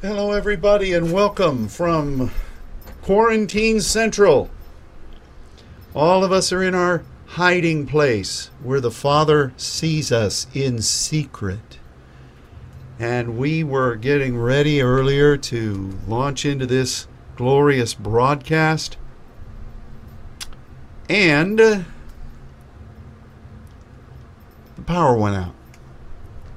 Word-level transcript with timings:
Hello, 0.00 0.30
everybody, 0.30 0.92
and 0.92 1.12
welcome 1.12 1.66
from 1.66 2.30
Quarantine 3.02 3.80
Central. 3.80 4.48
All 5.92 6.22
of 6.22 6.30
us 6.30 6.52
are 6.52 6.62
in 6.62 6.72
our 6.72 7.02
hiding 7.26 7.84
place 7.84 8.52
where 8.62 8.80
the 8.80 8.92
Father 8.92 9.52
sees 9.56 10.12
us 10.12 10.46
in 10.54 10.82
secret. 10.82 11.80
And 13.00 13.36
we 13.36 13.64
were 13.64 13.96
getting 13.96 14.38
ready 14.38 14.80
earlier 14.80 15.36
to 15.36 15.98
launch 16.06 16.46
into 16.46 16.64
this 16.64 17.08
glorious 17.34 17.92
broadcast. 17.92 18.96
And 21.08 21.60
uh, 21.60 21.82
the 24.76 24.82
power 24.82 25.16
went 25.16 25.34
out 25.34 25.54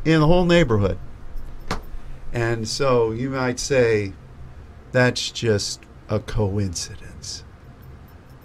in 0.05 0.20
the 0.20 0.28
whole 0.28 0.46
neighborhood. 0.46 1.00
And 2.34 2.68
so 2.68 3.11
you 3.11 3.29
might 3.29 3.59
say 3.59 4.13
that's 4.91 5.31
just 5.31 5.81
a 6.09 6.20
coincidence. 6.20 7.44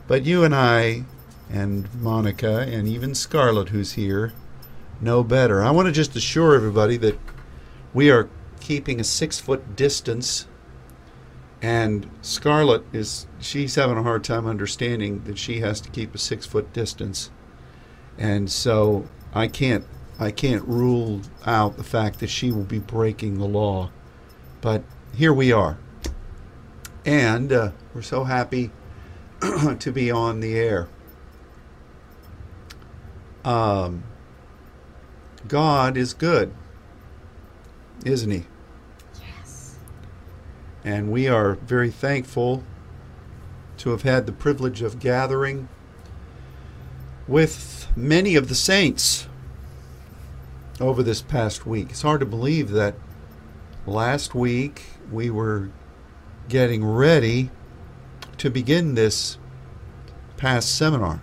But 0.06 0.24
you 0.24 0.44
and 0.44 0.54
I, 0.54 1.04
and 1.50 1.92
Monica, 1.94 2.60
and 2.60 2.88
even 2.88 3.14
Scarlett, 3.14 3.70
who's 3.70 3.92
here, 3.92 4.32
know 5.00 5.22
better. 5.22 5.62
I 5.62 5.70
want 5.70 5.86
to 5.86 5.92
just 5.92 6.16
assure 6.16 6.54
everybody 6.54 6.96
that 6.98 7.18
we 7.92 8.10
are 8.10 8.28
keeping 8.60 9.00
a 9.00 9.04
six 9.04 9.38
foot 9.38 9.76
distance. 9.76 10.46
And 11.62 12.08
Scarlett 12.22 12.84
is, 12.92 13.26
she's 13.40 13.74
having 13.74 13.96
a 13.96 14.02
hard 14.02 14.24
time 14.24 14.46
understanding 14.46 15.24
that 15.24 15.38
she 15.38 15.60
has 15.60 15.80
to 15.82 15.90
keep 15.90 16.14
a 16.14 16.18
six 16.18 16.46
foot 16.46 16.72
distance. 16.72 17.30
And 18.18 18.50
so 18.50 19.08
I 19.34 19.48
can't 19.48 19.84
I 20.18 20.30
can't 20.30 20.66
rule 20.66 21.20
out 21.44 21.76
the 21.76 21.84
fact 21.84 22.20
that 22.20 22.28
she 22.28 22.50
will 22.50 22.64
be 22.64 22.78
breaking 22.78 23.38
the 23.38 23.46
law. 23.46 23.90
But 24.60 24.82
here 25.14 25.32
we 25.32 25.52
are. 25.52 25.78
And 27.04 27.52
uh, 27.52 27.72
we're 27.94 28.02
so 28.02 28.24
happy 28.24 28.70
to 29.78 29.92
be 29.92 30.10
on 30.10 30.40
the 30.40 30.58
air. 30.58 30.88
Um, 33.44 34.02
God 35.46 35.96
is 35.96 36.14
good, 36.14 36.52
isn't 38.04 38.30
He? 38.30 38.44
Yes. 39.20 39.76
And 40.82 41.12
we 41.12 41.28
are 41.28 41.54
very 41.54 41.90
thankful 41.90 42.64
to 43.78 43.90
have 43.90 44.02
had 44.02 44.26
the 44.26 44.32
privilege 44.32 44.82
of 44.82 44.98
gathering 44.98 45.68
with 47.28 47.86
many 47.94 48.34
of 48.34 48.48
the 48.48 48.54
saints 48.54 49.28
over 50.80 51.02
this 51.02 51.22
past 51.22 51.66
week. 51.66 51.90
It's 51.90 52.02
hard 52.02 52.20
to 52.20 52.26
believe 52.26 52.70
that 52.70 52.94
last 53.86 54.34
week 54.34 54.84
we 55.10 55.30
were 55.30 55.70
getting 56.48 56.84
ready 56.84 57.50
to 58.38 58.50
begin 58.50 58.94
this 58.94 59.38
past 60.36 60.76
seminar. 60.76 61.20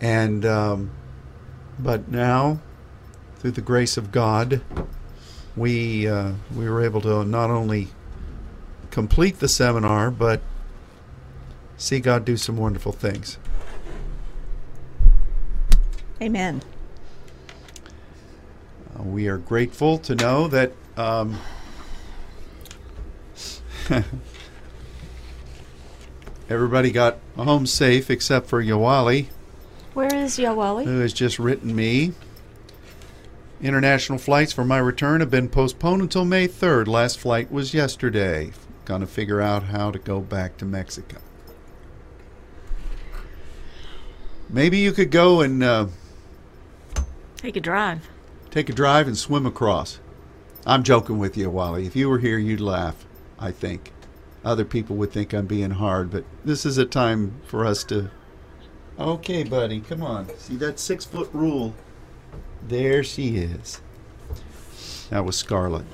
And, 0.00 0.44
um, 0.44 0.90
but 1.78 2.08
now, 2.08 2.60
through 3.38 3.52
the 3.52 3.60
grace 3.60 3.96
of 3.96 4.10
God, 4.10 4.60
we, 5.56 6.08
uh, 6.08 6.32
we 6.54 6.68
were 6.68 6.82
able 6.82 7.00
to 7.02 7.24
not 7.24 7.50
only 7.50 7.88
complete 8.90 9.38
the 9.38 9.48
seminar, 9.48 10.10
but 10.10 10.40
see 11.76 12.00
God 12.00 12.24
do 12.24 12.36
some 12.36 12.56
wonderful 12.56 12.92
things. 12.92 13.38
Amen. 16.20 16.62
Uh, 18.98 19.02
we 19.02 19.28
are 19.28 19.38
grateful 19.38 19.98
to 19.98 20.14
know 20.14 20.48
that 20.48 20.72
um, 20.96 21.38
everybody 26.48 26.90
got 26.90 27.18
home 27.36 27.66
safe 27.66 28.10
except 28.10 28.46
for 28.48 28.62
Yawali, 28.62 29.26
Where 29.94 30.14
is 30.14 30.38
Yawali? 30.38 30.84
who 30.84 31.00
has 31.00 31.12
just 31.12 31.38
written 31.38 31.74
me. 31.74 32.12
International 33.60 34.18
flights 34.18 34.52
for 34.52 34.64
my 34.64 34.78
return 34.78 35.20
have 35.20 35.30
been 35.30 35.48
postponed 35.48 36.02
until 36.02 36.24
May 36.24 36.46
3rd. 36.46 36.86
Last 36.86 37.18
flight 37.18 37.50
was 37.50 37.72
yesterday. 37.72 38.52
Gonna 38.84 39.06
figure 39.06 39.40
out 39.40 39.64
how 39.64 39.90
to 39.90 39.98
go 39.98 40.20
back 40.20 40.58
to 40.58 40.64
Mexico. 40.66 41.16
Maybe 44.50 44.78
you 44.78 44.92
could 44.92 45.10
go 45.10 45.40
and 45.40 45.62
uh, 45.64 45.86
Take 47.36 47.56
a 47.56 47.60
drive. 47.60 48.08
Take 48.54 48.68
a 48.68 48.72
drive 48.72 49.08
and 49.08 49.18
swim 49.18 49.46
across. 49.46 49.98
I'm 50.64 50.84
joking 50.84 51.18
with 51.18 51.36
you, 51.36 51.50
Wally. 51.50 51.86
If 51.86 51.96
you 51.96 52.08
were 52.08 52.20
here, 52.20 52.38
you'd 52.38 52.60
laugh, 52.60 53.04
I 53.36 53.50
think. 53.50 53.90
Other 54.44 54.64
people 54.64 54.94
would 54.94 55.10
think 55.10 55.32
I'm 55.32 55.46
being 55.46 55.72
hard, 55.72 56.08
but 56.08 56.24
this 56.44 56.64
is 56.64 56.78
a 56.78 56.84
time 56.84 57.40
for 57.46 57.66
us 57.66 57.82
to. 57.84 58.12
Okay, 58.96 59.42
buddy, 59.42 59.80
come 59.80 60.04
on. 60.04 60.28
See 60.38 60.54
that 60.56 60.78
six 60.78 61.04
foot 61.04 61.28
rule? 61.32 61.74
There 62.62 63.02
she 63.02 63.38
is. 63.38 63.80
That 65.10 65.24
was 65.24 65.34
Scarlet. 65.34 65.84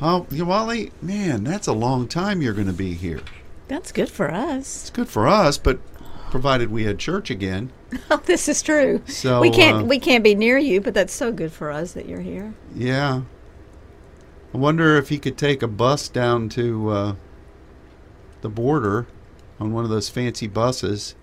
Oh, 0.00 0.26
you 0.28 0.44
Wally, 0.44 0.90
man, 1.00 1.44
that's 1.44 1.68
a 1.68 1.72
long 1.72 2.08
time 2.08 2.42
you're 2.42 2.52
going 2.52 2.66
to 2.66 2.72
be 2.72 2.94
here. 2.94 3.20
That's 3.68 3.92
good 3.92 4.10
for 4.10 4.28
us. 4.28 4.82
It's 4.82 4.90
good 4.90 5.08
for 5.08 5.28
us, 5.28 5.56
but 5.56 5.78
provided 6.32 6.70
we 6.70 6.84
had 6.84 6.98
church 6.98 7.30
again. 7.30 7.70
Oh, 8.10 8.16
this 8.24 8.48
is 8.48 8.62
true. 8.62 9.02
So, 9.06 9.40
we 9.40 9.50
can't 9.50 9.82
uh, 9.82 9.84
we 9.84 9.98
can't 9.98 10.24
be 10.24 10.34
near 10.34 10.56
you, 10.56 10.80
but 10.80 10.94
that's 10.94 11.12
so 11.12 11.30
good 11.30 11.52
for 11.52 11.70
us 11.70 11.92
that 11.92 12.06
you're 12.06 12.22
here. 12.22 12.54
Yeah. 12.74 13.22
I 14.54 14.56
wonder 14.56 14.96
if 14.96 15.10
he 15.10 15.18
could 15.18 15.36
take 15.36 15.62
a 15.62 15.68
bus 15.68 16.08
down 16.08 16.48
to 16.50 16.88
uh, 16.88 17.14
the 18.40 18.48
border 18.48 19.06
on 19.60 19.74
one 19.74 19.84
of 19.84 19.90
those 19.90 20.08
fancy 20.08 20.46
buses 20.46 21.14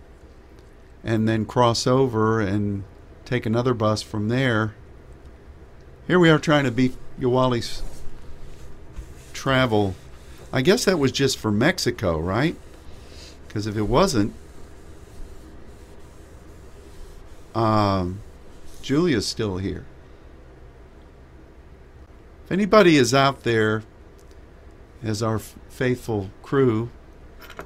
and 1.04 1.28
then 1.28 1.46
cross 1.46 1.88
over 1.88 2.40
and 2.40 2.84
take 3.26 3.48
another 3.48 3.74
bus 3.74 4.04
from 4.04 4.30
there. 4.30 4.76
Here 6.06 6.20
we 6.20 6.30
are 6.30 6.40
trying 6.40 6.66
to 6.66 6.72
beat 6.72 6.96
Yawali's 7.20 7.82
travel. 9.34 9.96
I 10.54 10.62
guess 10.62 10.86
that 10.86 11.00
was 11.00 11.12
just 11.12 11.38
for 11.38 11.52
Mexico, 11.52 12.20
right? 12.20 12.56
Because 13.48 13.66
if 13.66 13.76
it 13.76 13.84
wasn't, 13.88 14.34
um, 17.60 18.22
Julia's 18.82 19.28
still 19.28 19.58
here. 19.58 19.86
If 22.46 22.52
anybody 22.52 22.96
is 22.98 23.14
out 23.14 23.44
there 23.44 23.84
as 25.04 25.22
our 25.22 25.36
f- 25.36 25.56
faithful 25.70 26.30
crew, 26.42 26.90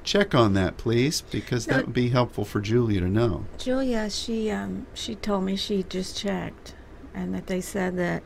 check 0.02 0.34
on 0.34 0.54
that, 0.54 0.76
please, 0.76 1.22
because 1.22 1.66
No. 1.66 1.74
that 1.76 1.86
would 1.86 1.94
be 1.94 2.10
helpful 2.10 2.44
for 2.44 2.60
Julia 2.60 3.00
to 3.00 3.08
know. 3.08 3.44
Julia, 3.58 4.10
she 4.10 4.50
um 4.50 4.86
she 4.94 5.14
told 5.14 5.44
me 5.44 5.56
she 5.56 5.82
just 5.84 6.16
checked 6.18 6.74
and 7.14 7.34
that 7.34 7.46
they 7.46 7.60
said 7.60 7.96
that 7.96 8.22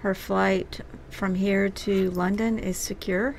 her 0.00 0.14
flight 0.14 0.80
from 1.10 1.34
here 1.34 1.68
to 1.68 2.10
London 2.10 2.58
is 2.58 2.76
secure. 2.76 3.36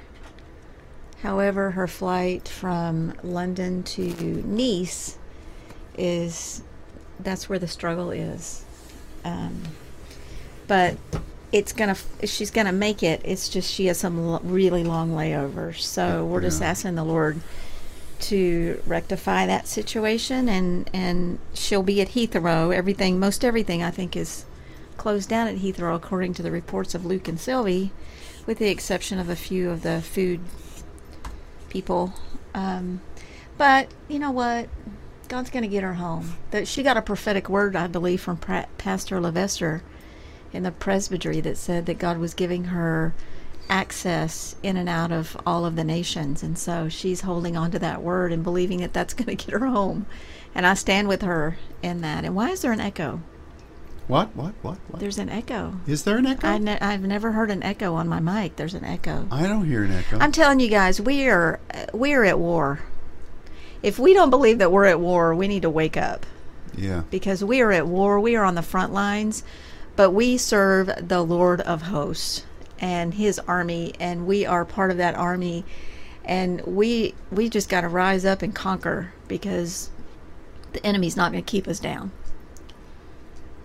However, 1.23 1.71
her 1.71 1.87
flight 1.87 2.47
from 2.47 3.13
London 3.23 3.83
to 3.83 4.43
Nice 4.45 5.17
is 5.97 6.63
that's 7.23 7.49
where 7.49 7.59
the 7.59 7.67
struggle 7.67 8.11
is. 8.11 8.65
Um, 9.23 9.63
but 10.67 10.97
it's 11.51 11.73
gonna 11.73 11.97
she's 12.23 12.51
gonna 12.51 12.71
make 12.71 13.03
it. 13.03 13.21
It's 13.23 13.49
just 13.49 13.71
she 13.71 13.87
has 13.87 13.97
some 13.97 14.17
l- 14.19 14.41
really 14.43 14.83
long 14.83 15.11
layovers. 15.11 15.81
So 15.81 16.25
we're 16.25 16.41
just 16.41 16.61
asking 16.61 16.95
the 16.95 17.03
Lord 17.03 17.41
to 18.21 18.81
rectify 18.85 19.47
that 19.47 19.67
situation 19.67 20.47
and 20.47 20.89
and 20.93 21.39
she'll 21.53 21.83
be 21.83 22.01
at 22.01 22.09
Heathrow. 22.09 22.73
Everything 22.73 23.19
most 23.19 23.43
everything 23.43 23.83
I 23.83 23.91
think 23.91 24.15
is 24.15 24.45
closed 24.97 25.29
down 25.29 25.47
at 25.47 25.57
Heathrow 25.57 25.95
according 25.95 26.33
to 26.35 26.43
the 26.43 26.51
reports 26.51 26.93
of 26.93 27.05
Luke 27.05 27.27
and 27.27 27.39
Sylvie, 27.39 27.91
with 28.45 28.59
the 28.59 28.69
exception 28.69 29.19
of 29.19 29.29
a 29.29 29.35
few 29.35 29.69
of 29.69 29.81
the 29.81 30.01
food 30.01 30.39
people. 31.69 32.13
Um, 32.53 33.01
but 33.57 33.87
you 34.07 34.19
know 34.19 34.31
what? 34.31 34.69
God's 35.31 35.49
going 35.49 35.63
to 35.63 35.69
get 35.69 35.81
her 35.81 35.93
home. 35.93 36.33
That 36.51 36.67
she 36.67 36.83
got 36.83 36.97
a 36.97 37.01
prophetic 37.01 37.47
word, 37.47 37.73
I 37.73 37.87
believe, 37.87 38.19
from 38.19 38.35
pra- 38.35 38.67
Pastor 38.77 39.21
Levester 39.21 39.81
in 40.51 40.63
the 40.63 40.71
presbytery 40.73 41.39
that 41.39 41.55
said 41.55 41.85
that 41.85 41.97
God 41.99 42.17
was 42.17 42.33
giving 42.33 42.65
her 42.65 43.13
access 43.69 44.57
in 44.61 44.75
and 44.75 44.89
out 44.89 45.13
of 45.13 45.37
all 45.45 45.65
of 45.65 45.77
the 45.77 45.85
nations, 45.85 46.43
and 46.43 46.57
so 46.57 46.89
she's 46.89 47.21
holding 47.21 47.55
on 47.55 47.71
to 47.71 47.79
that 47.79 48.01
word 48.03 48.33
and 48.33 48.43
believing 48.43 48.81
that 48.81 48.91
that's 48.91 49.13
going 49.13 49.37
to 49.37 49.45
get 49.45 49.57
her 49.57 49.67
home. 49.67 50.05
And 50.53 50.67
I 50.67 50.73
stand 50.73 51.07
with 51.07 51.21
her 51.21 51.57
in 51.81 52.01
that. 52.01 52.25
And 52.25 52.35
why 52.35 52.49
is 52.49 52.61
there 52.61 52.73
an 52.73 52.81
echo? 52.81 53.21
What? 54.09 54.35
What? 54.35 54.53
What? 54.61 54.79
What? 54.89 54.99
There's 54.99 55.17
an 55.17 55.29
echo. 55.29 55.79
Is 55.87 56.03
there 56.03 56.17
an 56.17 56.25
echo? 56.25 56.45
I 56.45 56.57
ne- 56.57 56.79
I've 56.81 57.03
never 57.03 57.31
heard 57.31 57.51
an 57.51 57.63
echo 57.63 57.93
on 57.93 58.09
my 58.09 58.19
mic. 58.19 58.57
There's 58.57 58.73
an 58.73 58.83
echo. 58.83 59.29
I 59.31 59.47
don't 59.47 59.65
hear 59.65 59.85
an 59.85 59.93
echo. 59.93 60.19
I'm 60.19 60.33
telling 60.33 60.59
you 60.59 60.67
guys, 60.67 60.99
we 60.99 61.29
are 61.29 61.61
we 61.93 62.13
are 62.13 62.25
at 62.25 62.37
war. 62.37 62.81
If 63.83 63.97
we 63.97 64.13
don't 64.13 64.29
believe 64.29 64.59
that 64.59 64.71
we're 64.71 64.85
at 64.85 64.99
war, 64.99 65.33
we 65.33 65.47
need 65.47 65.63
to 65.63 65.69
wake 65.69 65.97
up 65.97 66.25
yeah. 66.75 67.03
because 67.09 67.43
we 67.43 67.61
are 67.61 67.71
at 67.71 67.87
war. 67.87 68.19
We 68.19 68.35
are 68.35 68.43
on 68.45 68.55
the 68.55 68.61
front 68.61 68.93
lines, 68.93 69.43
but 69.95 70.11
we 70.11 70.37
serve 70.37 70.91
the 71.07 71.21
Lord 71.21 71.61
of 71.61 71.83
hosts. 71.83 72.45
and 72.79 73.13
his 73.13 73.37
army 73.47 73.93
and 73.99 74.25
we 74.25 74.43
are 74.43 74.65
part 74.65 74.89
of 74.89 74.97
that 74.97 75.13
army 75.13 75.63
and 76.25 76.61
we 76.61 77.13
we 77.31 77.47
just 77.47 77.69
got 77.69 77.81
to 77.81 77.87
rise 77.87 78.25
up 78.25 78.41
and 78.41 78.55
conquer 78.55 79.13
because 79.27 79.91
the 80.73 80.83
enemy's 80.85 81.15
not 81.15 81.31
going 81.31 81.43
to 81.43 81.51
keep 81.51 81.67
us 81.67 81.79
down. 81.79 82.11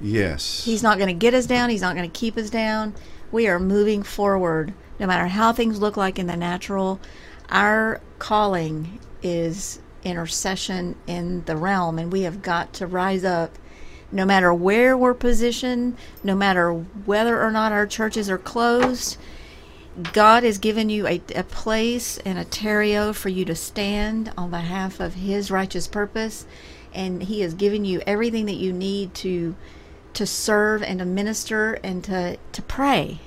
Yes. 0.00 0.64
He's 0.64 0.82
not 0.82 0.98
going 0.98 1.08
to 1.08 1.14
get 1.14 1.32
us 1.32 1.46
down. 1.46 1.70
He's 1.70 1.80
not 1.80 1.96
going 1.96 2.10
to 2.10 2.18
keep 2.18 2.36
us 2.36 2.50
down. 2.50 2.94
We 3.32 3.48
are 3.48 3.58
moving 3.58 4.02
forward 4.02 4.74
no 5.00 5.06
matter 5.06 5.28
how 5.28 5.52
things 5.52 5.80
look 5.80 5.96
like 5.96 6.18
in 6.18 6.26
the 6.26 6.36
natural. 6.36 7.00
Our 7.48 8.00
calling 8.18 9.00
is 9.22 9.80
intercession 10.06 10.96
in 11.06 11.44
the 11.44 11.56
realm, 11.56 11.98
and 11.98 12.12
we 12.12 12.22
have 12.22 12.40
got 12.40 12.72
to 12.74 12.86
rise 12.86 13.24
up 13.24 13.58
no 14.12 14.24
matter 14.24 14.54
where 14.54 14.96
we're 14.96 15.14
positioned, 15.14 15.96
no 16.22 16.34
matter 16.34 16.72
whether 16.72 17.42
or 17.42 17.50
not 17.50 17.72
our 17.72 17.86
churches 17.86 18.30
are 18.30 18.38
closed. 18.38 19.18
God 20.12 20.42
has 20.42 20.58
given 20.58 20.90
you 20.90 21.06
a, 21.06 21.20
a 21.34 21.42
place 21.42 22.18
and 22.18 22.38
a 22.38 22.44
terrio 22.44 23.14
for 23.14 23.30
you 23.30 23.44
to 23.46 23.54
stand 23.54 24.30
on 24.36 24.50
behalf 24.50 25.00
of 25.00 25.14
His 25.14 25.50
righteous 25.50 25.88
purpose, 25.88 26.46
and 26.94 27.22
He 27.22 27.40
has 27.40 27.54
given 27.54 27.84
you 27.84 28.00
everything 28.06 28.46
that 28.46 28.54
you 28.54 28.72
need 28.72 29.14
to 29.14 29.56
to 30.14 30.26
serve 30.26 30.82
and 30.82 30.98
to 31.00 31.04
minister 31.04 31.74
and 31.82 32.04
to 32.04 32.38
to 32.52 32.62
pray. 32.62 33.20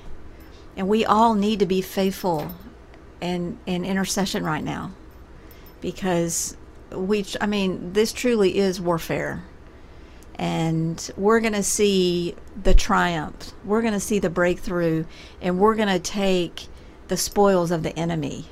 And 0.76 0.88
we 0.88 1.04
all 1.04 1.34
need 1.34 1.58
to 1.58 1.66
be 1.66 1.82
faithful 1.82 2.52
and 3.20 3.58
in 3.66 3.84
intercession 3.84 4.44
right 4.44 4.64
now, 4.64 4.92
because 5.80 6.56
we 6.92 7.24
I 7.40 7.46
mean 7.46 7.92
this 7.92 8.12
truly 8.12 8.58
is 8.58 8.80
warfare 8.80 9.44
and 10.40 11.10
we're 11.18 11.40
going 11.40 11.52
to 11.52 11.62
see 11.62 12.34
the 12.62 12.72
triumph. 12.72 13.52
We're 13.62 13.82
going 13.82 13.92
to 13.92 14.00
see 14.00 14.18
the 14.18 14.30
breakthrough, 14.30 15.04
and 15.42 15.58
we're 15.58 15.74
going 15.74 15.88
to 15.88 15.98
take 15.98 16.66
the 17.08 17.18
spoils 17.18 17.70
of 17.70 17.82
the 17.82 17.96
enemy 17.98 18.46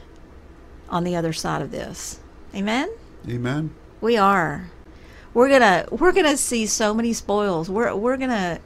on 0.91 1.05
the 1.05 1.17
other 1.17 1.33
side 1.33 1.63
of 1.63 1.71
this. 1.71 2.21
Amen. 2.55 2.91
Amen. 3.27 3.75
We 4.03 4.19
are. 4.19 4.71
We're 5.35 5.49
gonna 5.49 5.87
we're 5.91 6.13
gonna 6.13 6.37
see 6.37 6.67
so 6.67 6.95
many 6.95 7.13
spoils. 7.13 7.71
We're 7.71 7.95
we're 7.95 8.17
gonna 8.17 8.61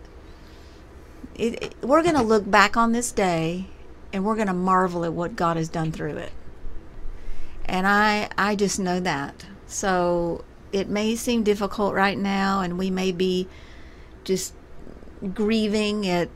it, 1.35 1.63
it, 1.63 1.75
we're 1.83 2.03
gonna 2.03 2.23
look 2.23 2.49
back 2.49 2.77
on 2.77 2.93
this 2.93 3.13
day, 3.13 3.67
and 4.13 4.25
we're 4.25 4.37
gonna 4.37 4.55
marvel 4.55 5.05
at 5.05 5.13
what 5.13 5.37
God 5.37 5.57
has 5.57 5.69
done 5.69 5.93
through 5.93 6.17
it. 6.17 6.33
And 7.67 7.87
I 7.87 8.31
I 8.39 8.57
just 8.57 8.79
know 8.79 9.01
that. 9.01 9.47
So 9.73 10.45
it 10.73 10.89
may 10.89 11.17
seem 11.17 11.43
difficult 11.43 11.95
right 11.95 12.19
now, 12.19 12.61
and 12.61 12.79
we 12.79 12.91
may 12.91 13.13
be 13.13 13.49
just 14.25 14.55
grieving 15.35 16.07
at 16.07 16.29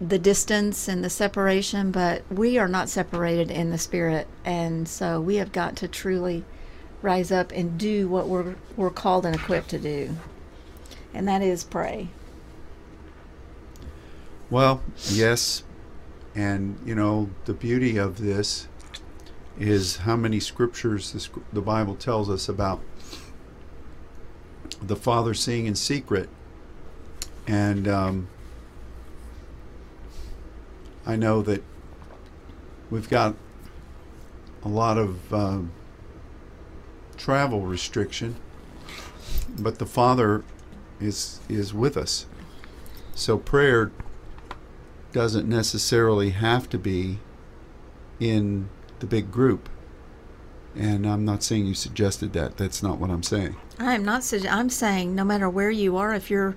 the 0.00 0.18
distance 0.18 0.88
and 0.88 1.04
the 1.04 1.10
separation, 1.10 1.90
but 1.90 2.22
we 2.30 2.58
are 2.58 2.68
not 2.68 2.88
separated 2.88 3.50
in 3.50 3.70
the 3.70 3.78
spirit, 3.78 4.26
and 4.44 4.88
so 4.88 5.20
we 5.20 5.36
have 5.36 5.52
got 5.52 5.76
to 5.76 5.88
truly 5.88 6.44
rise 7.02 7.32
up 7.32 7.52
and 7.52 7.78
do 7.78 8.08
what 8.08 8.28
we're 8.28 8.54
we're 8.76 8.90
called 8.90 9.26
and 9.26 9.34
equipped 9.34 9.70
to 9.70 9.78
do, 9.78 10.16
and 11.14 11.26
that 11.28 11.42
is 11.42 11.64
pray. 11.64 12.08
Well, 14.50 14.82
yes, 15.08 15.62
and 16.34 16.78
you 16.84 16.94
know 16.94 17.30
the 17.44 17.54
beauty 17.54 17.96
of 17.96 18.18
this 18.18 18.66
is 19.58 19.98
how 19.98 20.16
many 20.16 20.40
scriptures 20.40 21.12
the, 21.12 21.40
the 21.52 21.60
Bible 21.60 21.94
tells 21.94 22.30
us 22.30 22.48
about 22.48 22.80
the 24.80 24.96
Father 24.96 25.34
seeing 25.34 25.66
in 25.66 25.74
secret. 25.74 26.28
And 27.46 27.86
um, 27.88 28.28
I 31.06 31.16
know 31.16 31.42
that 31.42 31.62
we've 32.90 33.08
got 33.08 33.34
a 34.64 34.68
lot 34.68 34.98
of 34.98 35.32
um, 35.34 35.72
travel 37.16 37.62
restriction, 37.62 38.36
but 39.58 39.78
the 39.78 39.86
Father 39.86 40.44
is 41.00 41.40
is 41.48 41.74
with 41.74 41.96
us. 41.96 42.26
So 43.14 43.38
prayer 43.38 43.90
doesn't 45.12 45.48
necessarily 45.48 46.30
have 46.30 46.68
to 46.70 46.78
be 46.78 47.18
in 48.18 48.68
the 49.02 49.06
big 49.06 49.30
group. 49.30 49.68
And 50.74 51.06
I'm 51.06 51.26
not 51.26 51.42
saying 51.42 51.66
you 51.66 51.74
suggested 51.74 52.32
that. 52.32 52.56
That's 52.56 52.82
not 52.82 52.98
what 52.98 53.10
I'm 53.10 53.22
saying. 53.22 53.56
I 53.78 53.94
am 53.94 54.04
not. 54.04 54.22
sugge- 54.22 54.50
I'm 54.50 54.70
saying 54.70 55.14
no 55.14 55.24
matter 55.24 55.50
where 55.50 55.70
you 55.70 55.98
are, 55.98 56.14
if 56.14 56.30
you're 56.30 56.56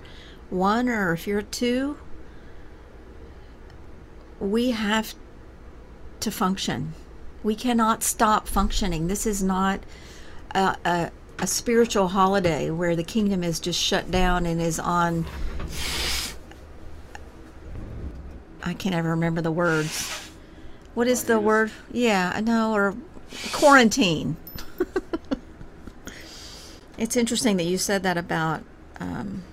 one 0.49 0.87
or 0.87 1.11
if 1.11 1.27
you're 1.27 1.41
two, 1.41 1.97
we 4.39 4.71
have 4.71 5.15
to 6.21 6.31
function. 6.31 6.93
We 7.43 7.55
cannot 7.55 8.03
stop 8.03 8.47
functioning. 8.47 9.07
This 9.07 9.25
is 9.25 9.43
not 9.43 9.81
a, 10.51 10.77
a, 10.85 11.11
a 11.39 11.47
spiritual 11.47 12.09
holiday 12.09 12.69
where 12.69 12.95
the 12.95 13.03
kingdom 13.03 13.43
is 13.43 13.59
just 13.59 13.81
shut 13.81 14.11
down 14.11 14.45
and 14.45 14.61
is 14.61 14.79
on. 14.79 15.25
I 18.63 18.73
can't 18.75 18.95
ever 18.95 19.09
remember 19.09 19.41
the 19.41 19.51
words. 19.51 20.24
What 20.95 21.07
is 21.07 21.25
the 21.25 21.41
word? 21.41 21.71
Yeah, 21.91 22.31
I 22.33 22.39
know, 22.39 22.73
or 22.73 22.95
quarantine. 23.51 24.37
it's 26.97 27.17
interesting 27.17 27.57
that 27.57 27.65
you 27.65 27.77
said 27.77 28.01
that 28.03 28.17
about 28.17 28.63
um, 29.01 29.43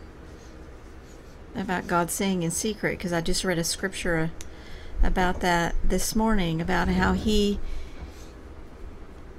about 1.56 1.88
God 1.88 2.12
seeing 2.12 2.44
in 2.44 2.52
secret 2.52 2.96
because 2.96 3.12
I 3.12 3.20
just 3.20 3.42
read 3.42 3.58
a 3.58 3.64
scripture 3.64 4.30
about 5.02 5.40
that 5.40 5.74
this 5.82 6.14
morning 6.14 6.60
about 6.60 6.86
how 6.86 7.14
he 7.14 7.58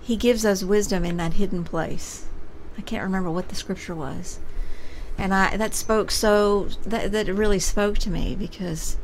he 0.02 0.18
gives 0.18 0.46
us 0.46 0.62
wisdom 0.62 1.06
in 1.06 1.16
that 1.18 1.36
hidden 1.36 1.64
place. 1.64 2.26
I 2.78 2.82
can't 2.82 3.04
remember 3.04 3.32
what 3.32 3.48
the 3.48 3.56
scripture 3.56 3.96
was. 3.96 4.40
And 5.18 5.34
I 5.34 5.56
that 5.56 5.74
spoke 5.74 6.12
so 6.12 6.68
that 6.84 7.14
that 7.14 7.28
really 7.28 7.60
spoke 7.60 7.98
to 8.00 8.10
me 8.10 8.36
because 8.36 8.98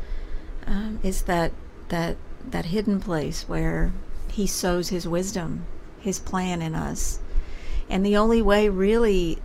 um, 0.68 1.00
it's 1.02 1.22
that 1.22 1.54
that 1.88 2.18
that 2.48 2.66
hidden 2.66 3.00
place 3.00 3.48
where 3.48 3.94
he 4.32 4.48
sows 4.48 4.90
his 4.90 5.08
wisdom, 5.08 5.66
his 6.00 6.20
plan 6.20 6.62
in 6.62 6.76
us. 6.76 7.20
And 7.90 8.06
the 8.06 8.18
only 8.18 8.42
way 8.42 8.70
really 8.70 9.40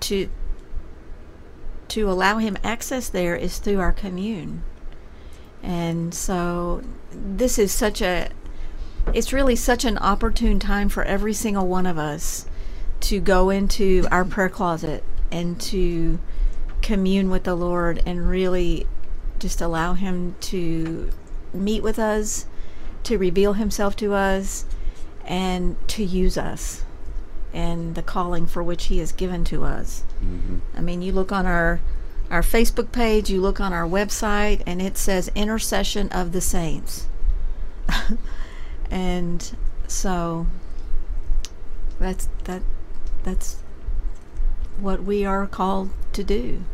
to 0.00 0.28
to 1.88 2.10
allow 2.10 2.38
him 2.38 2.56
access 2.64 3.10
there 3.10 3.36
is 3.36 3.58
through 3.58 3.78
our 3.78 3.92
commune. 3.92 4.62
And 5.62 6.14
so 6.14 6.82
this 7.12 7.58
is 7.58 7.70
such 7.70 8.00
a 8.00 8.30
it's 9.12 9.32
really 9.32 9.56
such 9.56 9.84
an 9.84 9.98
opportune 9.98 10.58
time 10.58 10.88
for 10.88 11.04
every 11.04 11.34
single 11.34 11.66
one 11.66 11.86
of 11.86 11.98
us 11.98 12.46
to 13.00 13.20
go 13.20 13.50
into 13.50 14.06
our 14.10 14.24
prayer 14.24 14.48
closet 14.48 15.04
and 15.30 15.60
to 15.60 16.18
commune 16.82 17.30
with 17.30 17.44
the 17.44 17.54
Lord 17.54 18.02
and 18.06 18.28
really 18.28 18.86
just 19.38 19.60
allow 19.60 19.94
him 19.94 20.36
to 20.40 21.10
meet 21.52 21.82
with 21.82 21.98
us, 21.98 22.46
to 23.04 23.18
reveal 23.18 23.54
himself 23.54 23.96
to 23.96 24.14
us, 24.14 24.64
and 25.24 25.76
to 25.88 26.04
use 26.04 26.36
us 26.36 26.84
and 27.52 27.94
the 27.94 28.02
calling 28.02 28.46
for 28.46 28.62
which 28.62 28.84
he 28.84 28.98
has 28.98 29.12
given 29.12 29.44
to 29.44 29.64
us. 29.64 30.04
Mm-hmm. 30.24 30.58
I 30.74 30.80
mean, 30.80 31.02
you 31.02 31.12
look 31.12 31.32
on 31.32 31.46
our 31.46 31.80
our 32.30 32.42
Facebook 32.42 32.92
page, 32.92 33.28
you 33.28 33.42
look 33.42 33.60
on 33.60 33.74
our 33.74 33.86
website, 33.86 34.62
and 34.66 34.80
it 34.80 34.96
says 34.96 35.30
intercession 35.34 36.08
of 36.08 36.32
the 36.32 36.40
saints. 36.40 37.06
and 38.90 39.54
so 39.86 40.46
that's 41.98 42.28
that 42.44 42.62
that's 43.22 43.58
what 44.78 45.02
we 45.02 45.24
are 45.24 45.46
called 45.46 45.90
to 46.14 46.24
do. 46.24 46.64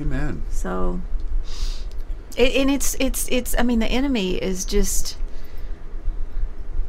Amen. 0.00 0.42
So 0.50 1.02
it, 2.36 2.54
and 2.54 2.70
it's 2.70 2.96
it's 2.98 3.28
it's 3.30 3.54
I 3.58 3.62
mean 3.62 3.78
the 3.78 3.86
enemy 3.86 4.34
is 4.34 4.64
just 4.64 5.16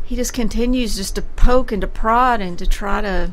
he 0.04 0.16
just 0.16 0.34
continues 0.34 0.96
just 0.96 1.16
to 1.16 1.22
poke 1.22 1.72
and 1.72 1.82
to 1.82 1.88
prod 1.88 2.42
and 2.42 2.58
to 2.60 2.68
try 2.68 3.02
to 3.02 3.32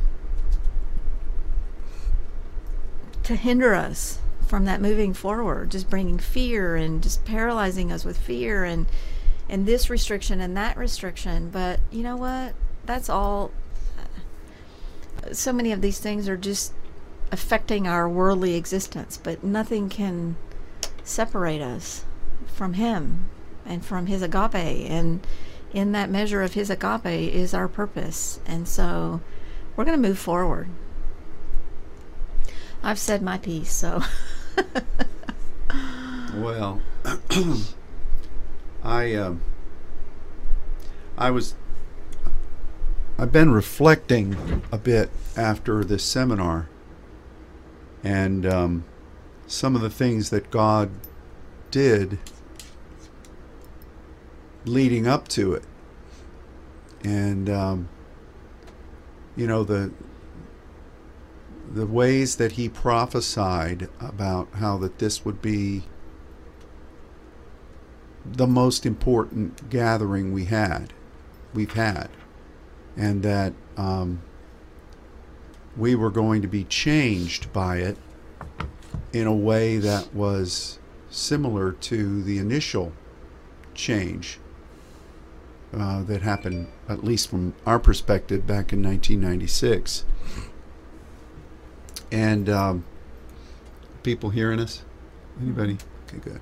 to 3.22 3.36
hinder 3.36 3.74
us 3.74 4.18
from 4.46 4.64
that 4.64 4.80
moving 4.80 5.14
forward 5.14 5.70
just 5.70 5.88
bringing 5.88 6.18
fear 6.18 6.74
and 6.74 7.02
just 7.02 7.24
paralyzing 7.24 7.92
us 7.92 8.04
with 8.04 8.18
fear 8.18 8.64
and 8.64 8.86
and 9.48 9.66
this 9.66 9.90
restriction 9.90 10.40
and 10.40 10.56
that 10.56 10.76
restriction. 10.76 11.50
But 11.50 11.80
you 11.90 12.02
know 12.02 12.16
what? 12.16 12.54
That's 12.86 13.08
all 13.08 13.50
so 15.32 15.52
many 15.52 15.72
of 15.72 15.82
these 15.82 15.98
things 15.98 16.28
are 16.28 16.36
just 16.36 16.72
affecting 17.32 17.86
our 17.86 18.08
worldly 18.08 18.54
existence 18.56 19.16
but 19.22 19.44
nothing 19.44 19.88
can 19.88 20.34
separate 21.04 21.60
us 21.60 22.04
from 22.46 22.74
him 22.74 23.28
and 23.64 23.84
from 23.84 24.06
his 24.06 24.22
agape. 24.22 24.54
And 24.54 25.26
in 25.72 25.92
that 25.92 26.10
measure 26.10 26.42
of 26.42 26.54
his 26.54 26.70
agape 26.70 27.06
is 27.06 27.54
our 27.54 27.68
purpose. 27.68 28.40
And 28.46 28.66
so 28.66 29.20
we're 29.76 29.84
going 29.84 30.00
to 30.00 30.08
move 30.08 30.18
forward. 30.18 30.68
I've 32.82 32.98
said 32.98 33.22
my 33.22 33.38
piece 33.38 33.72
so. 33.72 34.02
Well, 36.34 36.80
I 38.84 39.14
um, 39.14 39.42
I 41.18 41.30
was 41.30 41.54
I've 43.18 43.32
been 43.32 43.50
reflecting 43.50 44.62
a 44.70 44.78
bit 44.78 45.10
after 45.36 45.82
this 45.82 46.04
seminar, 46.04 46.68
and 48.04 48.46
um, 48.46 48.84
some 49.50 49.74
of 49.74 49.82
the 49.82 49.90
things 49.90 50.30
that 50.30 50.50
God 50.50 50.90
did 51.72 52.18
leading 54.64 55.06
up 55.08 55.26
to 55.28 55.52
it, 55.54 55.64
and 57.02 57.50
um, 57.50 57.88
you 59.34 59.46
know 59.46 59.64
the 59.64 59.92
the 61.72 61.86
ways 61.86 62.36
that 62.36 62.52
he 62.52 62.68
prophesied 62.68 63.88
about 64.00 64.48
how 64.54 64.76
that 64.78 64.98
this 64.98 65.24
would 65.24 65.42
be 65.42 65.84
the 68.24 68.46
most 68.46 68.84
important 68.84 69.68
gathering 69.70 70.32
we 70.32 70.44
had 70.46 70.92
we've 71.54 71.72
had. 71.72 72.08
And 72.96 73.22
that 73.22 73.54
um, 73.76 74.20
we 75.76 75.94
were 75.94 76.10
going 76.10 76.42
to 76.42 76.48
be 76.48 76.64
changed 76.64 77.52
by 77.52 77.78
it 77.78 77.96
in 79.12 79.26
a 79.26 79.34
way 79.34 79.78
that 79.78 80.14
was 80.14 80.78
similar 81.10 81.72
to 81.72 82.22
the 82.22 82.38
initial 82.38 82.92
change 83.74 84.38
uh, 85.72 86.02
that 86.02 86.22
happened, 86.22 86.68
at 86.88 87.04
least 87.04 87.28
from 87.28 87.54
our 87.66 87.78
perspective, 87.78 88.46
back 88.46 88.72
in 88.72 88.82
1996. 88.82 90.04
And 92.10 92.48
um, 92.48 92.84
people 94.02 94.30
hearing 94.30 94.60
us? 94.60 94.82
Anybody? 95.40 95.78
Okay, 96.06 96.18
good. 96.18 96.40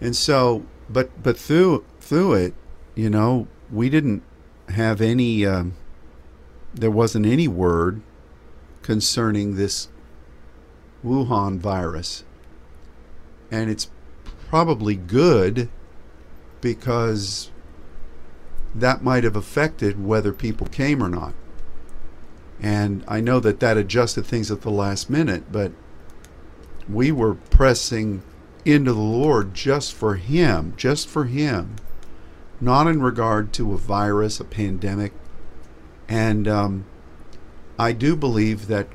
And 0.00 0.14
so, 0.14 0.64
but 0.88 1.22
but 1.22 1.38
through 1.38 1.84
through 2.00 2.34
it, 2.34 2.54
you 2.94 3.10
know, 3.10 3.48
we 3.70 3.88
didn't 3.88 4.22
have 4.68 5.00
any. 5.00 5.44
Um, 5.44 5.74
there 6.72 6.90
wasn't 6.90 7.26
any 7.26 7.46
word 7.46 8.02
concerning 8.82 9.56
this 9.56 9.88
Wuhan 11.04 11.58
virus, 11.58 12.24
and 13.50 13.70
it's 13.70 13.90
probably 14.48 14.94
good 14.96 15.68
because 16.60 17.50
that 18.74 19.04
might 19.04 19.24
have 19.24 19.36
affected 19.36 20.02
whether 20.02 20.32
people 20.32 20.66
came 20.66 21.02
or 21.02 21.08
not. 21.08 21.34
And 22.60 23.04
I 23.06 23.20
know 23.20 23.40
that 23.40 23.60
that 23.60 23.76
adjusted 23.76 24.24
things 24.24 24.50
at 24.50 24.62
the 24.62 24.70
last 24.70 25.10
minute, 25.10 25.52
but 25.52 25.72
we 26.88 27.12
were 27.12 27.34
pressing 27.34 28.22
into 28.64 28.92
the 28.92 29.00
Lord 29.00 29.54
just 29.54 29.92
for 29.92 30.16
Him, 30.16 30.74
just 30.76 31.08
for 31.08 31.24
Him, 31.24 31.76
not 32.60 32.86
in 32.86 33.02
regard 33.02 33.52
to 33.54 33.72
a 33.72 33.78
virus, 33.78 34.40
a 34.40 34.44
pandemic. 34.44 35.12
And 36.08 36.48
um, 36.48 36.86
I 37.78 37.92
do 37.92 38.16
believe 38.16 38.68
that 38.68 38.88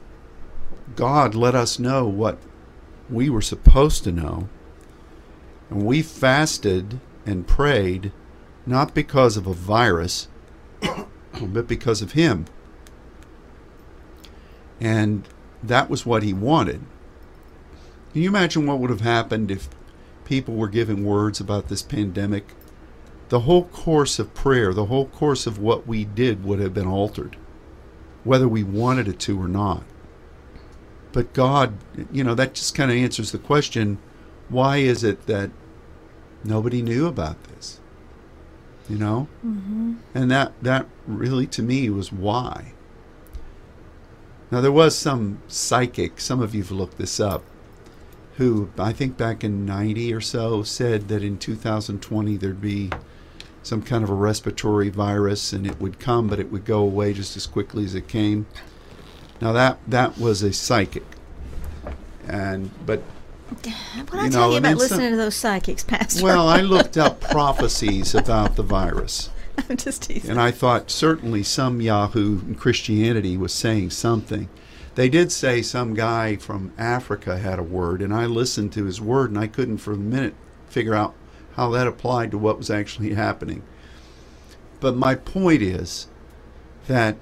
God 1.00 1.34
let 1.34 1.56
us 1.56 1.79
know 1.79 2.06
what 2.06 2.38
we 3.10 3.29
were 3.29 3.41
supposed 3.41 4.03
to 4.03 4.12
know. 4.12 4.50
And 5.70 5.86
we 5.86 6.01
fasted 6.01 7.00
and 7.25 7.48
prayed 7.48 8.12
not 8.65 8.94
because 8.94 9.38
of 9.38 9.48
a 9.48 9.53
virus, 9.53 10.27
but 11.41 11.70
because 11.70 12.01
of 12.01 12.12
Him. 12.12 12.48
And 14.82 15.25
that 15.63 15.89
was 15.89 16.06
what 16.06 16.22
He 16.22 16.34
wanted. 16.34 16.82
Can 18.12 18.22
you 18.22 18.27
imagine 18.27 18.65
what 18.65 18.79
would 18.79 18.89
have 18.89 19.00
happened 19.00 19.51
if 19.51 19.70
people 20.25 20.56
were 20.56 20.68
giving 20.68 21.06
words 21.06 21.39
about 21.39 21.70
this 21.70 21.82
pandemic? 21.82 22.53
The 23.29 23.39
whole 23.39 23.63
course 23.63 24.20
of 24.20 24.34
prayer, 24.34 24.74
the 24.74 24.88
whole 24.88 25.06
course 25.06 25.48
of 25.48 25.60
what 25.60 25.88
we 25.88 26.03
did 26.03 26.44
would 26.44 26.60
have 26.60 26.74
been 26.74 26.88
altered, 26.88 27.38
whether 28.25 28.50
we 28.50 28.65
wanted 28.65 29.08
it 29.08 29.20
to 29.20 29.41
or 29.41 29.48
not. 29.48 29.84
But 31.12 31.34
God, 31.34 31.74
you 32.12 32.24
know, 32.24 32.36
that 32.36 32.54
just 32.54 32.75
kind 32.75 32.92
of 32.92 32.98
answers 32.98 33.32
the 33.32 33.38
question 33.39 33.98
why 34.50 34.78
is 34.78 35.04
it 35.04 35.28
that 35.28 35.51
nobody 36.44 36.82
knew 36.82 37.08
about 37.08 37.44
this? 37.44 37.80
You 38.89 38.98
know? 38.98 39.28
Mm-hmm. 39.46 39.96
And 40.16 40.32
that, 40.32 40.54
that 40.62 40.88
really 41.06 41.46
to 41.48 41.62
me 41.62 41.89
was 41.89 42.12
why. 42.12 42.74
Now, 44.51 44.62
there 44.62 44.72
was 44.72 44.98
some 44.98 45.42
psychic, 45.48 46.20
some 46.20 46.42
of 46.42 46.56
you've 46.56 46.72
looked 46.72 46.98
this 46.98 47.20
up, 47.20 47.44
who 48.38 48.72
I 48.80 48.94
think 48.94 49.16
back 49.16 49.44
in 49.44 49.66
90 49.66 50.12
or 50.12 50.22
so 50.22 50.63
said 50.63 51.08
that 51.10 51.24
in 51.24 51.38
2020 51.38 52.38
there'd 52.38 52.62
be 52.62 52.89
some 53.62 53.84
kind 53.84 54.04
of 54.04 54.10
a 54.10 54.13
respiratory 54.16 54.89
virus 54.89 55.54
and 55.54 55.68
it 55.68 55.80
would 55.80 56.00
come, 56.00 56.28
but 56.28 56.39
it 56.39 56.51
would 56.51 56.66
go 56.66 56.80
away 56.80 57.13
just 57.13 57.38
as 57.38 57.46
quickly 57.46 57.84
as 57.84 57.94
it 57.94 58.08
came. 58.08 58.48
Now, 59.41 59.51
that, 59.53 59.79
that 59.88 60.17
was 60.17 60.41
a 60.43 60.51
psychic. 60.53 61.03
And, 62.27 62.69
but 62.86 63.01
What 63.50 64.13
I 64.13 64.29
tell 64.29 64.51
you 64.51 64.58
about 64.58 64.63
then 64.63 64.72
some- 64.72 64.77
listening 64.77 65.12
to 65.12 65.17
those 65.17 65.36
psychics, 65.36 65.84
Pastor? 65.84 66.24
well, 66.24 66.48
I 66.48 66.62
looked 66.62 66.98
up 66.98 67.22
prophecies 67.22 68.13
about 68.13 68.55
the 68.55 68.63
virus. 68.63 69.29
I'm 69.69 69.77
just 69.77 70.03
teasing. 70.03 70.31
And 70.31 70.39
I 70.39 70.51
thought 70.51 70.89
certainly 70.91 71.43
some 71.43 71.81
Yahoo 71.81 72.39
in 72.41 72.55
Christianity 72.55 73.36
was 73.38 73.53
saying 73.53 73.89
something. 73.89 74.48
They 74.96 75.10
did 75.10 75.31
say 75.31 75.62
some 75.62 75.93
guy 75.93 76.36
from 76.38 76.72
Africa 76.77 77.38
had 77.39 77.60
a 77.60 77.63
word, 77.63 78.01
and 78.01 78.13
I 78.13 78.25
listened 78.25 78.74
to 78.74 78.86
his 78.86 79.00
word, 79.01 79.29
and 79.31 79.39
I 79.39 79.48
couldn't 79.48 79.77
for 79.79 79.93
a 79.93 79.98
minute 79.98 80.34
figure 80.67 80.93
out 80.96 81.13
how 81.55 81.69
that 81.72 81.88
applied 81.88 82.31
to 82.31 82.38
what 82.38 82.58
was 82.58 82.69
actually 82.69 83.13
happening. 83.13 83.63
But 84.79 84.96
my 84.96 85.15
point 85.15 85.62
is 85.62 86.08
that 86.88 87.17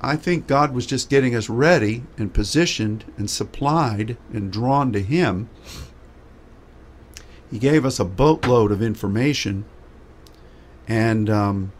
I 0.00 0.16
think 0.16 0.46
God 0.46 0.72
was 0.72 0.86
just 0.86 1.10
getting 1.10 1.34
us 1.34 1.48
ready 1.48 2.04
and 2.16 2.32
positioned 2.32 3.04
and 3.18 3.28
supplied 3.28 4.16
and 4.32 4.50
drawn 4.50 4.92
to 4.92 5.02
Him. 5.02 5.50
He 7.50 7.58
gave 7.58 7.84
us 7.84 7.98
a 7.98 8.04
boatload 8.04 8.72
of 8.72 8.80
information 8.80 9.64
and 10.88 11.30
um, 11.30 11.72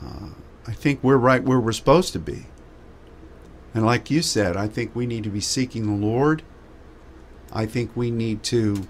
uh, 0.00 0.28
I 0.66 0.72
think 0.72 1.02
we're 1.02 1.16
right 1.16 1.42
where 1.42 1.58
we're 1.58 1.72
supposed 1.72 2.12
to 2.12 2.18
be. 2.18 2.46
And 3.74 3.84
like 3.84 4.10
you 4.10 4.22
said, 4.22 4.56
I 4.56 4.68
think 4.68 4.94
we 4.94 5.06
need 5.06 5.24
to 5.24 5.30
be 5.30 5.40
seeking 5.40 5.86
the 5.86 6.06
Lord. 6.06 6.42
I 7.52 7.66
think 7.66 7.90
we 7.94 8.10
need 8.10 8.42
to 8.44 8.86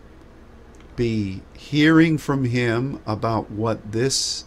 be 0.97 1.43
hearing 1.55 2.19
from 2.19 2.45
Him 2.45 3.01
about 3.07 3.51
what 3.51 3.93
this 3.93 4.45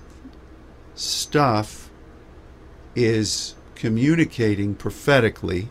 stuff 0.96 1.89
is 2.96 3.56
communicating 3.76 4.76
prophetically. 4.76 5.70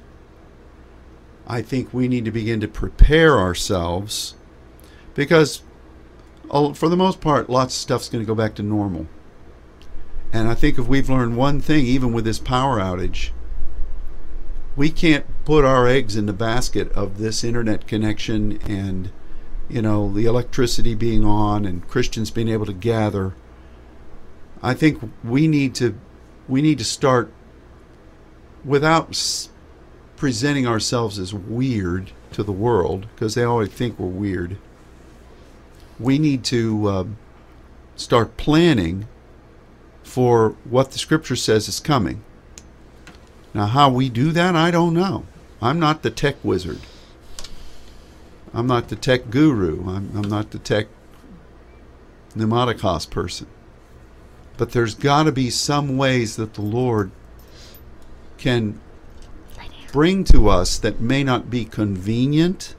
I 1.47 1.63
think 1.63 1.93
we 1.93 2.09
need 2.09 2.25
to 2.25 2.31
begin 2.31 2.61
to 2.61 2.69
prepare 2.69 3.39
ourselves 3.39 4.35
because 5.15 5.63
oh, 6.51 6.75
for 6.75 6.89
the 6.89 6.97
most 6.97 7.21
part, 7.21 7.51
lots 7.51 7.75
of 7.75 7.81
stuff's 7.81 8.09
going 8.09 8.25
to 8.25 8.27
go 8.27 8.35
back 8.35 8.55
to 8.57 8.63
normal. 8.63 9.07
And 10.33 10.49
I 10.49 10.55
think 10.55 10.79
if 10.79 10.87
we've 10.87 11.09
learned 11.09 11.37
one 11.37 11.61
thing, 11.61 11.87
even 11.87 12.13
with 12.13 12.25
this 12.25 12.39
power 12.39 12.79
outage, 12.79 13.31
we 14.77 14.91
can't 14.91 15.27
put 15.45 15.65
our 15.65 15.89
eggs 15.89 16.17
in 16.17 16.27
the 16.27 16.33
basket 16.33 16.93
of 16.93 17.19
this 17.19 17.43
internet 17.43 17.87
connection 17.87 18.61
and, 18.63 19.11
you 19.69 19.83
know, 19.83 20.13
the 20.13 20.27
electricity 20.27 20.95
being 20.95 21.25
on 21.25 21.65
and 21.65 21.89
Christians 21.89 22.31
being 22.31 22.49
able 22.49 22.67
to 22.67 22.73
gather. 22.73 23.35
I 24.63 24.75
think 24.75 25.11
we 25.25 25.49
need 25.49 25.75
to 25.77 25.99
we 26.49 26.63
need 26.63 26.79
to 26.79 26.85
start 26.85 27.33
without 28.65 29.17
presenting 30.17 30.67
ourselves 30.67 31.19
as 31.19 31.33
weird 31.33 32.11
to 32.33 32.43
the 32.43 32.53
world 32.53 33.07
because 33.15 33.35
they 33.35 33.45
always 33.45 33.69
think 33.69 33.99
we're 33.99 34.07
weird 34.07 34.57
we 35.99 36.19
need 36.19 36.45
to 36.45 36.89
uh, 36.89 37.05
start 37.97 38.37
planning 38.37 39.09
for 40.03 40.51
what 40.65 40.93
the 40.93 40.99
scripture 40.99 41.37
says 41.37 41.69
is 41.69 41.81
coming. 41.81 42.23
Now, 43.53 43.67
how 43.67 43.91
we 43.91 44.09
do 44.09 44.33
that, 44.33 44.55
I 44.55 44.71
don't 44.71 44.95
know. 44.95 45.25
I'm 45.61 45.81
not 45.81 46.03
the 46.03 46.11
tech 46.11 46.37
wizard. 46.45 46.81
I'm 48.55 48.67
not 48.67 48.89
the 48.89 48.97
tech 48.97 49.31
guru. 49.31 49.89
I'm, 49.89 50.17
I'm 50.17 50.29
not 50.29 50.51
the 50.53 50.59
tech 50.59 50.87
pneumaticos 52.35 53.11
person. 53.11 53.49
But 54.59 54.73
there's 54.73 54.95
got 54.95 55.23
to 55.23 55.33
be 55.33 55.49
some 55.49 55.97
ways 55.97 56.37
that 56.37 56.55
the 56.55 56.63
Lord 56.63 57.11
can 58.37 58.79
bring 59.93 60.25
to 60.25 60.49
us 60.49 60.77
that 60.79 61.01
may 61.01 61.25
not 61.25 61.49
be 61.49 61.65
convenient, 61.65 62.75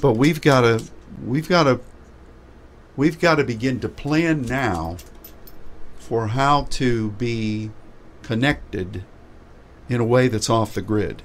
but 0.00 0.12
we've 0.12 0.40
got 0.40 0.60
to 0.60 0.84
we've 1.24 1.48
got 1.48 1.64
to 1.64 1.80
we've 2.96 3.18
got 3.18 3.36
to 3.36 3.44
begin 3.44 3.80
to 3.80 3.88
plan 3.88 4.42
now 4.42 4.96
for 5.98 6.28
how 6.28 6.64
to 6.70 7.10
be 7.12 7.70
connected 8.22 9.02
in 9.88 10.00
a 10.00 10.04
way 10.04 10.28
that's 10.28 10.50
off 10.50 10.74
the 10.74 10.82
grid 10.82 11.22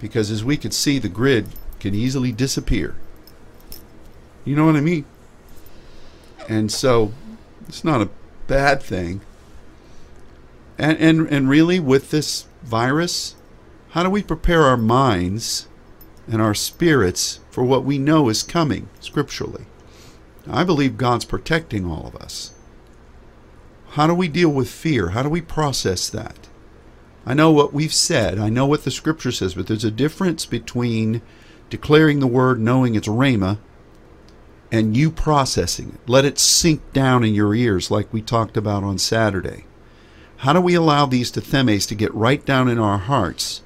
because 0.00 0.30
as 0.30 0.44
we 0.44 0.56
could 0.56 0.74
see 0.74 0.98
the 0.98 1.08
grid 1.08 1.48
can 1.78 1.94
easily 1.94 2.32
disappear 2.32 2.94
You 4.44 4.56
know 4.56 4.66
what 4.66 4.76
I 4.76 4.80
mean? 4.80 5.04
And 6.48 6.72
so 6.72 7.12
it's 7.70 7.84
not 7.84 8.02
a 8.02 8.10
bad 8.48 8.82
thing. 8.82 9.20
And 10.76 10.98
and 10.98 11.28
and 11.28 11.48
really 11.48 11.78
with 11.78 12.10
this 12.10 12.46
virus, 12.64 13.36
how 13.90 14.02
do 14.02 14.10
we 14.10 14.24
prepare 14.24 14.64
our 14.64 14.76
minds 14.76 15.68
and 16.26 16.42
our 16.42 16.54
spirits 16.54 17.38
for 17.52 17.62
what 17.62 17.84
we 17.84 17.96
know 17.96 18.28
is 18.28 18.42
coming 18.42 18.88
scripturally? 18.98 19.66
I 20.48 20.64
believe 20.64 20.96
God's 20.96 21.24
protecting 21.24 21.86
all 21.86 22.08
of 22.08 22.16
us. 22.16 22.50
How 23.90 24.08
do 24.08 24.14
we 24.14 24.26
deal 24.26 24.50
with 24.50 24.68
fear? 24.68 25.10
How 25.10 25.22
do 25.22 25.28
we 25.28 25.40
process 25.40 26.08
that? 26.08 26.48
I 27.24 27.34
know 27.34 27.52
what 27.52 27.72
we've 27.72 27.94
said. 27.94 28.40
I 28.40 28.48
know 28.48 28.66
what 28.66 28.82
the 28.82 28.90
scripture 28.90 29.30
says, 29.30 29.54
but 29.54 29.68
there's 29.68 29.84
a 29.84 29.92
difference 29.92 30.44
between 30.44 31.22
declaring 31.68 32.18
the 32.18 32.26
word, 32.26 32.58
knowing 32.58 32.96
it's 32.96 33.06
rhema, 33.06 33.58
and 34.72 34.96
you 34.96 35.10
processing 35.10 35.90
it. 35.94 36.08
Let 36.08 36.24
it 36.24 36.38
sink 36.38 36.92
down 36.92 37.24
in 37.24 37.34
your 37.34 37.54
ears, 37.54 37.90
like 37.90 38.12
we 38.12 38.22
talked 38.22 38.56
about 38.56 38.84
on 38.84 38.98
Saturday. 38.98 39.64
How 40.38 40.52
do 40.52 40.60
we 40.60 40.74
allow 40.74 41.06
these 41.06 41.30
themes 41.30 41.86
to 41.86 41.94
get 41.94 42.14
right 42.14 42.44
down 42.44 42.68
in 42.68 42.78
our 42.78 42.98
hearts 42.98 43.62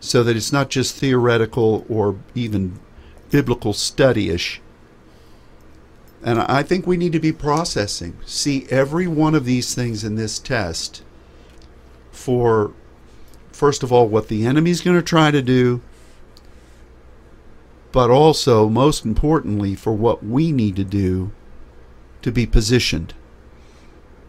so 0.00 0.22
that 0.24 0.36
it's 0.36 0.52
not 0.52 0.68
just 0.68 0.96
theoretical 0.96 1.86
or 1.88 2.18
even 2.34 2.80
biblical 3.30 3.72
studyish? 3.72 4.58
And 6.24 6.40
I 6.40 6.62
think 6.62 6.86
we 6.86 6.96
need 6.96 7.12
to 7.12 7.20
be 7.20 7.32
processing. 7.32 8.16
See 8.24 8.66
every 8.70 9.06
one 9.06 9.34
of 9.34 9.44
these 9.44 9.74
things 9.74 10.04
in 10.04 10.14
this 10.14 10.38
test 10.38 11.02
for, 12.10 12.72
first 13.50 13.82
of 13.82 13.92
all, 13.92 14.08
what 14.08 14.28
the 14.28 14.46
enemy's 14.46 14.80
going 14.80 14.96
to 14.96 15.02
try 15.02 15.30
to 15.30 15.42
do, 15.42 15.82
but 17.92 18.10
also, 18.10 18.68
most 18.68 19.04
importantly, 19.04 19.74
for 19.74 19.92
what 19.92 20.24
we 20.24 20.50
need 20.50 20.76
to 20.76 20.84
do 20.84 21.30
to 22.22 22.32
be 22.32 22.46
positioned. 22.46 23.14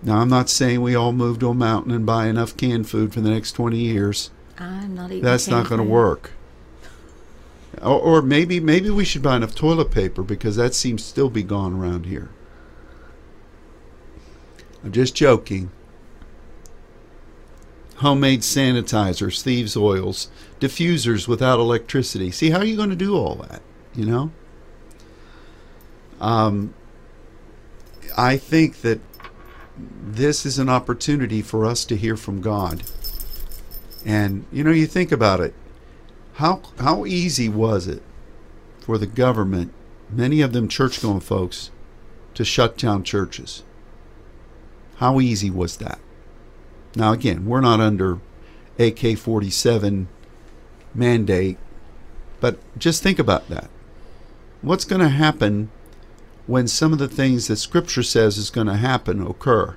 Now, 0.02 0.18
I'm 0.18 0.30
not 0.30 0.50
saying 0.50 0.82
we 0.82 0.96
all 0.96 1.14
move 1.14 1.40
to 1.40 1.50
a 1.50 1.54
mountain 1.54 1.94
and 1.94 2.06
buy 2.06 2.28
enough 2.28 2.58
canned 2.58 2.90
food 2.90 3.14
for 3.14 3.22
the 3.22 3.30
next 3.30 3.54
20 3.54 3.78
years. 3.78 4.32
I'm 4.60 4.96
not 4.96 5.12
eating. 5.12 5.24
That's 5.24 5.48
not 5.48 5.70
going 5.70 5.80
to 5.80 5.88
work. 5.88 6.32
Or, 7.82 8.00
or 8.00 8.22
maybe 8.22 8.60
maybe 8.60 8.90
we 8.90 9.06
should 9.06 9.24
buy 9.24 9.38
enough 9.38 9.56
toilet 9.56 9.92
paper 9.92 10.22
because 10.22 10.58
that 10.58 10.76
seems 10.76 11.02
to 11.02 11.08
still 11.08 11.30
be 11.30 11.42
gone 11.42 11.74
around 11.74 12.06
here. 12.06 12.30
I'm 14.84 14.92
just 14.92 15.16
joking. 15.16 15.72
Homemade 17.98 18.42
sanitizers, 18.42 19.42
thieves' 19.42 19.78
oils, 19.78 20.30
diffusers 20.64 21.28
without 21.28 21.60
electricity. 21.60 22.32
See, 22.32 22.50
how 22.50 22.60
are 22.60 22.66
you 22.66 22.78
going 22.78 22.90
to 22.90 22.96
do 22.96 23.18
all 23.18 23.36
that? 23.36 23.62
You 23.94 24.06
know? 24.06 24.32
Um, 26.22 26.74
I 28.18 28.38
think 28.38 28.82
that 28.82 29.02
this 29.78 30.46
is 30.46 30.60
an 30.60 30.70
opportunity 30.70 31.42
for 31.42 31.66
us 31.66 31.84
to 31.86 31.98
hear 31.98 32.16
from 32.16 32.40
God. 32.40 32.84
And, 34.06 34.46
you 34.54 34.64
know, 34.64 34.72
you 34.72 34.88
think 34.88 35.12
about 35.12 35.42
it. 35.42 35.54
How, 36.36 36.62
how 36.80 37.06
easy 37.06 37.50
was 37.50 37.88
it 37.88 38.02
for 38.80 38.98
the 38.98 39.06
government, 39.06 39.74
many 40.10 40.42
of 40.42 40.54
them 40.54 40.70
church 40.70 41.02
going 41.02 41.20
folks, 41.20 41.72
to 42.36 42.46
shut 42.46 42.78
down 42.78 43.04
churches? 43.04 43.64
How 44.96 45.20
easy 45.20 45.50
was 45.50 45.78
that? 45.78 46.00
Now, 46.96 47.12
again, 47.12 47.46
we're 47.46 47.62
not 47.62 47.82
under 47.82 48.20
AK 48.80 49.18
47 49.18 50.08
mandate, 50.94 51.58
but 52.40 52.58
just 52.78 53.02
think 53.04 53.20
about 53.20 53.50
that. 53.50 53.70
What's 54.62 54.86
going 54.86 55.02
to 55.02 55.10
happen 55.10 55.70
when 56.48 56.68
some 56.68 56.94
of 56.94 57.00
the 57.00 57.08
things 57.08 57.48
that 57.48 57.58
Scripture 57.58 58.04
says 58.04 58.38
is 58.38 58.50
going 58.50 58.68
to 58.68 58.76
happen 58.76 59.26
occur? 59.26 59.76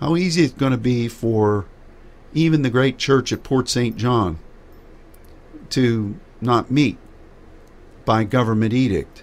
How 0.00 0.16
easy 0.16 0.44
it's 0.44 0.54
going 0.54 0.72
to 0.72 0.78
be 0.78 1.08
for 1.08 1.66
even 2.34 2.62
the 2.62 2.70
great 2.70 2.98
church 2.98 3.32
at 3.32 3.42
Port 3.42 3.68
St. 3.68 3.96
John 3.96 4.38
to 5.70 6.16
not 6.40 6.70
meet 6.70 6.98
by 8.04 8.24
government 8.24 8.74
edict. 8.74 9.22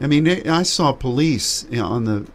I 0.00 0.06
mean, 0.06 0.48
I 0.48 0.62
saw 0.62 0.92
police 0.92 1.66
on 1.72 2.04
the 2.04 2.26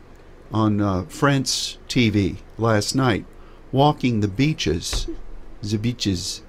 on 0.51 0.79
uh, 0.79 1.03
France 1.09 1.79
TV 1.89 2.37
last 2.57 2.95
night 2.95 3.25
walking 3.71 4.19
the 4.19 4.27
beaches, 4.27 5.07
the 5.61 5.77
beaches. 5.77 6.41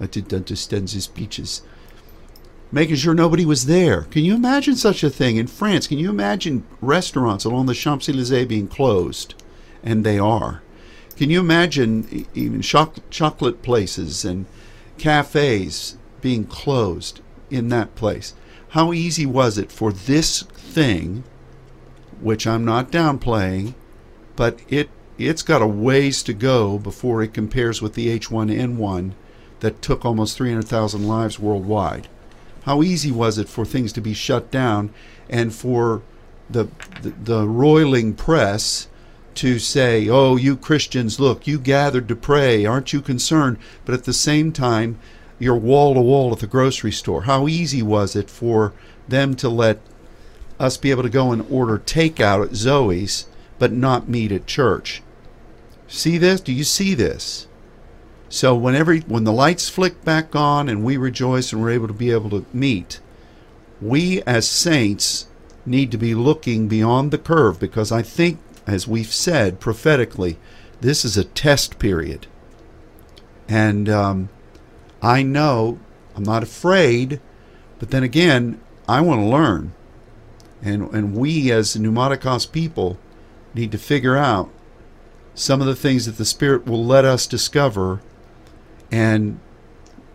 I 0.00 0.06
didn't 0.06 0.32
understand 0.32 0.88
these 0.88 1.06
beaches. 1.06 1.62
Making 2.72 2.96
sure 2.96 3.14
nobody 3.14 3.44
was 3.44 3.66
there. 3.66 4.02
Can 4.02 4.24
you 4.24 4.34
imagine 4.34 4.74
such 4.74 5.04
a 5.04 5.10
thing 5.10 5.36
in 5.36 5.46
France? 5.46 5.86
Can 5.86 5.98
you 5.98 6.10
imagine 6.10 6.64
restaurants 6.80 7.44
along 7.44 7.66
the 7.66 7.74
Champs 7.74 8.08
Elysees 8.08 8.46
being 8.46 8.66
closed? 8.66 9.34
And 9.82 10.04
they 10.04 10.18
are. 10.18 10.62
Can 11.16 11.30
you 11.30 11.38
imagine 11.38 12.26
even 12.34 12.60
chocolate 12.62 13.62
places 13.62 14.24
and 14.24 14.46
cafes 14.98 15.96
being 16.20 16.44
closed 16.44 17.20
in 17.50 17.68
that 17.68 17.94
place? 17.94 18.34
How 18.70 18.92
easy 18.92 19.24
was 19.24 19.56
it 19.56 19.70
for 19.70 19.92
this 19.92 20.42
thing, 20.42 21.22
which 22.20 22.44
I'm 22.46 22.64
not 22.64 22.90
downplaying, 22.90 23.74
but 24.34 24.58
it 24.68 24.90
it's 25.16 25.42
got 25.42 25.62
a 25.62 25.66
ways 25.66 26.24
to 26.24 26.32
go 26.32 26.76
before 26.76 27.22
it 27.22 27.32
compares 27.32 27.80
with 27.80 27.94
the 27.94 28.18
H1N1 28.18 29.12
that 29.64 29.80
took 29.80 30.04
almost 30.04 30.36
300,000 30.36 31.08
lives 31.08 31.38
worldwide. 31.38 32.06
How 32.64 32.82
easy 32.82 33.10
was 33.10 33.38
it 33.38 33.48
for 33.48 33.64
things 33.64 33.94
to 33.94 34.02
be 34.02 34.12
shut 34.12 34.50
down 34.50 34.92
and 35.30 35.54
for 35.54 36.02
the, 36.50 36.68
the, 37.00 37.10
the 37.10 37.48
roiling 37.48 38.12
press 38.12 38.88
to 39.36 39.58
say, 39.58 40.06
oh, 40.06 40.36
you 40.36 40.54
Christians, 40.54 41.18
look, 41.18 41.46
you 41.46 41.58
gathered 41.58 42.08
to 42.08 42.14
pray, 42.14 42.66
aren't 42.66 42.92
you 42.92 43.00
concerned? 43.00 43.56
But 43.86 43.94
at 43.94 44.04
the 44.04 44.12
same 44.12 44.52
time, 44.52 44.98
you're 45.38 45.56
wall 45.56 45.94
to 45.94 46.00
wall 46.02 46.34
at 46.34 46.40
the 46.40 46.46
grocery 46.46 46.92
store. 46.92 47.22
How 47.22 47.48
easy 47.48 47.82
was 47.82 48.14
it 48.14 48.28
for 48.28 48.74
them 49.08 49.34
to 49.36 49.48
let 49.48 49.80
us 50.60 50.76
be 50.76 50.90
able 50.90 51.04
to 51.04 51.08
go 51.08 51.32
and 51.32 51.46
order 51.50 51.78
takeout 51.78 52.44
at 52.44 52.54
Zoe's 52.54 53.24
but 53.58 53.72
not 53.72 54.10
meet 54.10 54.30
at 54.30 54.46
church? 54.46 55.02
See 55.88 56.18
this? 56.18 56.42
Do 56.42 56.52
you 56.52 56.64
see 56.64 56.94
this? 56.94 57.46
So 58.28 58.54
whenever 58.54 58.96
when 58.96 59.24
the 59.24 59.32
lights 59.32 59.68
flick 59.68 60.04
back 60.04 60.34
on 60.34 60.68
and 60.68 60.84
we 60.84 60.96
rejoice 60.96 61.52
and 61.52 61.62
we're 61.62 61.70
able 61.70 61.88
to 61.88 61.94
be 61.94 62.10
able 62.10 62.30
to 62.30 62.44
meet, 62.52 63.00
we 63.80 64.22
as 64.22 64.48
saints 64.48 65.28
need 65.66 65.90
to 65.90 65.98
be 65.98 66.14
looking 66.14 66.68
beyond 66.68 67.10
the 67.10 67.18
curve 67.18 67.58
because 67.58 67.92
I 67.92 68.02
think, 68.02 68.38
as 68.66 68.88
we've 68.88 69.12
said 69.12 69.60
prophetically, 69.60 70.38
this 70.80 71.04
is 71.04 71.16
a 71.16 71.24
test 71.24 71.78
period. 71.78 72.26
And 73.48 73.88
um, 73.88 74.28
I 75.02 75.22
know 75.22 75.78
I'm 76.16 76.22
not 76.22 76.42
afraid, 76.42 77.20
but 77.78 77.90
then 77.90 78.02
again, 78.02 78.60
I 78.88 79.00
want 79.00 79.20
to 79.20 79.26
learn. 79.26 79.72
And, 80.62 80.92
and 80.94 81.16
we 81.16 81.52
as 81.52 81.76
Pneumaticos 81.76 82.50
people 82.50 82.98
need 83.54 83.70
to 83.72 83.78
figure 83.78 84.16
out 84.16 84.50
some 85.34 85.60
of 85.60 85.66
the 85.66 85.76
things 85.76 86.06
that 86.06 86.16
the 86.16 86.24
Spirit 86.24 86.66
will 86.66 86.84
let 86.84 87.04
us 87.04 87.26
discover 87.26 88.00
and, 88.94 89.40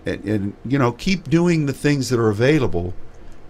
and, 0.06 0.24
and 0.24 0.54
you 0.66 0.80
know 0.80 0.92
keep 0.94 1.30
doing 1.30 1.66
the 1.66 1.74
things 1.74 2.10
that 2.10 2.20
are 2.20 2.30
available 2.30 2.94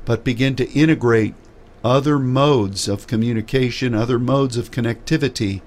but 0.05 0.23
begin 0.23 0.55
to 0.55 0.69
integrate 0.71 1.35
other 1.83 2.17
modes 2.17 2.87
of 2.87 3.05
communication 3.05 3.93
other 3.93 4.17
modes 4.17 4.57
of 4.57 4.71
connectivity 4.71 5.61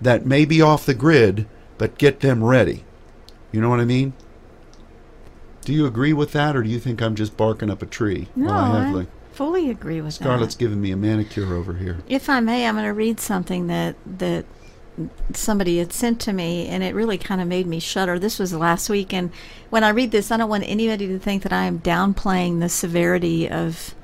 that 0.00 0.24
may 0.24 0.44
be 0.44 0.62
off 0.62 0.86
the 0.86 0.94
grid 0.94 1.46
but 1.76 1.98
get 1.98 2.20
them 2.20 2.44
ready. 2.44 2.84
You 3.50 3.60
know 3.60 3.68
what 3.68 3.80
i 3.80 3.84
mean? 3.84 4.12
Do 5.64 5.72
you 5.72 5.86
agree 5.86 6.12
with 6.12 6.32
that 6.32 6.54
or 6.54 6.62
do 6.62 6.68
you 6.68 6.78
think 6.78 7.02
i'm 7.02 7.14
just 7.16 7.36
barking 7.36 7.70
up 7.70 7.82
a 7.82 7.86
tree? 7.86 8.28
No, 8.36 8.52
I 8.52 8.90
like, 8.90 9.08
fully 9.32 9.70
agree 9.70 10.00
with 10.00 10.14
scarlett's 10.14 10.54
that. 10.54 10.60
giving 10.60 10.80
me 10.80 10.92
a 10.92 10.96
manicure 10.96 11.54
over 11.54 11.74
here. 11.74 11.98
If 12.08 12.28
I 12.28 12.40
may, 12.40 12.66
I'm 12.66 12.74
going 12.74 12.84
to 12.86 12.92
read 12.92 13.18
something 13.18 13.66
that 13.66 13.96
that 14.06 14.44
somebody 15.32 15.78
had 15.78 15.92
sent 15.92 16.20
to 16.22 16.32
me, 16.32 16.66
and 16.68 16.82
it 16.82 16.94
really 16.94 17.18
kind 17.18 17.40
of 17.40 17.48
made 17.48 17.66
me 17.66 17.80
shudder. 17.80 18.18
This 18.18 18.38
was 18.38 18.52
last 18.52 18.88
week, 18.88 19.12
and 19.12 19.30
when 19.70 19.82
I 19.84 19.90
read 19.90 20.10
this, 20.10 20.30
I 20.30 20.36
don't 20.36 20.48
want 20.48 20.64
anybody 20.66 21.06
to 21.08 21.18
think 21.18 21.42
that 21.42 21.52
I 21.52 21.64
am 21.64 21.80
downplaying 21.80 22.60
the 22.60 22.68
severity 22.68 23.48
of 23.48 23.94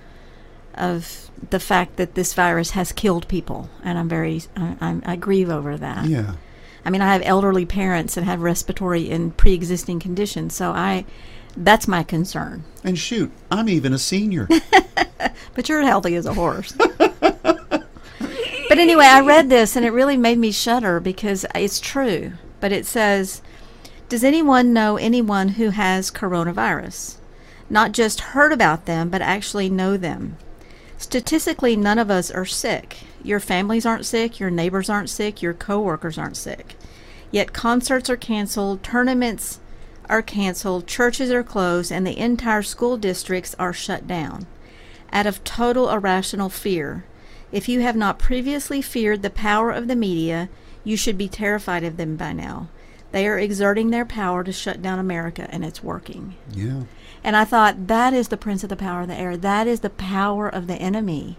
of 0.75 1.31
the 1.51 1.61
fact 1.61 1.97
that 1.97 2.15
this 2.15 2.35
virus 2.35 2.71
has 2.71 2.93
killed 2.93 3.27
people, 3.29 3.69
and 3.85 3.99
I'm 3.99 4.09
very 4.09 4.43
I, 4.57 4.77
I'm, 4.81 5.03
I 5.07 5.17
grieve 5.17 5.51
over 5.51 5.77
that. 5.77 6.07
yeah 6.07 6.35
I 6.85 6.89
mean, 6.91 7.03
I 7.03 7.13
have 7.13 7.23
elderly 7.27 7.67
parents 7.67 8.17
and 8.17 8.25
have 8.25 8.41
respiratory 8.41 9.11
and 9.11 9.37
pre-existing 9.37 10.01
conditions, 10.01 10.55
so 10.55 10.71
I 10.71 11.05
that's 11.57 11.87
my 11.89 12.03
concern. 12.05 12.63
and 12.85 12.97
shoot 12.97 13.31
i'm 13.51 13.69
even 13.69 13.93
a 13.93 13.99
senior 13.99 14.49
But 15.55 15.69
you're 15.69 15.83
healthy 15.83 16.15
as 16.15 16.27
a 16.27 16.33
horse. 16.35 16.75
but 18.71 18.79
anyway, 18.79 19.07
I 19.07 19.21
read 19.21 19.51
this 19.51 19.75
and 19.75 19.85
it 19.85 19.91
really 19.91 20.17
made 20.17 20.39
me 20.39 20.53
shudder 20.53 21.01
because 21.01 21.45
it's 21.57 21.81
true. 21.81 22.35
But 22.61 22.71
it 22.71 22.87
says, 22.87 23.43
Does 24.09 24.23
anyone 24.23 24.73
know 24.73 24.97
anyone 24.97 25.49
who 25.49 25.71
has 25.71 26.13
coronavirus? 26.13 27.17
Not 27.69 27.91
just 27.91 28.21
heard 28.21 28.53
about 28.53 28.87
them, 28.87 29.11
but 29.11 29.23
actually 29.23 29.69
know 29.69 29.97
them. 29.97 30.37
Statistically, 30.99 31.75
none 31.75 31.99
of 31.99 32.13
us 32.13 32.31
are 32.31 32.45
sick. 32.45 32.99
Your 33.25 33.41
families 33.41 33.85
aren't 33.85 34.07
sick, 34.07 34.39
your 34.39 34.51
neighbors 34.51 34.89
aren't 34.89 35.11
sick, 35.11 35.43
your 35.43 35.53
coworkers 35.53 36.17
aren't 36.17 36.37
sick. 36.37 36.77
Yet 37.33 37.53
concerts 37.53 38.09
are 38.09 38.17
canceled, 38.17 38.85
tournaments 38.85 39.59
are 40.09 40.23
canceled, 40.23 40.87
churches 40.87 41.33
are 41.33 41.43
closed, 41.43 41.91
and 41.91 42.07
the 42.07 42.19
entire 42.19 42.63
school 42.63 42.97
districts 42.97 43.57
are 43.59 43.73
shut 43.73 44.07
down. 44.07 44.47
Out 45.13 45.27
of 45.27 45.43
total 45.43 45.91
irrational 45.91 46.51
fear. 46.51 47.05
If 47.53 47.69
you 47.69 47.81
have 47.81 47.97
not 47.97 48.19
previously 48.19 48.81
feared 48.81 49.23
the 49.23 49.31
power 49.31 49.71
of 49.71 49.89
the 49.89 49.97
media, 49.97 50.49
you 50.85 50.97
should 50.97 51.19
be 51.19 51.29
terrified 51.29 51.85
of 51.85 51.97
them 51.97 52.17
by 52.17 52.33
now. 52.33 52.69
They 53.13 53.27
are 53.27 53.39
exerting 53.39 53.91
their 53.91 54.05
power 54.05 54.45
to 54.45 54.53
shut 54.53 54.81
down 54.81 54.99
America, 54.99 55.49
and 55.51 55.65
it's 55.65 55.83
working. 55.83 56.37
Yeah. 56.53 56.83
And 57.25 57.37
I 57.37 57.45
thought, 57.45 57.89
that 57.89 58.15
is 58.15 58.29
the 58.29 58.37
prince 58.37 58.63
of 58.63 58.69
the 58.69 58.77
power 58.77 59.03
of 59.03 59.09
the 59.09 59.19
air. 59.19 59.37
That 59.37 59.67
is 59.67 59.81
the 59.81 59.91
power 59.91 60.49
of 60.49 60.69
the 60.69 60.77
enemy. 60.77 61.39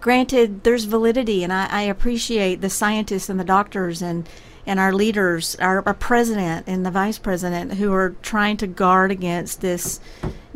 Granted, 0.00 0.62
there's 0.62 0.84
validity, 0.84 1.42
and 1.42 1.52
I, 1.52 1.68
I 1.70 1.82
appreciate 1.82 2.60
the 2.60 2.70
scientists 2.70 3.30
and 3.30 3.40
the 3.40 3.44
doctors 3.44 4.02
and, 4.02 4.28
and 4.66 4.78
our 4.78 4.92
leaders, 4.92 5.56
our, 5.56 5.82
our 5.86 5.94
president 5.94 6.66
and 6.68 6.84
the 6.84 6.90
vice 6.90 7.18
president, 7.18 7.74
who 7.74 7.92
are 7.94 8.14
trying 8.20 8.58
to 8.58 8.66
guard 8.66 9.10
against 9.10 9.62
this 9.62 10.00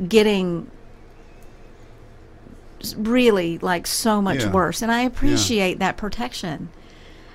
getting 0.09 0.71
really 2.97 3.59
like 3.59 3.87
so 3.87 4.21
much 4.23 4.41
Yeah. 4.45 4.53
worse. 4.53 4.83
And 4.83 4.91
I 4.93 5.03
appreciate 5.03 5.79
that 5.79 5.97
protection. 5.97 6.69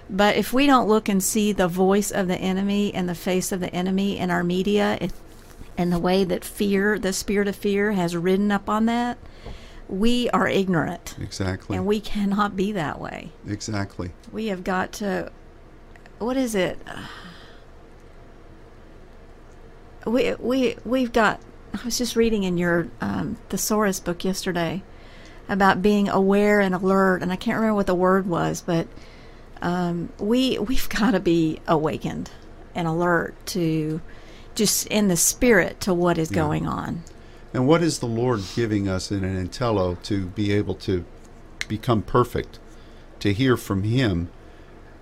But 0.10 0.36
if 0.36 0.54
we 0.54 0.68
don't 0.68 0.88
look 0.88 1.10
and 1.10 1.22
see 1.24 1.52
the 1.52 1.68
voice 1.68 2.12
of 2.12 2.28
the 2.28 2.38
enemy 2.38 2.94
and 2.94 3.10
the 3.10 3.16
face 3.16 3.52
of 3.52 3.60
the 3.60 3.74
enemy 3.74 4.18
in 4.20 4.30
our 4.30 4.44
media, 4.44 4.98
it, 5.02 5.12
and 5.78 5.92
the 5.92 6.00
way 6.00 6.24
that 6.24 6.46
fear, 6.46 7.00
the 7.00 7.12
spirit 7.14 7.48
of 7.48 7.56
fear, 7.56 7.94
has 7.94 8.16
ridden 8.16 8.52
up 8.52 8.70
on 8.70 8.86
that, 8.86 9.18
we 9.88 10.30
are 10.32 10.48
ignorant. 10.48 11.16
Exactly. 11.20 11.76
And 11.78 11.86
we 11.86 12.00
cannot 12.00 12.56
be 12.56 12.72
that 12.72 13.00
way. 13.00 13.32
exactly. 13.48 14.12
We 14.32 14.48
have 14.48 14.64
got 14.64 14.92
to. 14.94 15.32
What 16.20 16.38
is 16.38 16.56
it? 16.56 16.78
We 20.06 20.36
we 20.36 20.78
we've 20.86 21.12
got. 21.12 21.40
I 21.74 21.84
was 21.84 21.98
just 21.98 22.16
reading 22.16 22.44
in 22.44 22.58
your 22.58 22.88
um, 23.02 23.38
thesaurus 23.50 24.00
book 24.00 24.24
yesterday 24.24 24.84
about 25.48 25.82
being 25.82 26.10
aware 26.10 26.60
and 26.60 26.74
alert, 26.76 27.22
and 27.22 27.32
I 27.32 27.36
can't 27.36 27.56
remember 27.56 27.76
what 27.76 27.88
the 27.88 27.96
word 27.96 28.28
was, 28.28 28.62
but 28.62 28.88
um, 29.62 30.10
we 30.20 30.58
we've 30.60 30.90
got 31.00 31.12
to 31.12 31.20
be 31.20 31.60
awakened 31.68 32.32
and 32.74 32.88
alert 32.88 33.34
to 33.48 34.02
just 34.54 34.88
in 34.88 35.08
the 35.08 35.18
spirit 35.18 35.80
to 35.82 35.94
what 35.94 36.18
is 36.18 36.32
Yeah. 36.32 36.38
going 36.38 36.68
on. 36.68 37.04
And 37.54 37.68
what 37.68 37.82
is 37.82 38.00
the 38.00 38.06
Lord 38.06 38.42
giving 38.56 38.90
us 38.90 39.12
in 39.12 39.24
an 39.24 39.48
intello 39.48 40.02
to 40.04 40.26
be 40.26 40.52
able 40.52 40.76
to 40.76 41.06
become 41.70 42.02
perfect, 42.02 42.60
to 43.20 43.34
hear 43.34 43.56
from 43.56 43.84
Him? 43.84 44.30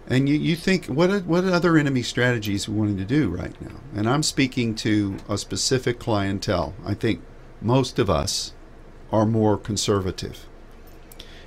And 0.08 0.28
you, 0.28 0.36
you 0.36 0.56
think 0.56 0.86
what 0.86 1.26
what 1.26 1.46
other 1.46 1.78
enemy 1.78 2.04
strategies 2.04 2.68
we 2.68 2.76
wanting 2.76 2.98
to 2.98 3.06
do 3.06 3.30
right 3.30 3.60
now? 3.62 3.78
And 3.96 4.08
I'm 4.08 4.22
speaking 4.22 4.76
to 4.76 5.18
a 5.30 5.38
specific 5.38 5.98
clientele. 5.98 6.74
I 6.86 6.94
think 6.94 7.22
most 7.62 7.98
of 7.98 8.10
us 8.10 8.54
are 9.14 9.28
more 9.28 9.58
conservative. 9.58 10.48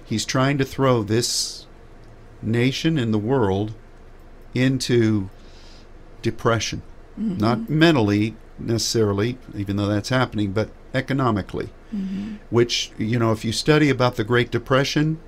He's 0.02 0.24
trying 0.24 0.56
to 0.58 0.64
throw 0.64 1.02
this 1.02 1.66
nation 2.40 2.96
and 2.96 3.12
the 3.12 3.18
world 3.18 3.74
into 4.54 5.28
depression, 6.22 6.82
mm-hmm. 7.18 7.38
not 7.38 7.68
mentally 7.68 8.36
necessarily, 8.56 9.36
even 9.54 9.76
though 9.76 9.88
that's 9.88 10.10
happening, 10.10 10.52
but 10.52 10.70
economically. 10.94 11.70
Mm-hmm. 11.94 12.36
Which, 12.50 12.92
you 12.98 13.18
know, 13.18 13.32
if 13.32 13.44
you 13.44 13.50
study 13.52 13.90
about 13.90 14.14
the 14.14 14.24
Great 14.24 14.52
Depression, 14.52 15.18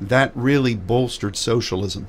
that 0.00 0.32
really 0.34 0.74
bolstered 0.74 1.36
socialism. 1.36 2.08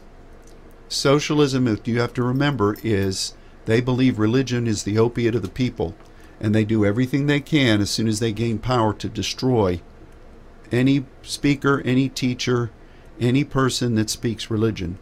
Socialism, 0.87 1.67
if 1.67 1.85
you 1.85 1.99
have 1.99 2.13
to 2.13 2.23
remember, 2.23 2.77
is 2.81 3.33
they 3.65 3.81
believe 3.81 4.19
religion 4.19 4.67
is 4.67 4.83
the 4.83 4.97
opiate 4.97 5.35
of 5.35 5.41
the 5.41 5.49
people, 5.49 5.95
and 6.43 6.53
they 6.53 6.65
do 6.65 6.85
everything 6.85 7.25
they 7.25 7.39
can 7.39 7.79
as 7.79 7.89
soon 7.89 8.07
as 8.07 8.19
they 8.19 8.33
gain 8.33 8.59
power 8.59 8.93
to 8.93 9.07
destroy 9.07 9.79
any 10.73 11.05
speaker, 11.21 11.81
any 11.85 12.09
teacher, 12.09 12.69
any 13.19 13.45
person 13.45 13.95
that 13.95 14.09
speaks 14.09 14.51
religion. 14.51 14.99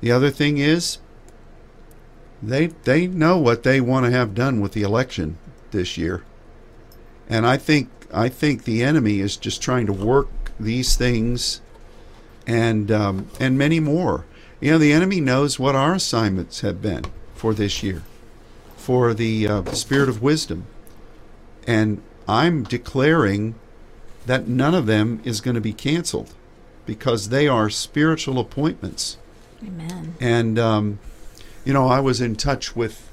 The 0.00 0.12
other 0.12 0.30
thing 0.30 0.58
is, 0.58 0.98
they 2.40 2.68
they 2.84 3.06
know 3.06 3.38
what 3.38 3.64
they 3.64 3.80
want 3.80 4.06
to 4.06 4.12
have 4.12 4.34
done 4.34 4.60
with 4.60 4.72
the 4.72 4.82
election 4.82 5.36
this 5.72 5.98
year, 5.98 6.22
and 7.28 7.44
I 7.46 7.56
think 7.56 7.88
I 8.12 8.28
think 8.28 8.62
the 8.64 8.84
enemy 8.84 9.20
is 9.20 9.36
just 9.36 9.62
trying 9.62 9.86
to 9.86 9.92
work 9.92 10.28
these 10.60 10.96
things, 10.96 11.60
and 12.46 12.90
um, 12.90 13.28
and 13.40 13.58
many 13.58 13.80
more. 13.80 14.24
You 14.60 14.72
know, 14.72 14.78
the 14.78 14.92
enemy 14.92 15.20
knows 15.20 15.58
what 15.58 15.74
our 15.74 15.94
assignments 15.94 16.60
have 16.60 16.80
been 16.80 17.04
for 17.34 17.52
this 17.52 17.82
year, 17.82 18.02
for 18.82 19.14
the 19.14 19.46
uh, 19.46 19.64
spirit 19.72 20.08
of 20.08 20.20
wisdom, 20.20 20.66
and 21.68 22.02
I'm 22.26 22.64
declaring 22.64 23.54
that 24.26 24.48
none 24.48 24.74
of 24.74 24.86
them 24.86 25.20
is 25.22 25.40
going 25.40 25.54
to 25.54 25.60
be 25.60 25.72
canceled 25.72 26.34
because 26.84 27.28
they 27.28 27.46
are 27.46 27.70
spiritual 27.70 28.40
appointments. 28.40 29.18
Amen. 29.64 30.16
And, 30.20 30.58
um, 30.58 30.98
you 31.64 31.72
know, 31.72 31.86
I 31.86 32.00
was 32.00 32.20
in 32.20 32.34
touch 32.34 32.74
with 32.74 33.08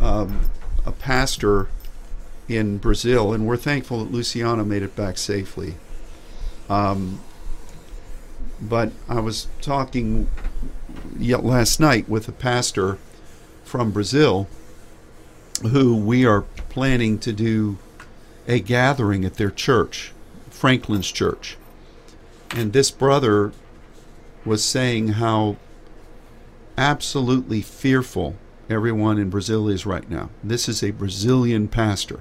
um, 0.00 0.50
a 0.84 0.90
pastor 0.90 1.68
in 2.48 2.78
Brazil, 2.78 3.32
and 3.32 3.46
we're 3.46 3.56
thankful 3.56 4.04
that 4.04 4.10
Luciana 4.10 4.64
made 4.64 4.82
it 4.82 4.96
back 4.96 5.16
safely. 5.16 5.74
Um, 6.68 7.20
but 8.60 8.90
I 9.08 9.20
was 9.20 9.46
talking 9.60 10.28
yet 11.16 11.44
last 11.44 11.78
night 11.78 12.08
with 12.08 12.26
a 12.26 12.32
pastor 12.32 12.98
from 13.62 13.92
Brazil 13.92 14.48
who 15.62 15.96
we 15.96 16.24
are 16.24 16.42
planning 16.68 17.18
to 17.18 17.32
do 17.32 17.78
a 18.46 18.60
gathering 18.60 19.24
at 19.24 19.34
their 19.34 19.50
church, 19.50 20.12
Franklin's 20.50 21.10
church. 21.10 21.56
And 22.50 22.72
this 22.72 22.90
brother 22.90 23.52
was 24.44 24.64
saying 24.64 25.08
how 25.08 25.56
absolutely 26.76 27.60
fearful 27.60 28.36
everyone 28.70 29.18
in 29.18 29.30
Brazil 29.30 29.68
is 29.68 29.84
right 29.84 30.08
now. 30.08 30.30
This 30.42 30.68
is 30.68 30.82
a 30.82 30.92
Brazilian 30.92 31.68
pastor. 31.68 32.20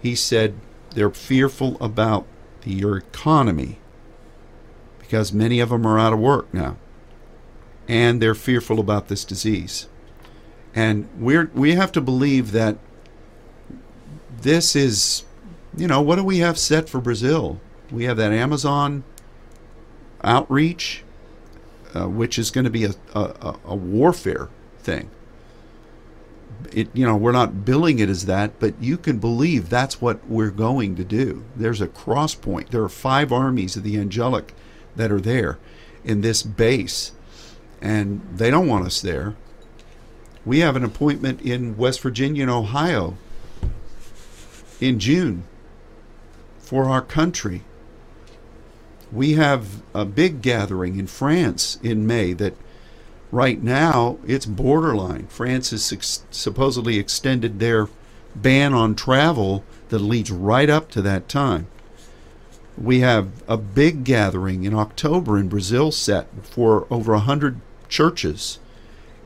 He 0.00 0.14
said 0.14 0.54
they're 0.94 1.10
fearful 1.10 1.76
about 1.80 2.26
the, 2.62 2.72
your 2.72 2.96
economy 2.96 3.78
because 4.98 5.32
many 5.32 5.60
of 5.60 5.68
them 5.68 5.86
are 5.86 5.98
out 5.98 6.12
of 6.12 6.18
work 6.18 6.52
now. 6.54 6.76
And 7.88 8.22
they're 8.22 8.34
fearful 8.34 8.78
about 8.78 9.08
this 9.08 9.24
disease. 9.24 9.88
And 10.74 11.08
we're 11.18 11.50
we 11.54 11.74
have 11.74 11.92
to 11.92 12.00
believe 12.00 12.52
that 12.52 12.78
this 14.40 14.76
is 14.76 15.24
you 15.76 15.86
know, 15.86 16.00
what 16.00 16.16
do 16.16 16.24
we 16.24 16.38
have 16.38 16.58
set 16.58 16.88
for 16.88 17.00
Brazil? 17.00 17.60
We 17.90 18.04
have 18.04 18.16
that 18.16 18.32
Amazon 18.32 19.04
outreach, 20.22 21.02
uh, 21.94 22.08
which 22.08 22.38
is 22.38 22.50
going 22.50 22.64
to 22.64 22.70
be 22.70 22.84
a, 22.84 22.94
a, 23.14 23.56
a- 23.64 23.76
warfare 23.76 24.48
thing. 24.80 25.10
It, 26.72 26.88
you 26.92 27.06
know, 27.06 27.16
we're 27.16 27.32
not 27.32 27.64
billing 27.64 28.00
it 28.00 28.08
as 28.08 28.26
that, 28.26 28.60
but 28.60 28.74
you 28.80 28.98
can 28.98 29.18
believe 29.18 29.70
that's 29.70 30.00
what 30.00 30.26
we're 30.28 30.50
going 30.50 30.94
to 30.96 31.04
do. 31.04 31.44
There's 31.56 31.80
a 31.80 31.88
cross 31.88 32.34
point. 32.34 32.70
There 32.70 32.82
are 32.82 32.88
five 32.88 33.32
armies 33.32 33.76
of 33.76 33.82
the 33.82 33.98
angelic 33.98 34.52
that 34.94 35.10
are 35.10 35.20
there 35.20 35.58
in 36.04 36.20
this 36.20 36.42
base, 36.42 37.12
and 37.80 38.20
they 38.32 38.50
don't 38.50 38.68
want 38.68 38.86
us 38.86 39.00
there. 39.00 39.36
We 40.44 40.60
have 40.60 40.76
an 40.76 40.84
appointment 40.84 41.42
in 41.42 41.76
West 41.76 42.00
Virginia 42.00 42.42
and 42.42 42.50
Ohio 42.50 43.16
in 44.80 44.98
June 44.98 45.44
for 46.58 46.84
our 46.84 47.02
country. 47.02 47.62
We 49.12 49.34
have 49.34 49.82
a 49.94 50.04
big 50.04 50.40
gathering 50.40 50.98
in 50.98 51.06
France 51.08 51.78
in 51.82 52.06
May 52.06 52.32
that 52.34 52.54
right 53.30 53.62
now 53.62 54.18
it's 54.26 54.46
borderline. 54.46 55.26
France 55.26 55.70
has 55.70 55.92
ex- 55.92 56.24
supposedly 56.30 56.98
extended 56.98 57.58
their 57.58 57.88
ban 58.34 58.72
on 58.72 58.94
travel 58.94 59.64
that 59.90 59.98
leads 59.98 60.30
right 60.30 60.70
up 60.70 60.90
to 60.92 61.02
that 61.02 61.28
time. 61.28 61.66
We 62.78 63.00
have 63.00 63.42
a 63.46 63.58
big 63.58 64.04
gathering 64.04 64.64
in 64.64 64.74
October 64.74 65.36
in 65.36 65.48
Brazil 65.48 65.92
set 65.92 66.28
for 66.44 66.86
over 66.88 67.12
100 67.12 67.60
churches 67.88 68.58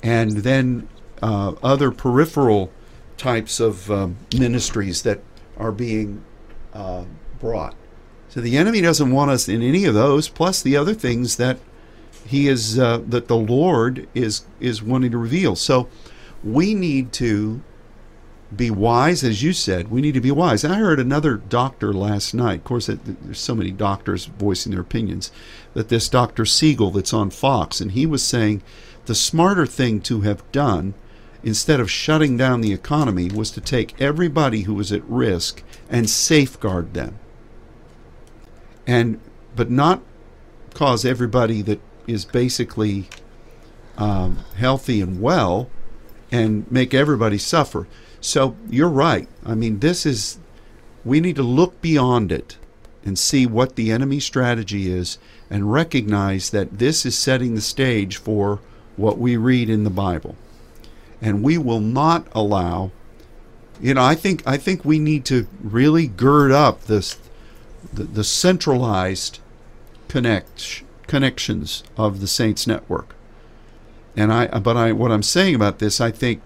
and 0.04 0.38
then 0.38 0.86
uh, 1.24 1.54
other 1.62 1.90
peripheral 1.90 2.70
types 3.16 3.58
of 3.58 3.90
um, 3.90 4.18
ministries 4.36 5.02
that 5.02 5.20
are 5.56 5.72
being 5.72 6.22
uh, 6.74 7.04
brought. 7.40 7.74
So 8.28 8.42
the 8.42 8.58
enemy 8.58 8.82
doesn't 8.82 9.10
want 9.10 9.30
us 9.30 9.48
in 9.48 9.62
any 9.62 9.86
of 9.86 9.94
those, 9.94 10.28
plus 10.28 10.60
the 10.60 10.76
other 10.76 10.92
things 10.92 11.36
that 11.36 11.58
he 12.26 12.46
is 12.46 12.78
uh, 12.78 12.98
that 13.06 13.28
the 13.28 13.38
Lord 13.38 14.06
is 14.14 14.44
is 14.60 14.82
wanting 14.82 15.12
to 15.12 15.18
reveal. 15.18 15.56
So 15.56 15.88
we 16.42 16.74
need 16.74 17.10
to 17.14 17.62
be 18.54 18.70
wise, 18.70 19.24
as 19.24 19.42
you 19.42 19.54
said. 19.54 19.90
We 19.90 20.02
need 20.02 20.14
to 20.14 20.20
be 20.20 20.30
wise. 20.30 20.62
I 20.62 20.74
heard 20.74 21.00
another 21.00 21.36
doctor 21.36 21.94
last 21.94 22.34
night. 22.34 22.58
Of 22.58 22.64
course, 22.64 22.86
there's 22.86 23.38
so 23.38 23.54
many 23.54 23.70
doctors 23.70 24.26
voicing 24.26 24.72
their 24.72 24.82
opinions. 24.82 25.32
That 25.72 25.88
this 25.88 26.10
Dr. 26.10 26.44
Siegel 26.44 26.90
that's 26.90 27.14
on 27.14 27.30
Fox, 27.30 27.80
and 27.80 27.92
he 27.92 28.04
was 28.04 28.22
saying 28.22 28.62
the 29.06 29.14
smarter 29.14 29.64
thing 29.64 30.02
to 30.02 30.20
have 30.20 30.50
done 30.52 30.92
instead 31.44 31.78
of 31.78 31.90
shutting 31.90 32.36
down 32.36 32.62
the 32.62 32.72
economy 32.72 33.30
was 33.30 33.50
to 33.52 33.60
take 33.60 34.00
everybody 34.00 34.62
who 34.62 34.74
was 34.74 34.90
at 34.90 35.04
risk 35.04 35.62
and 35.88 36.10
safeguard 36.10 36.94
them. 36.94 37.18
And 38.86 39.20
but 39.54 39.70
not 39.70 40.02
cause 40.72 41.04
everybody 41.04 41.62
that 41.62 41.80
is 42.06 42.24
basically 42.24 43.08
um, 43.96 44.38
healthy 44.56 45.00
and 45.00 45.20
well 45.20 45.70
and 46.32 46.68
make 46.70 46.92
everybody 46.92 47.38
suffer. 47.38 47.86
So 48.20 48.56
you're 48.68 48.88
right. 48.88 49.28
I 49.44 49.54
mean, 49.54 49.78
this 49.78 50.04
is, 50.04 50.38
we 51.04 51.20
need 51.20 51.36
to 51.36 51.42
look 51.42 51.80
beyond 51.80 52.32
it 52.32 52.56
and 53.04 53.18
see 53.18 53.46
what 53.46 53.76
the 53.76 53.92
enemy 53.92 54.18
strategy 54.18 54.90
is 54.90 55.18
and 55.50 55.72
recognize 55.72 56.50
that 56.50 56.78
this 56.78 57.06
is 57.06 57.16
setting 57.16 57.54
the 57.54 57.60
stage 57.60 58.16
for 58.16 58.60
what 58.96 59.18
we 59.18 59.36
read 59.36 59.68
in 59.68 59.84
the 59.84 59.90
Bible. 59.90 60.36
And 61.24 61.42
we 61.42 61.56
will 61.56 61.80
not 61.80 62.28
allow 62.32 62.92
you 63.80 63.94
know, 63.94 64.02
I 64.02 64.14
think 64.14 64.42
I 64.46 64.56
think 64.56 64.84
we 64.84 64.98
need 64.98 65.24
to 65.26 65.46
really 65.62 66.06
gird 66.06 66.52
up 66.52 66.84
this 66.84 67.18
the, 67.92 68.04
the 68.04 68.24
centralized 68.24 69.40
connect 70.08 70.84
connections 71.06 71.82
of 71.96 72.20
the 72.20 72.26
Saints 72.26 72.66
network. 72.66 73.14
And 74.16 74.32
I 74.32 74.46
but 74.58 74.76
I 74.76 74.92
what 74.92 75.10
I'm 75.10 75.22
saying 75.22 75.54
about 75.54 75.80
this, 75.80 76.00
I 76.00 76.10
think 76.10 76.40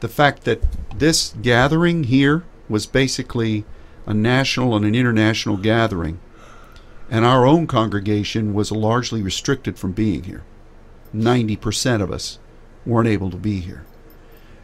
the 0.00 0.08
fact 0.08 0.44
that 0.44 0.62
this 0.94 1.34
gathering 1.40 2.04
here 2.04 2.44
was 2.68 2.86
basically 2.86 3.64
a 4.06 4.14
national 4.14 4.76
and 4.76 4.84
an 4.84 4.94
international 4.94 5.56
gathering, 5.56 6.20
and 7.10 7.24
our 7.24 7.46
own 7.46 7.66
congregation 7.66 8.52
was 8.54 8.70
largely 8.70 9.22
restricted 9.22 9.78
from 9.78 9.92
being 9.92 10.24
here. 10.24 10.42
90% 11.14 12.00
of 12.00 12.12
us 12.12 12.38
weren't 12.86 13.08
able 13.08 13.30
to 13.30 13.36
be 13.36 13.60
here. 13.60 13.84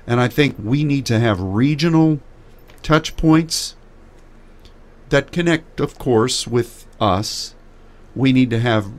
And 0.06 0.20
I 0.20 0.28
think 0.28 0.56
we 0.58 0.84
need 0.84 1.06
to 1.06 1.18
have 1.18 1.40
regional 1.40 2.20
touch 2.82 3.16
points 3.16 3.74
that 5.08 5.32
connect, 5.32 5.80
of 5.80 5.98
course, 5.98 6.46
with 6.46 6.86
us. 7.00 7.54
We 8.14 8.32
need 8.32 8.50
to 8.50 8.60
have 8.60 8.92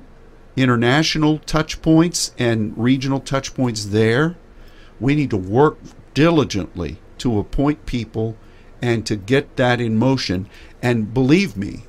international 0.56 1.40
touch 1.40 1.82
points 1.82 2.34
and 2.38 2.78
regional 2.78 3.20
touch 3.20 3.54
points 3.54 3.86
there. 3.86 4.36
We 5.00 5.16
need 5.16 5.30
to 5.30 5.38
work 5.38 5.78
diligently 6.14 6.98
to 7.20 7.40
appoint 7.40 7.86
people 7.86 8.36
and 8.82 9.06
to 9.06 9.16
get 9.16 9.56
that 9.58 9.80
in 9.80 9.98
motion. 9.98 10.50
And 10.82 11.14
believe 11.14 11.56
me, 11.56 11.84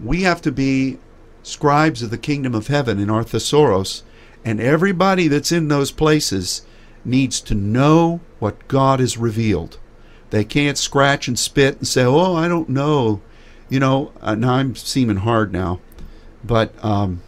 we 0.00 0.22
have 0.22 0.42
to 0.42 0.52
be 0.52 0.98
scribes 1.42 2.02
of 2.02 2.10
the 2.10 2.18
kingdom 2.18 2.54
of 2.54 2.66
heaven 2.66 2.98
in 2.98 3.10
our 3.10 3.24
thesaurus, 3.24 4.02
and 4.44 4.60
everybody 4.60 5.28
that's 5.28 5.50
in 5.50 5.68
those 5.68 5.90
places 5.90 6.62
needs 7.04 7.40
to 7.42 7.54
know 7.54 8.20
what 8.38 8.68
God 8.68 9.00
has 9.00 9.18
revealed. 9.18 9.78
They 10.30 10.44
can't 10.44 10.78
scratch 10.78 11.28
and 11.28 11.38
spit 11.38 11.78
and 11.78 11.88
say, 11.88 12.04
"Oh, 12.04 12.34
I 12.34 12.48
don't 12.48 12.68
know." 12.68 13.20
You 13.68 13.80
know, 13.80 14.12
uh, 14.20 14.34
now 14.34 14.54
I'm 14.54 14.74
seeming 14.76 15.18
hard 15.18 15.52
now, 15.52 15.80
but 16.44 16.72
um, 16.84 17.22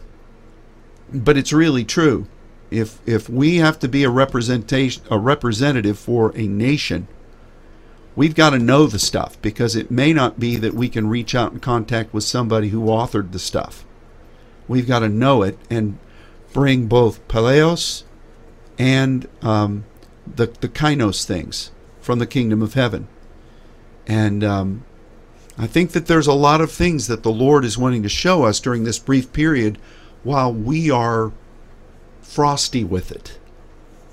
but 1.13 1.37
it's 1.37 1.53
really 1.53 1.83
true 1.83 2.27
if 2.71 2.99
if 3.05 3.29
we 3.29 3.57
have 3.57 3.77
to 3.79 3.87
be 3.87 4.03
a 4.03 4.09
representation 4.09 5.03
a 5.11 5.19
representative 5.19 5.99
for 5.99 6.35
a 6.35 6.47
nation 6.47 7.07
we've 8.15 8.35
got 8.35 8.51
to 8.51 8.59
know 8.59 8.87
the 8.87 8.99
stuff 8.99 9.39
because 9.41 9.75
it 9.75 9.91
may 9.91 10.13
not 10.13 10.39
be 10.39 10.55
that 10.55 10.73
we 10.73 10.89
can 10.89 11.07
reach 11.07 11.35
out 11.35 11.51
in 11.51 11.59
contact 11.59 12.13
with 12.13 12.23
somebody 12.23 12.69
who 12.69 12.85
authored 12.85 13.31
the 13.31 13.39
stuff 13.39 13.85
we've 14.67 14.87
got 14.87 14.99
to 14.99 15.09
know 15.09 15.43
it 15.43 15.57
and 15.69 15.97
bring 16.53 16.87
both 16.87 17.25
paleos 17.27 18.03
and 18.81 19.27
um, 19.43 19.85
the 20.25 20.47
the 20.47 20.67
kainos 20.67 21.23
things 21.23 21.71
from 21.99 22.17
the 22.17 22.25
kingdom 22.25 22.63
of 22.63 22.73
heaven. 22.73 23.07
And 24.07 24.43
um, 24.43 24.83
I 25.55 25.67
think 25.67 25.91
that 25.91 26.07
there's 26.07 26.25
a 26.25 26.33
lot 26.33 26.61
of 26.61 26.71
things 26.71 27.05
that 27.05 27.21
the 27.21 27.31
Lord 27.31 27.63
is 27.63 27.77
wanting 27.77 28.01
to 28.01 28.09
show 28.09 28.43
us 28.43 28.59
during 28.59 28.83
this 28.83 28.97
brief 28.97 29.31
period 29.31 29.77
while 30.23 30.51
we 30.51 30.89
are 30.89 31.31
frosty 32.23 32.83
with 32.83 33.11
it 33.11 33.37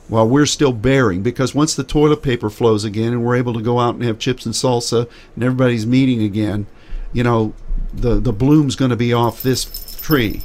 while 0.09 0.29
we're 0.29 0.47
still 0.47 0.73
bearing. 0.73 1.23
Because 1.23 1.55
once 1.55 1.75
the 1.75 1.85
toilet 1.85 2.23
paper 2.23 2.51
flows 2.51 2.85
again 2.85 3.15
and 3.15 3.25
we're 3.25 3.37
able 3.37 3.55
to 3.55 3.63
go 3.63 3.81
out 3.81 3.95
and 3.95 4.05
have 4.05 4.19
chips 4.19 4.45
and 4.45 4.55
salsa 4.55 5.09
and 5.35 5.45
everybody's 5.45 5.87
meeting 5.87 6.23
again 6.23 6.67
you 7.13 7.23
know 7.23 7.55
the 7.93 8.17
the 8.17 8.33
bloom's 8.33 8.77
going 8.77 8.91
to 8.91 8.97
be 8.97 9.15
off 9.15 9.43
this 9.43 9.65
tree. 10.01 10.43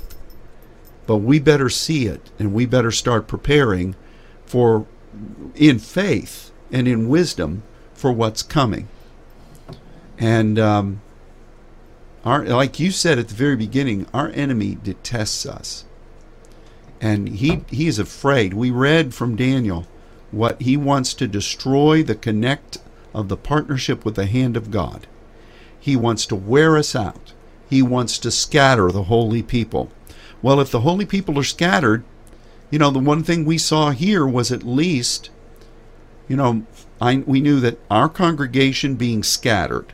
But 1.05 1.17
we 1.17 1.39
better 1.39 1.69
see 1.69 2.05
it 2.05 2.31
and 2.39 2.53
we 2.53 2.65
better 2.65 2.91
start 2.91 3.27
preparing 3.27 3.95
for 4.53 4.85
in 5.55 5.79
faith 5.79 6.51
and 6.71 6.87
in 6.87 7.09
wisdom 7.09 7.63
for 7.93 8.11
what's 8.11 8.43
coming 8.43 8.87
and 10.17 10.59
um, 10.59 11.01
our 12.23 12.45
like 12.45 12.79
you 12.79 12.91
said 12.91 13.17
at 13.17 13.27
the 13.29 13.35
very 13.35 13.55
beginning 13.55 14.05
our 14.13 14.29
enemy 14.29 14.77
detests 14.83 15.45
us 15.45 15.85
and 17.03 17.27
he 17.27 17.65
he 17.69 17.87
is 17.87 17.99
afraid. 17.99 18.53
We 18.53 18.71
read 18.71 19.13
from 19.13 19.35
Daniel 19.35 19.85
what 20.31 20.61
he 20.61 20.77
wants 20.77 21.13
to 21.15 21.27
destroy 21.27 22.01
the 22.01 22.15
connect 22.15 22.77
of 23.13 23.27
the 23.27 23.35
partnership 23.35 24.05
with 24.05 24.15
the 24.15 24.25
hand 24.25 24.55
of 24.55 24.71
God. 24.71 25.05
He 25.77 25.97
wants 25.97 26.25
to 26.27 26.35
wear 26.37 26.77
us 26.77 26.95
out. 26.95 27.33
He 27.69 27.81
wants 27.81 28.17
to 28.19 28.31
scatter 28.31 28.89
the 28.89 29.03
holy 29.03 29.43
people. 29.43 29.91
Well, 30.41 30.61
if 30.61 30.71
the 30.71 30.79
holy 30.79 31.05
people 31.05 31.37
are 31.37 31.43
scattered, 31.43 32.05
you 32.73 32.79
know, 32.79 32.89
the 32.89 32.97
one 32.97 33.21
thing 33.21 33.45
we 33.45 33.59
saw 33.59 33.91
here 33.91 34.25
was 34.25 34.51
at 34.51 34.63
least, 34.63 35.29
you 36.27 36.35
know, 36.35 36.65
I, 36.99 37.17
we 37.17 37.39
knew 37.39 37.59
that 37.59 37.77
our 37.91 38.09
congregation 38.09 38.95
being 38.95 39.21
scattered, 39.21 39.93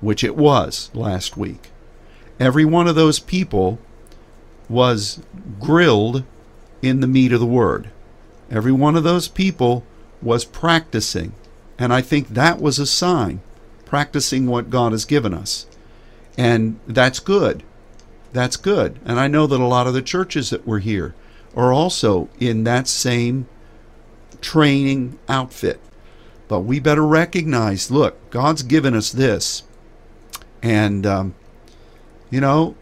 which 0.00 0.22
it 0.22 0.36
was 0.36 0.92
last 0.94 1.36
week, 1.36 1.72
every 2.38 2.64
one 2.64 2.86
of 2.86 2.94
those 2.94 3.18
people 3.18 3.80
was 4.68 5.22
grilled 5.58 6.22
in 6.82 7.00
the 7.00 7.08
meat 7.08 7.32
of 7.32 7.40
the 7.40 7.46
word. 7.46 7.90
Every 8.48 8.70
one 8.70 8.94
of 8.94 9.02
those 9.02 9.26
people 9.26 9.84
was 10.22 10.44
practicing. 10.44 11.34
And 11.80 11.92
I 11.92 12.00
think 12.00 12.28
that 12.28 12.60
was 12.60 12.78
a 12.78 12.86
sign, 12.86 13.40
practicing 13.84 14.46
what 14.46 14.70
God 14.70 14.92
has 14.92 15.04
given 15.04 15.34
us. 15.34 15.66
And 16.38 16.78
that's 16.86 17.18
good. 17.18 17.64
That's 18.32 18.56
good. 18.56 19.00
And 19.04 19.18
I 19.18 19.26
know 19.26 19.48
that 19.48 19.60
a 19.60 19.64
lot 19.66 19.88
of 19.88 19.94
the 19.94 20.00
churches 20.00 20.50
that 20.50 20.64
were 20.64 20.78
here 20.78 21.16
are 21.56 21.72
also 21.72 22.28
in 22.38 22.64
that 22.64 22.88
same 22.88 23.46
training 24.40 25.18
outfit. 25.28 25.80
But 26.48 26.60
we 26.60 26.80
better 26.80 27.06
recognize 27.06 27.90
look, 27.90 28.30
God's 28.30 28.62
given 28.62 28.94
us 28.94 29.10
this. 29.10 29.62
And, 30.62 31.06
um, 31.06 31.34
you 32.30 32.40
know, 32.40 32.76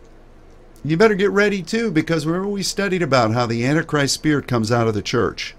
you 0.84 0.96
better 0.96 1.14
get 1.14 1.30
ready 1.30 1.62
too, 1.62 1.90
because 1.90 2.26
remember 2.26 2.48
we 2.48 2.62
studied 2.62 3.02
about 3.02 3.32
how 3.32 3.46
the 3.46 3.64
Antichrist 3.64 4.14
spirit 4.14 4.46
comes 4.48 4.72
out 4.72 4.88
of 4.88 4.94
the 4.94 5.02
church. 5.02 5.54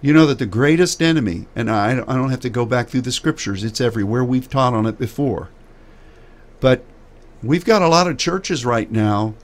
You 0.00 0.12
know 0.12 0.26
that 0.26 0.38
the 0.38 0.46
greatest 0.46 1.00
enemy, 1.00 1.46
and 1.56 1.70
I, 1.70 1.92
I 1.92 2.14
don't 2.14 2.30
have 2.30 2.40
to 2.40 2.50
go 2.50 2.66
back 2.66 2.88
through 2.88 3.02
the 3.02 3.12
scriptures, 3.12 3.64
it's 3.64 3.80
everywhere. 3.80 4.22
We've 4.22 4.50
taught 4.50 4.74
on 4.74 4.86
it 4.86 4.98
before. 4.98 5.48
But 6.60 6.84
we've 7.42 7.64
got 7.64 7.82
a 7.82 7.88
lot 7.88 8.06
of 8.06 8.18
churches 8.18 8.66
right 8.66 8.90
now 8.90 9.34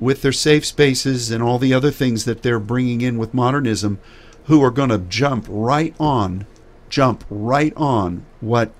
with 0.00 0.22
their 0.22 0.32
safe 0.32 0.64
spaces 0.64 1.30
and 1.30 1.42
all 1.42 1.58
the 1.58 1.74
other 1.74 1.90
things 1.90 2.24
that 2.24 2.42
they're 2.42 2.60
bringing 2.60 3.00
in 3.00 3.18
with 3.18 3.34
modernism 3.34 3.98
who 4.44 4.62
are 4.62 4.70
going 4.70 4.90
to 4.90 4.98
jump 4.98 5.46
right 5.48 5.94
on, 5.98 6.46
jump 6.88 7.24
right 7.28 7.72
on 7.76 8.24
what 8.40 8.72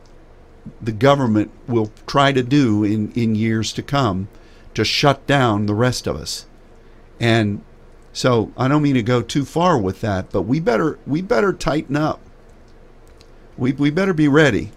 the 0.81 0.93
government 0.93 1.51
will 1.67 1.91
try 2.07 2.33
to 2.33 2.43
do 2.43 2.85
in, 2.85 3.13
in 3.13 3.35
years 3.35 3.73
to 3.73 3.83
come 3.83 4.29
to 4.75 4.85
shut 4.85 5.27
down 5.27 5.67
the 5.67 5.75
rest 5.75 6.07
of 6.07 6.17
us. 6.17 6.47
And 7.21 7.63
so 8.13 8.53
I 8.57 8.69
don't 8.69 8.83
mean 8.83 8.95
to 8.95 9.03
go 9.03 9.23
too 9.23 9.45
far 9.45 9.79
with 9.79 10.01
that, 10.01 10.31
but 10.31 10.43
we 10.43 10.61
better 10.61 10.99
we 11.07 11.23
better 11.23 11.53
tighten 11.53 11.97
up. 11.97 12.21
We 13.57 13.73
we 13.73 13.91
better 13.91 14.13
be 14.13 14.29
ready. 14.29 14.73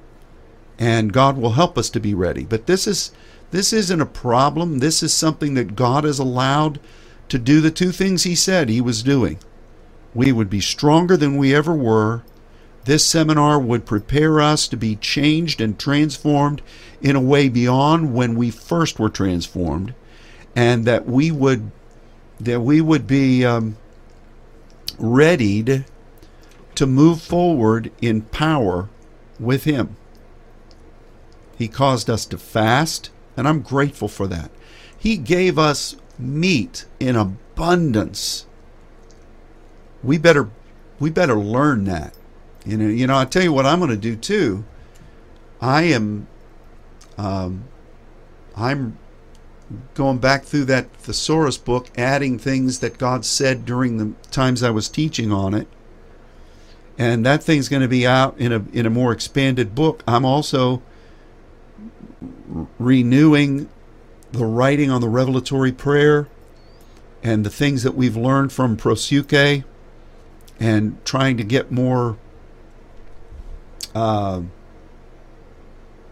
And 0.80 1.12
God 1.12 1.38
will 1.38 1.54
help 1.54 1.78
us 1.78 1.90
to 1.92 2.00
be 2.00 2.14
ready. 2.14 2.46
But 2.46 2.68
this 2.68 2.86
is 2.86 3.12
this 3.52 3.72
isn't 3.74 4.02
a 4.02 4.06
problem. 4.06 4.80
This 4.80 5.02
is 5.02 5.14
something 5.14 5.54
that 5.54 5.76
God 5.76 6.04
has 6.04 6.20
allowed 6.20 6.80
to 7.30 7.38
do 7.38 7.62
the 7.62 7.72
two 7.72 7.92
things 7.92 8.24
he 8.24 8.36
said 8.36 8.70
he 8.70 8.82
was 8.82 9.04
doing. 9.04 9.40
We 10.14 10.32
would 10.32 10.50
be 10.50 10.62
stronger 10.62 11.18
than 11.18 11.38
we 11.38 11.54
ever 11.54 11.76
were. 11.76 12.24
This 12.86 13.06
seminar 13.06 13.60
would 13.60 13.86
prepare 13.86 14.40
us 14.42 14.68
to 14.70 14.78
be 14.78 14.96
changed 14.96 15.60
and 15.60 15.78
transformed 15.78 16.62
in 17.02 17.16
a 17.16 17.22
way 17.22 17.50
beyond 17.50 18.14
when 18.14 18.36
we 18.36 18.50
first 18.50 18.98
were 19.00 19.10
transformed, 19.10 19.94
and 20.56 20.86
that 20.86 21.06
we 21.06 21.32
would 21.32 21.72
that 22.40 22.62
we 22.62 22.82
would 22.82 23.08
be 23.08 23.46
um, 23.46 23.78
readied 24.98 25.86
to 26.76 26.86
move 26.86 27.22
forward 27.22 27.92
in 28.02 28.22
power 28.22 28.88
with 29.40 29.66
Him. 29.66 29.96
He 31.58 31.68
caused 31.68 32.10
us 32.10 32.26
to 32.28 32.38
fast, 32.38 33.10
and 33.38 33.47
I'm 33.47 33.62
grateful 33.62 34.08
for 34.08 34.28
that. 34.28 34.52
He 34.97 35.15
gave 35.15 35.58
us 35.60 35.95
meat 36.17 36.86
in 37.00 37.15
abundance. 37.15 38.47
We 40.04 40.17
better 40.17 40.50
we 41.00 41.12
better 41.12 41.36
learn 41.36 41.86
that. 41.86 42.15
You 42.65 42.78
know, 42.78 42.88
you 42.88 43.08
know, 43.08 43.17
I 43.17 43.26
tell 43.26 43.43
you 43.43 43.54
what 43.54 43.65
I'm 43.65 43.80
going 43.80 43.91
to 43.91 43.95
do 43.95 44.15
too. 44.15 44.65
I 45.62 45.84
am 45.84 46.28
um, 47.17 47.65
I'm 48.56 48.97
going 49.93 50.17
back 50.17 50.43
through 50.43 50.65
that 50.65 50.91
thesaurus 50.97 51.58
book, 51.58 51.89
adding 51.97 52.39
things 52.39 52.80
that 52.80 52.97
God 52.97 53.26
said 53.26 53.65
during 53.65 53.97
the 53.97 54.13
times 54.32 54.63
I 54.63 54.69
was 54.69 54.89
teaching 54.89 55.32
on 55.32 55.54
it. 55.54 55.67
And 56.97 57.26
that 57.26 57.43
thing's 57.43 57.69
going 57.69 57.84
to 57.84 57.88
be 57.88 58.08
out 58.08 58.38
in 58.39 58.52
a 58.52 58.65
in 58.73 58.86
a 58.88 58.89
more 58.89 59.12
expanded 59.12 59.76
book. 59.76 60.04
I'm 60.08 60.26
also 60.26 60.82
renewing 62.80 63.70
the 64.32 64.46
writing 64.46 64.92
on 64.92 65.02
the 65.02 65.10
revelatory 65.10 65.72
prayer 65.72 66.28
and 67.24 67.46
the 67.46 67.50
things 67.50 67.84
that 67.84 67.96
we've 67.96 68.18
learned 68.18 68.52
from 68.52 68.78
Prosuke 68.78 69.64
and 70.60 71.04
trying 71.06 71.38
to 71.38 71.44
get 71.44 71.72
more 71.72 72.18
uh, 73.96 74.42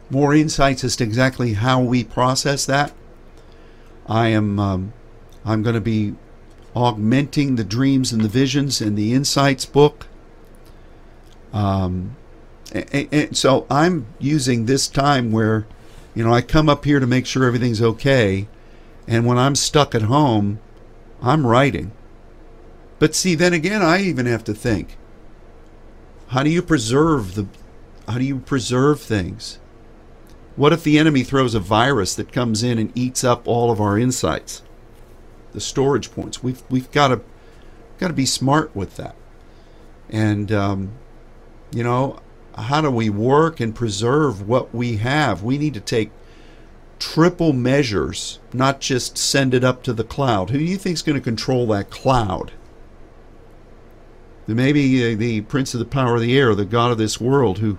more 0.10 0.34
insights 0.34 0.84
as 0.84 0.96
to 0.96 1.04
exactly 1.04 1.54
how 1.54 1.82
we 1.82 2.04
process 2.04 2.66
that. 2.66 2.94
I 4.08 4.28
am 4.30 4.60
um, 4.60 4.94
I'm 5.44 5.62
going 5.62 5.76
to 5.76 5.82
be 5.82 6.16
augmenting 6.76 7.56
the 7.56 7.64
dreams 7.64 8.12
and 8.12 8.22
the 8.22 8.28
visions 8.28 8.82
in 8.82 8.96
the 8.96 9.14
insights 9.14 9.66
book. 9.66 10.08
Um, 11.54 12.18
and, 12.74 13.08
and 13.14 13.38
so 13.38 13.66
I'm 13.70 14.08
using 14.20 14.66
this 14.66 14.88
time 14.88 15.32
where, 15.32 15.66
you 16.16 16.24
know, 16.24 16.34
I 16.34 16.42
come 16.42 16.70
up 16.70 16.86
here 16.86 17.00
to 17.00 17.06
make 17.06 17.26
sure 17.26 17.44
everything's 17.44 17.82
okay, 17.82 18.48
and 19.08 19.26
when 19.26 19.38
I'm 19.38 19.54
stuck 19.54 19.94
at 19.94 20.04
home, 20.04 20.60
I'm 21.22 21.46
writing. 21.46 21.92
But 22.98 23.14
see, 23.14 23.36
then 23.36 23.54
again, 23.54 23.82
I 23.82 24.02
even 24.02 24.26
have 24.26 24.44
to 24.46 24.54
think: 24.54 24.98
how 26.30 26.42
do 26.42 26.50
you 26.50 26.62
preserve 26.62 27.36
the? 27.36 27.48
How 28.08 28.18
do 28.18 28.24
you 28.24 28.40
preserve 28.40 29.02
things? 29.02 29.60
What 30.56 30.72
if 30.72 30.84
the 30.84 30.98
enemy 30.98 31.24
throws 31.24 31.54
a 31.54 31.60
virus 31.60 32.16
that 32.16 32.32
comes 32.32 32.64
in 32.64 32.80
and 32.80 32.98
eats 32.98 33.24
up 33.24 33.46
all 33.46 33.72
of 33.72 33.82
our 33.82 34.00
insights? 34.00 34.62
The 35.52 35.60
storage 35.60 36.12
points. 36.12 36.42
We've 36.42 36.64
we've 36.70 36.90
got 36.92 37.10
to 37.10 37.22
got 37.98 38.08
to 38.08 38.14
be 38.14 38.26
smart 38.26 38.74
with 38.74 38.96
that. 38.96 39.16
And 40.10 40.52
um, 40.52 40.94
you 41.74 41.84
know, 41.84 42.20
how 42.56 42.82
do 42.82 42.90
we 42.90 43.10
work 43.10 43.60
and 43.60 43.76
preserve 43.76 44.48
what 44.48 44.74
we 44.74 44.98
have? 44.98 45.44
We 45.44 45.58
need 45.58 45.74
to 45.74 45.82
take 45.82 46.12
triple 47.00 47.54
measures, 47.54 48.40
not 48.54 48.80
just 48.80 49.18
send 49.18 49.54
it 49.54 49.64
up 49.64 49.84
to 49.84 49.94
the 49.94 50.04
cloud. 50.04 50.50
Who 50.50 50.58
do 50.58 50.64
you 50.64 50.78
think 50.78 50.96
is 50.96 51.02
going 51.02 51.18
to 51.18 51.24
control 51.24 51.68
that 51.68 51.90
cloud? 51.90 52.52
Maybe 54.48 55.14
uh, 55.14 55.18
the 55.18 55.42
prince 55.42 55.74
of 55.74 55.80
the 55.80 55.86
power 55.86 56.16
of 56.16 56.22
the 56.22 56.38
air, 56.38 56.54
the 56.56 56.66
god 56.66 56.92
of 56.92 56.98
this 56.98 57.20
world, 57.20 57.60
who 57.60 57.78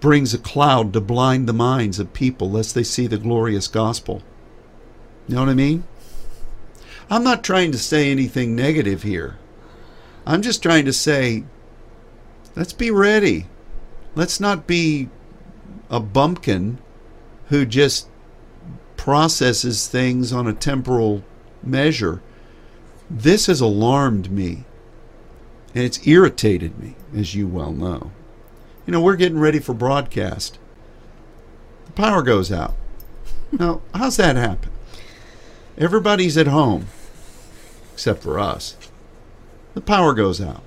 brings 0.00 0.32
a 0.32 0.38
cloud 0.38 0.92
to 0.92 1.00
blind 1.00 1.48
the 1.48 1.52
minds 1.52 1.98
of 1.98 2.12
people 2.12 2.50
lest 2.50 2.74
they 2.74 2.82
see 2.82 3.06
the 3.06 3.18
glorious 3.18 3.68
gospel. 3.68 4.22
You 5.26 5.34
know 5.34 5.42
what 5.42 5.50
I 5.50 5.54
mean? 5.54 5.84
I'm 7.10 7.24
not 7.24 7.44
trying 7.44 7.72
to 7.72 7.78
say 7.78 8.10
anything 8.10 8.56
negative 8.56 9.02
here. 9.02 9.38
I'm 10.26 10.42
just 10.42 10.62
trying 10.62 10.84
to 10.86 10.92
say, 10.92 11.44
let's 12.54 12.72
be 12.72 12.90
ready. 12.90 13.46
Let's 14.14 14.40
not 14.40 14.66
be 14.66 15.08
a 15.90 16.00
bumpkin 16.00 16.78
who 17.48 17.64
just 17.64 18.08
processes 18.96 19.86
things 19.86 20.32
on 20.32 20.46
a 20.46 20.52
temporal 20.52 21.24
measure. 21.62 22.20
This 23.08 23.46
has 23.46 23.60
alarmed 23.60 24.30
me, 24.30 24.64
and 25.74 25.84
it's 25.84 26.06
irritated 26.06 26.78
me, 26.78 26.96
as 27.14 27.34
you 27.34 27.46
well 27.46 27.72
know 27.72 28.10
you 28.88 28.92
know, 28.92 29.02
we're 29.02 29.16
getting 29.16 29.38
ready 29.38 29.58
for 29.58 29.74
broadcast. 29.74 30.58
The 31.84 31.92
power 31.92 32.22
goes 32.22 32.50
out. 32.50 32.74
now, 33.52 33.82
how's 33.92 34.16
that 34.16 34.36
happen? 34.36 34.70
Everybody's 35.76 36.38
at 36.38 36.46
home, 36.46 36.86
except 37.92 38.22
for 38.22 38.38
us. 38.38 38.78
The 39.74 39.82
power 39.82 40.14
goes 40.14 40.40
out. 40.40 40.62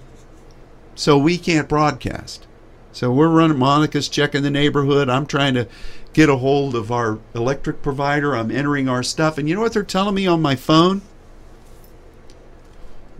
So 0.93 1.17
we 1.17 1.39
can't 1.39 1.67
broadcast. 1.67 2.45
So 2.93 3.11
we're 3.11 3.29
running, 3.29 3.57
Monica's 3.57 4.09
checking 4.09 4.43
the 4.43 4.51
neighborhood. 4.51 5.09
I'm 5.09 5.25
trying 5.25 5.53
to 5.53 5.67
get 6.13 6.29
a 6.29 6.37
hold 6.37 6.75
of 6.75 6.91
our 6.91 7.19
electric 7.33 7.81
provider. 7.81 8.35
I'm 8.35 8.51
entering 8.51 8.89
our 8.89 9.03
stuff. 9.03 9.37
And 9.37 9.47
you 9.47 9.55
know 9.55 9.61
what 9.61 9.73
they're 9.73 9.83
telling 9.83 10.15
me 10.15 10.27
on 10.27 10.41
my 10.41 10.55
phone? 10.55 11.01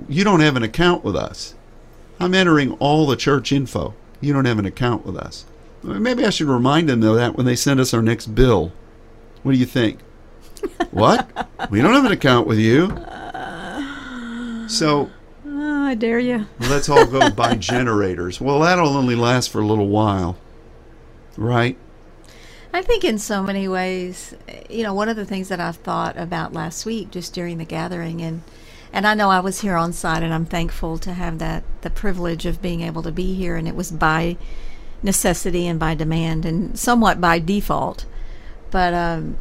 You 0.10 0.24
don't 0.24 0.42
have 0.42 0.56
an 0.56 0.64
account 0.64 1.04
with 1.04 1.16
us. 1.16 1.56
I'm 2.20 2.34
entering 2.34 2.74
all 2.74 3.08
the 3.08 3.16
church 3.16 3.52
info 3.52 3.94
you 4.22 4.32
don't 4.32 4.46
have 4.46 4.60
an 4.60 4.66
account 4.66 5.06
with 5.06 5.18
us. 5.18 5.46
Maybe 5.84 6.24
I 6.24 6.30
should 6.30 6.48
remind 6.48 6.88
them 6.88 7.02
of 7.04 7.16
that 7.16 7.36
when 7.36 7.48
they 7.48 7.56
send 7.56 7.80
us 7.80 7.94
our 7.94 8.04
next 8.04 8.28
bill. 8.28 8.72
What 9.42 9.54
do 9.54 9.58
you 9.58 9.66
think? 9.66 10.00
what? 10.92 11.28
We 11.72 11.82
don't 11.82 11.94
have 11.94 12.06
an 12.06 12.12
account 12.12 12.48
with 12.48 12.60
you. 12.60 12.90
So. 14.70 15.10
Oh, 15.64 15.86
I 15.86 15.94
dare 15.94 16.18
you. 16.18 16.48
let's 16.60 16.90
all 16.90 17.06
go 17.06 17.30
buy 17.36 17.54
generators. 17.54 18.42
Well, 18.42 18.62
that'll 18.62 18.98
only 18.98 19.14
last 19.14 19.52
for 19.52 19.62
a 19.62 19.66
little 19.66 19.90
while, 19.90 20.36
right? 21.38 21.78
I 22.74 22.82
think 22.82 23.04
in 23.04 23.20
so 23.20 23.44
many 23.44 23.68
ways, 23.68 24.34
you 24.72 24.82
know, 24.82 24.94
one 24.96 25.08
of 25.08 25.16
the 25.16 25.26
things 25.26 25.50
that 25.50 25.60
I've 25.60 25.76
thought 25.76 26.18
about 26.18 26.52
last 26.52 26.84
week, 26.84 27.12
just 27.12 27.34
during 27.36 27.60
the 27.60 27.66
gathering, 27.66 28.22
and 28.22 28.42
and 28.92 29.06
I 29.06 29.14
know 29.14 29.30
I 29.30 29.40
was 29.40 29.62
here 29.62 29.76
on 29.76 29.94
site, 29.94 30.24
and 30.24 30.34
I'm 30.34 30.46
thankful 30.46 30.98
to 30.98 31.14
have 31.14 31.38
that 31.38 31.64
the 31.82 31.92
privilege 31.92 32.48
of 32.48 32.60
being 32.62 32.82
able 32.82 33.04
to 33.04 33.12
be 33.12 33.36
here. 33.36 33.56
And 33.56 33.68
it 33.68 33.76
was 33.76 33.92
by 33.92 34.38
necessity 35.04 35.68
and 35.68 35.80
by 35.80 35.94
demand, 35.94 36.44
and 36.44 36.78
somewhat 36.80 37.22
by 37.22 37.38
default. 37.38 38.06
But 38.72 38.96
um, 38.96 39.38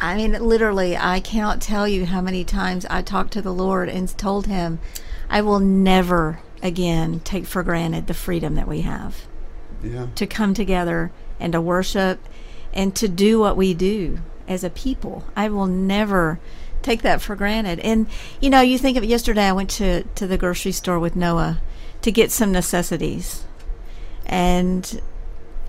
I 0.00 0.16
mean, 0.16 0.32
literally, 0.32 0.96
I 0.96 1.20
cannot 1.20 1.60
tell 1.60 1.86
you 1.86 2.06
how 2.06 2.20
many 2.20 2.42
times 2.42 2.86
I 2.88 3.02
talked 3.02 3.32
to 3.34 3.42
the 3.42 3.52
Lord 3.52 3.88
and 3.88 4.08
told 4.16 4.46
Him, 4.46 4.78
I 5.28 5.42
will 5.42 5.60
never 5.60 6.40
again 6.62 7.20
take 7.20 7.46
for 7.46 7.62
granted 7.62 8.06
the 8.06 8.14
freedom 8.14 8.54
that 8.54 8.68
we 8.68 8.80
have 8.82 9.26
yeah. 9.82 10.08
to 10.14 10.26
come 10.26 10.54
together 10.54 11.10
and 11.38 11.52
to 11.52 11.60
worship 11.60 12.20
and 12.72 12.94
to 12.96 13.08
do 13.08 13.38
what 13.38 13.56
we 13.56 13.74
do 13.74 14.18
as 14.48 14.64
a 14.64 14.70
people. 14.70 15.24
I 15.36 15.48
will 15.48 15.66
never 15.66 16.40
take 16.82 17.02
that 17.02 17.20
for 17.20 17.36
granted. 17.36 17.80
And 17.80 18.06
you 18.40 18.50
know, 18.50 18.60
you 18.60 18.78
think 18.78 18.96
of 18.96 19.04
yesterday. 19.04 19.48
I 19.48 19.52
went 19.52 19.70
to 19.70 20.02
to 20.02 20.26
the 20.26 20.38
grocery 20.38 20.72
store 20.72 20.98
with 20.98 21.16
Noah 21.16 21.60
to 22.02 22.10
get 22.10 22.30
some 22.30 22.52
necessities, 22.52 23.44
and 24.24 25.00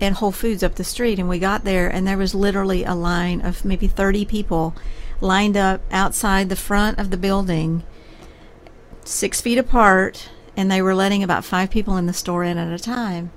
and 0.02 0.16
Whole 0.16 0.32
Foods 0.32 0.62
up 0.62 0.74
the 0.74 0.84
street. 0.84 1.18
And 1.18 1.28
we 1.28 1.38
got 1.38 1.64
there, 1.64 1.88
and 1.88 2.06
there 2.06 2.18
was 2.18 2.34
literally 2.34 2.84
a 2.84 2.94
line 2.94 3.40
of 3.40 3.64
maybe 3.64 3.86
thirty 3.86 4.24
people 4.24 4.74
lined 5.20 5.56
up 5.56 5.80
outside 5.90 6.48
the 6.48 6.56
front 6.56 6.98
of 6.98 7.10
the 7.10 7.16
building, 7.16 7.84
six 9.04 9.40
feet 9.40 9.58
apart, 9.58 10.28
and 10.56 10.70
they 10.70 10.82
were 10.82 10.94
letting 10.94 11.22
about 11.22 11.44
five 11.44 11.70
people 11.70 11.96
in 11.96 12.06
the 12.06 12.12
store 12.12 12.44
in 12.44 12.58
at 12.58 12.72
a 12.72 12.82
time. 12.82 13.30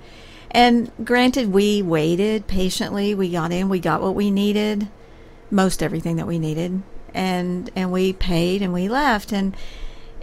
And 0.52 0.92
granted, 1.04 1.52
we 1.54 1.82
waited 1.82 2.48
patiently. 2.48 3.14
We 3.14 3.30
got 3.30 3.52
in. 3.52 3.70
We 3.70 3.80
got 3.80 4.02
what 4.02 4.16
we 4.16 4.32
needed, 4.32 4.88
most 5.52 5.84
everything 5.84 6.16
that 6.16 6.28
we 6.28 6.40
needed 6.40 6.82
and 7.16 7.72
and 7.76 7.92
we 7.92 8.14
paid 8.14 8.62
and 8.62 8.74
we 8.74 8.88
left 8.88 9.32
and 9.32 9.56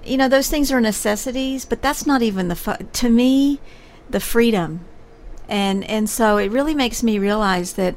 you 0.05 0.17
know 0.17 0.29
those 0.29 0.49
things 0.49 0.71
are 0.71 0.81
necessities 0.81 1.65
but 1.65 1.83
that's 1.83 2.07
not 2.07 2.23
even 2.23 2.49
the 2.49 2.55
fu- 2.55 2.77
to 2.93 3.09
me 3.09 3.59
the 4.11 4.21
freedom 4.21 4.85
and 5.53 5.85
and 5.89 6.09
so 6.11 6.39
it 6.39 6.51
really 6.51 6.75
makes 6.75 7.03
me 7.03 7.19
realize 7.19 7.75
that 7.75 7.95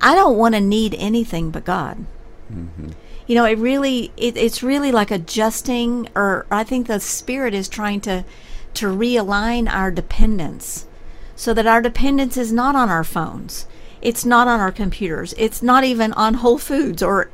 I 0.00 0.14
don't 0.14 0.36
want 0.36 0.54
to 0.54 0.60
need 0.60 0.94
anything 0.98 1.50
but 1.50 1.64
God 1.64 2.04
mm-hmm. 2.52 2.90
you 3.26 3.34
know 3.34 3.44
it 3.44 3.58
really 3.58 4.12
it, 4.16 4.36
it's 4.36 4.62
really 4.62 4.92
like 4.92 5.10
adjusting 5.10 6.08
or 6.14 6.46
I 6.50 6.64
think 6.64 6.86
the 6.86 7.00
spirit 7.00 7.54
is 7.54 7.68
trying 7.68 8.00
to 8.02 8.24
to 8.74 8.86
realign 8.86 9.72
our 9.72 9.90
dependence 9.90 10.86
so 11.34 11.54
that 11.54 11.66
our 11.66 11.80
dependence 11.80 12.36
is 12.36 12.52
not 12.52 12.74
on 12.74 12.90
our 12.90 13.04
phones 13.04 13.66
it's 14.02 14.24
not 14.24 14.48
on 14.48 14.60
our 14.60 14.72
computers 14.72 15.32
it's 15.38 15.62
not 15.62 15.84
even 15.84 16.12
on 16.14 16.34
whole 16.34 16.58
foods 16.58 17.02
or 17.02 17.30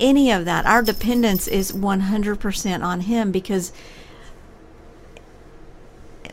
any 0.00 0.32
of 0.32 0.44
that. 0.46 0.66
Our 0.66 0.82
dependence 0.82 1.46
is 1.46 1.72
100% 1.72 2.82
on 2.82 3.00
Him 3.02 3.30
because 3.30 3.72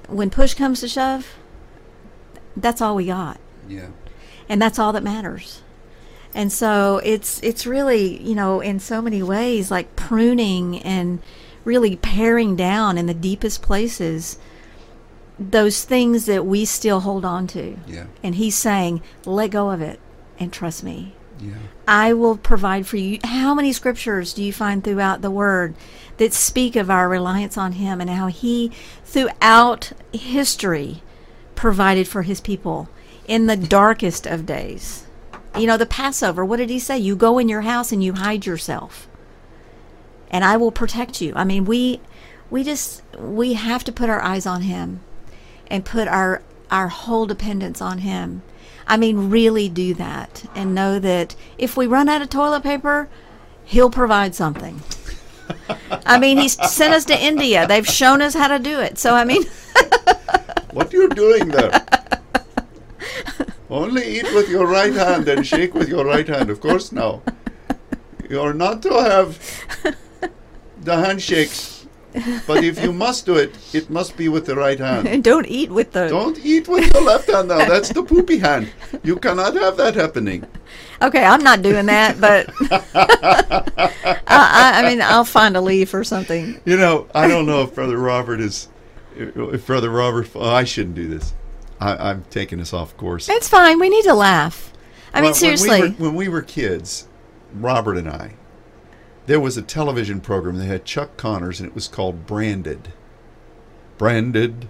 when 0.07 0.29
push 0.29 0.53
comes 0.53 0.79
to 0.79 0.87
shove, 0.87 1.35
that's 2.61 2.81
all 2.81 2.95
we 2.95 3.05
got. 3.05 3.39
Yeah. 3.67 3.89
And 4.49 4.61
that's 4.61 4.79
all 4.79 4.93
that 4.93 5.03
matters. 5.03 5.61
And 6.33 6.51
so 6.51 7.01
it's 7.03 7.41
it's 7.41 7.65
really, 7.65 8.21
you 8.21 8.35
know, 8.35 8.61
in 8.61 8.79
so 8.79 9.01
many 9.01 9.23
ways 9.23 9.71
like 9.71 9.95
pruning 9.95 10.79
and 10.79 11.19
really 11.63 11.95
paring 11.95 12.55
down 12.55 12.97
in 12.97 13.07
the 13.07 13.13
deepest 13.13 13.61
places 13.61 14.37
those 15.39 15.83
things 15.83 16.25
that 16.25 16.45
we 16.45 16.65
still 16.65 17.01
hold 17.01 17.23
on 17.23 17.47
to. 17.47 17.77
Yeah. 17.87 18.05
And 18.23 18.35
he's 18.35 18.55
saying, 18.55 19.01
let 19.25 19.51
go 19.51 19.69
of 19.69 19.81
it 19.81 19.99
and 20.39 20.51
trust 20.51 20.83
me. 20.83 21.13
Yeah. 21.39 21.53
I 21.87 22.13
will 22.13 22.37
provide 22.37 22.87
for 22.87 22.97
you. 22.97 23.19
How 23.23 23.53
many 23.53 23.71
scriptures 23.71 24.33
do 24.33 24.43
you 24.43 24.51
find 24.51 24.83
throughout 24.83 25.21
the 25.21 25.31
Word 25.31 25.75
that 26.17 26.33
speak 26.33 26.75
of 26.75 26.89
our 26.89 27.07
reliance 27.07 27.57
on 27.57 27.73
Him 27.73 28.01
and 28.01 28.09
how 28.09 28.27
He, 28.27 28.71
throughout 29.05 29.91
history, 30.11 31.03
provided 31.57 32.07
for 32.07 32.21
His 32.21 32.39
people 32.39 32.87
in 33.27 33.47
the 33.47 33.57
darkest 33.57 34.25
of 34.25 34.45
days? 34.45 35.05
You 35.57 35.67
know, 35.67 35.75
the 35.75 35.85
Passover, 35.85 36.45
what 36.45 36.57
did 36.57 36.69
He 36.69 36.79
say? 36.79 36.97
You 36.97 37.17
go 37.17 37.37
in 37.37 37.49
your 37.49 37.61
house 37.61 37.91
and 37.91 38.01
you 38.01 38.13
hide 38.13 38.45
yourself, 38.45 39.09
and 40.31 40.45
I 40.45 40.55
will 40.55 40.71
protect 40.71 41.19
you. 41.19 41.33
I 41.35 41.43
mean, 41.43 41.65
we, 41.65 41.99
we 42.49 42.63
just, 42.63 43.03
we 43.17 43.53
have 43.53 43.83
to 43.83 43.91
put 43.91 44.09
our 44.09 44.21
eyes 44.21 44.45
on 44.45 44.61
Him 44.61 45.01
and 45.69 45.83
put 45.83 46.07
our, 46.07 46.41
our 46.71 46.87
whole 46.87 47.25
dependence 47.25 47.81
on 47.81 47.99
Him. 47.99 48.43
I 48.87 48.95
mean, 48.95 49.29
really 49.29 49.67
do 49.67 49.93
that 49.95 50.45
and 50.55 50.73
know 50.73 50.97
that 50.99 51.35
if 51.57 51.75
we 51.75 51.85
run 51.85 52.07
out 52.07 52.21
of 52.21 52.29
toilet 52.29 52.63
paper, 52.63 53.09
he'll 53.65 53.89
provide 53.89 54.33
something. 54.33 54.81
I 56.05 56.17
mean, 56.17 56.37
he's 56.37 56.53
sent 56.71 56.93
us 56.93 57.05
to 57.05 57.21
India. 57.21 57.67
They've 57.67 57.85
shown 57.85 58.21
us 58.21 58.33
how 58.33 58.47
to 58.47 58.59
do 58.59 58.79
it. 58.79 58.97
So, 58.97 59.13
I 59.13 59.25
mean, 59.25 59.43
What 60.77 60.93
are 60.93 60.97
you 60.97 61.09
doing 61.09 61.47
there? 61.47 61.71
Only 63.67 64.19
eat 64.19 64.31
with 64.35 64.47
your 64.47 64.67
right 64.67 64.93
hand 64.93 65.27
and 65.27 65.41
shake 65.41 65.73
with 65.73 65.89
your 65.89 66.05
right 66.05 66.27
hand. 66.27 66.51
Of 66.51 66.61
course, 66.61 66.91
now. 66.91 67.23
You're 68.29 68.53
not 68.53 68.83
to 68.83 68.93
have 68.93 69.41
the 70.79 70.95
handshakes. 70.95 71.87
But 72.45 72.63
if 72.63 72.79
you 72.83 72.93
must 72.93 73.25
do 73.25 73.37
it, 73.37 73.57
it 73.73 73.89
must 73.89 74.17
be 74.17 74.29
with 74.29 74.45
the 74.45 74.55
right 74.55 74.77
hand. 74.77 75.07
And 75.07 75.23
don't 75.31 75.47
eat 75.47 75.71
with 75.71 75.93
the. 75.93 76.09
Don't 76.09 76.37
eat 76.45 76.67
with 76.67 76.93
the 76.93 77.01
left 77.01 77.27
hand 77.31 77.47
now. 77.47 77.57
That's 77.57 77.89
the 77.89 78.03
poopy 78.03 78.37
hand. 78.37 78.69
You 79.03 79.15
cannot 79.15 79.55
have 79.55 79.77
that 79.77 79.95
happening. 79.95 80.45
Okay, 81.01 81.25
I'm 81.25 81.43
not 81.43 81.63
doing 81.63 81.87
that, 81.87 82.21
but 82.21 82.53
I, 82.93 84.21
I, 84.27 84.73
I 84.75 84.87
mean, 84.87 85.01
I'll 85.01 85.25
find 85.25 85.57
a 85.57 85.61
leaf 85.61 85.95
or 85.95 86.03
something. 86.03 86.61
You 86.65 86.77
know, 86.77 87.07
I 87.15 87.27
don't 87.27 87.47
know 87.47 87.63
if 87.63 87.73
Brother 87.73 87.97
Robert 87.97 88.39
is. 88.39 88.67
If 89.19 89.65
Brother 89.65 89.89
Robert. 89.89 90.29
Oh, 90.35 90.49
I 90.49 90.63
shouldn't 90.63 90.95
do 90.95 91.07
this. 91.07 91.33
I, 91.79 92.11
I'm 92.11 92.25
taking 92.29 92.59
us 92.59 92.73
off 92.73 92.95
course. 92.97 93.29
It's 93.29 93.49
fine. 93.49 93.79
We 93.79 93.89
need 93.89 94.03
to 94.03 94.13
laugh. 94.13 94.73
I 95.13 95.21
mean, 95.21 95.33
seriously. 95.33 95.81
When 95.81 95.81
we, 95.81 95.89
were, 95.97 96.05
when 96.05 96.15
we 96.15 96.27
were 96.27 96.41
kids, 96.41 97.07
Robert 97.53 97.97
and 97.97 98.09
I, 98.09 98.35
there 99.25 99.39
was 99.39 99.57
a 99.57 99.61
television 99.61 100.21
program 100.21 100.57
that 100.57 100.65
had 100.65 100.85
Chuck 100.85 101.17
Connors, 101.17 101.59
and 101.59 101.67
it 101.67 101.75
was 101.75 101.87
called 101.87 102.25
Branded. 102.25 102.93
Branded. 103.97 104.67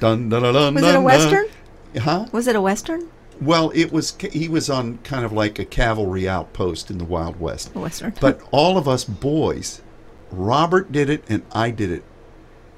Dun, 0.00 0.28
dun, 0.28 0.42
dun, 0.42 0.54
dun, 0.54 0.74
Was 0.74 0.84
it 0.84 0.94
a 0.94 1.00
Western? 1.00 1.46
dun. 1.94 2.02
Huh? 2.02 2.26
Was 2.32 2.46
it 2.46 2.56
a 2.56 2.60
Western? 2.60 3.08
Well, 3.40 3.70
it 3.74 3.92
was. 3.92 4.16
He 4.32 4.48
was 4.48 4.70
on 4.70 4.98
kind 4.98 5.24
of 5.24 5.32
like 5.32 5.58
a 5.58 5.64
cavalry 5.64 6.28
outpost 6.28 6.90
in 6.90 6.98
the 6.98 7.04
Wild 7.04 7.40
West. 7.40 7.74
A 7.74 7.78
Western. 7.80 8.14
But 8.20 8.40
all 8.50 8.78
of 8.78 8.86
us 8.88 9.04
boys, 9.04 9.82
Robert 10.30 10.92
did 10.92 11.10
it 11.10 11.24
and 11.28 11.42
I 11.52 11.70
did 11.70 11.90
it. 11.90 12.04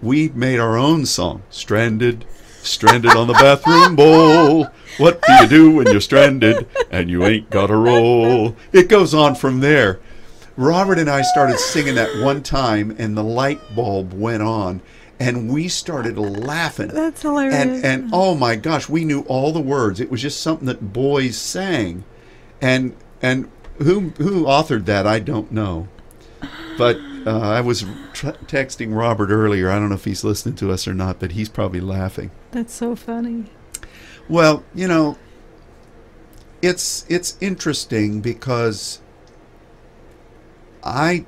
We 0.03 0.29
made 0.31 0.59
our 0.59 0.77
own 0.77 1.07
song, 1.07 1.43
Stranded, 1.51 2.25
Stranded 2.63 3.13
on 3.13 3.29
the 3.29 3.33
bathroom 3.35 3.97
bowl. 3.97 4.69
What 4.99 5.23
do 5.23 5.33
you 5.35 5.47
do 5.47 5.71
when 5.71 5.87
you're 5.87 6.01
stranded 6.01 6.67
and 6.91 7.09
you 7.09 7.25
ain't 7.25 7.49
got 7.51 7.71
a 7.71 7.77
roll? 7.77 8.57
It 8.73 8.89
goes 8.89 9.15
on 9.15 9.35
from 9.37 9.61
there. 9.61 10.01
Robert 10.57 10.99
and 10.99 11.09
I 11.09 11.23
started 11.23 11.59
singing 11.59 11.95
that 11.97 12.23
one 12.23 12.43
time 12.43 12.95
and 12.99 13.17
the 13.17 13.23
light 13.23 13.61
bulb 13.75 14.13
went 14.15 14.43
on 14.43 14.81
and 15.21 15.51
we 15.51 15.69
started 15.69 16.19
laughing. 16.19 16.89
That's 16.89 17.23
hilarious. 17.23 17.55
And 17.55 17.85
and 17.85 18.11
oh 18.13 18.35
my 18.35 18.57
gosh, 18.57 18.89
we 18.89 19.05
knew 19.05 19.21
all 19.23 19.53
the 19.53 19.61
words. 19.61 20.01
It 20.01 20.11
was 20.11 20.23
just 20.23 20.41
something 20.41 20.67
that 20.67 20.93
boys 20.93 21.37
sang. 21.37 22.05
And 22.61 22.97
and 23.23 23.51
who 23.79 24.11
who 24.19 24.45
authored 24.45 24.87
that 24.87 25.07
I 25.07 25.21
don't 25.21 25.53
know. 25.53 25.89
But 26.79 26.99
uh, 27.27 27.41
I 27.41 27.61
was 27.61 27.83
texting 27.83 28.97
Robert 28.97 29.31
earlier. 29.31 29.69
I 29.69 29.79
don't 29.81 29.89
know 29.89 29.97
if 29.97 30.05
he's 30.05 30.23
listening 30.23 30.55
to 30.57 30.71
us 30.71 30.87
or 30.87 30.95
not, 30.95 31.19
but 31.19 31.33
he's 31.33 31.49
probably 31.49 31.81
laughing. 31.81 32.31
That's 32.53 32.73
so 32.73 32.95
funny. 32.95 33.47
Well, 34.29 34.65
you 34.75 34.87
know, 34.87 35.19
it's 36.63 37.05
it's 37.09 37.37
interesting 37.41 38.21
because 38.21 39.01
I 40.85 41.27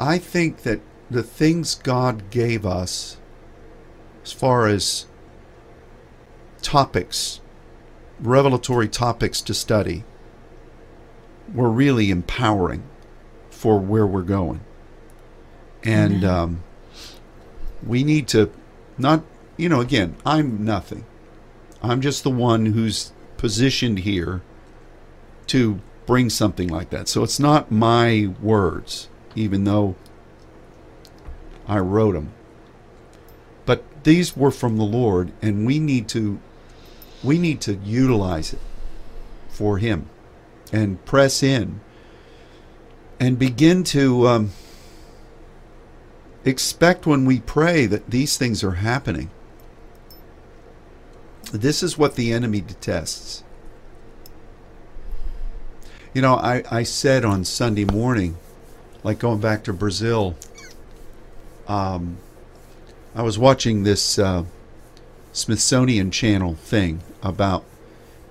I 0.00 0.18
think 0.18 0.62
that 0.62 0.80
the 1.08 1.22
things 1.22 1.76
God 1.76 2.30
gave 2.30 2.66
us 2.66 3.16
as 4.24 4.32
far 4.32 4.66
as 4.66 5.06
topics, 6.62 7.40
revelatory 8.18 8.88
topics 8.88 9.40
to 9.42 9.54
study, 9.54 10.02
were 11.54 11.70
really 11.70 12.10
empowering 12.10 12.82
for 13.50 13.78
where 13.78 14.06
we're 14.06 14.22
going. 14.22 14.60
And 15.86 16.24
um, 16.24 16.62
we 17.86 18.02
need 18.02 18.26
to 18.28 18.50
not, 18.98 19.22
you 19.56 19.68
know, 19.68 19.80
again, 19.80 20.16
I'm 20.26 20.64
nothing. 20.64 21.04
I'm 21.82 22.00
just 22.00 22.24
the 22.24 22.30
one 22.30 22.66
who's 22.66 23.12
positioned 23.36 24.00
here 24.00 24.42
to 25.48 25.80
bring 26.06 26.30
something 26.30 26.68
like 26.68 26.90
that. 26.90 27.08
So 27.08 27.22
it's 27.22 27.38
not 27.38 27.70
my 27.70 28.32
words, 28.40 29.08
even 29.34 29.64
though 29.64 29.94
I 31.68 31.78
wrote 31.78 32.14
them. 32.14 32.32
But 33.64 33.84
these 34.04 34.36
were 34.36 34.50
from 34.50 34.76
the 34.76 34.84
Lord, 34.84 35.32
and 35.42 35.66
we 35.66 35.78
need 35.78 36.08
to 36.08 36.40
we 37.24 37.38
need 37.38 37.60
to 37.62 37.74
utilize 37.76 38.52
it 38.52 38.60
for 39.48 39.78
Him 39.78 40.08
and 40.72 41.04
press 41.04 41.42
in 41.42 41.80
and 43.18 43.38
begin 43.38 43.82
to 43.84 44.28
um, 44.28 44.50
expect 46.46 47.06
when 47.06 47.24
we 47.24 47.40
pray 47.40 47.86
that 47.86 48.08
these 48.10 48.38
things 48.38 48.62
are 48.62 48.72
happening. 48.72 49.30
This 51.52 51.82
is 51.82 51.98
what 51.98 52.14
the 52.14 52.32
enemy 52.32 52.60
detests. 52.60 53.42
You 56.14 56.22
know, 56.22 56.34
I, 56.34 56.62
I 56.70 56.82
said 56.84 57.24
on 57.24 57.44
Sunday 57.44 57.84
morning, 57.84 58.38
like 59.02 59.18
going 59.18 59.40
back 59.40 59.64
to 59.64 59.72
Brazil, 59.72 60.36
um, 61.68 62.18
I 63.14 63.22
was 63.22 63.38
watching 63.38 63.82
this 63.82 64.18
uh, 64.18 64.44
Smithsonian 65.32 66.10
Channel 66.10 66.54
thing 66.54 67.02
about 67.22 67.64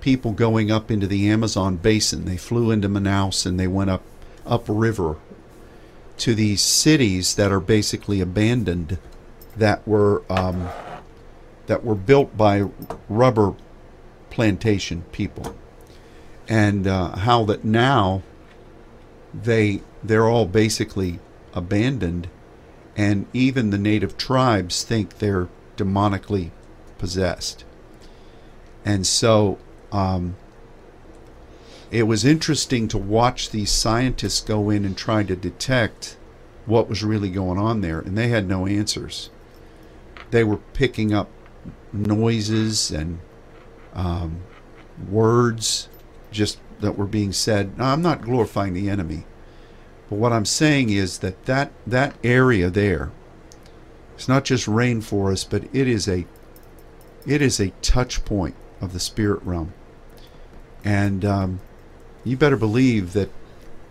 people 0.00 0.32
going 0.32 0.70
up 0.70 0.90
into 0.90 1.06
the 1.06 1.28
Amazon 1.28 1.76
basin. 1.76 2.24
They 2.24 2.36
flew 2.36 2.70
into 2.70 2.88
Manaus 2.88 3.46
and 3.46 3.58
they 3.58 3.66
went 3.66 3.90
up 3.90 4.02
upriver 4.46 5.16
to 6.18 6.34
these 6.34 6.60
cities 6.60 7.34
that 7.34 7.52
are 7.52 7.60
basically 7.60 8.20
abandoned, 8.20 8.98
that 9.56 9.86
were 9.86 10.22
um, 10.30 10.68
that 11.66 11.84
were 11.84 11.94
built 11.94 12.36
by 12.36 12.64
rubber 13.08 13.54
plantation 14.30 15.02
people, 15.12 15.54
and 16.48 16.86
uh, 16.86 17.16
how 17.16 17.44
that 17.44 17.64
now 17.64 18.22
they 19.34 19.82
they're 20.02 20.28
all 20.28 20.46
basically 20.46 21.18
abandoned, 21.52 22.28
and 22.96 23.26
even 23.32 23.70
the 23.70 23.78
native 23.78 24.16
tribes 24.16 24.82
think 24.82 25.18
they're 25.18 25.48
demonically 25.76 26.50
possessed, 26.98 27.64
and 28.84 29.06
so. 29.06 29.58
Um, 29.92 30.36
it 31.90 32.04
was 32.04 32.24
interesting 32.24 32.88
to 32.88 32.98
watch 32.98 33.50
these 33.50 33.70
scientists 33.70 34.40
go 34.40 34.70
in 34.70 34.84
and 34.84 34.96
try 34.96 35.22
to 35.22 35.36
detect 35.36 36.16
what 36.66 36.88
was 36.88 37.04
really 37.04 37.30
going 37.30 37.58
on 37.58 37.80
there, 37.80 38.00
and 38.00 38.18
they 38.18 38.28
had 38.28 38.48
no 38.48 38.66
answers. 38.66 39.30
They 40.30 40.42
were 40.42 40.56
picking 40.56 41.14
up 41.14 41.30
noises 41.92 42.90
and 42.90 43.20
um, 43.94 44.42
words 45.08 45.88
just 46.30 46.58
that 46.80 46.98
were 46.98 47.06
being 47.06 47.32
said. 47.32 47.78
Now, 47.78 47.92
I'm 47.92 48.02
not 48.02 48.22
glorifying 48.22 48.74
the 48.74 48.90
enemy, 48.90 49.24
but 50.10 50.16
what 50.16 50.32
I'm 50.32 50.44
saying 50.44 50.90
is 50.90 51.18
that 51.18 51.44
that, 51.46 51.70
that 51.86 52.16
area 52.22 52.68
there, 52.68 53.10
it's 54.14 54.28
not 54.28 54.44
just 54.44 54.66
rainforest, 54.66 55.50
but 55.50 55.64
it 55.72 55.86
is 55.86 56.08
a 56.08 56.26
it 57.26 57.42
is 57.42 57.58
a 57.58 57.70
touch 57.82 58.24
point 58.24 58.54
of 58.80 58.92
the 58.92 59.00
spirit 59.00 59.42
realm, 59.42 59.72
and 60.84 61.24
um, 61.24 61.60
you 62.26 62.36
better 62.36 62.56
believe 62.56 63.12
that 63.12 63.30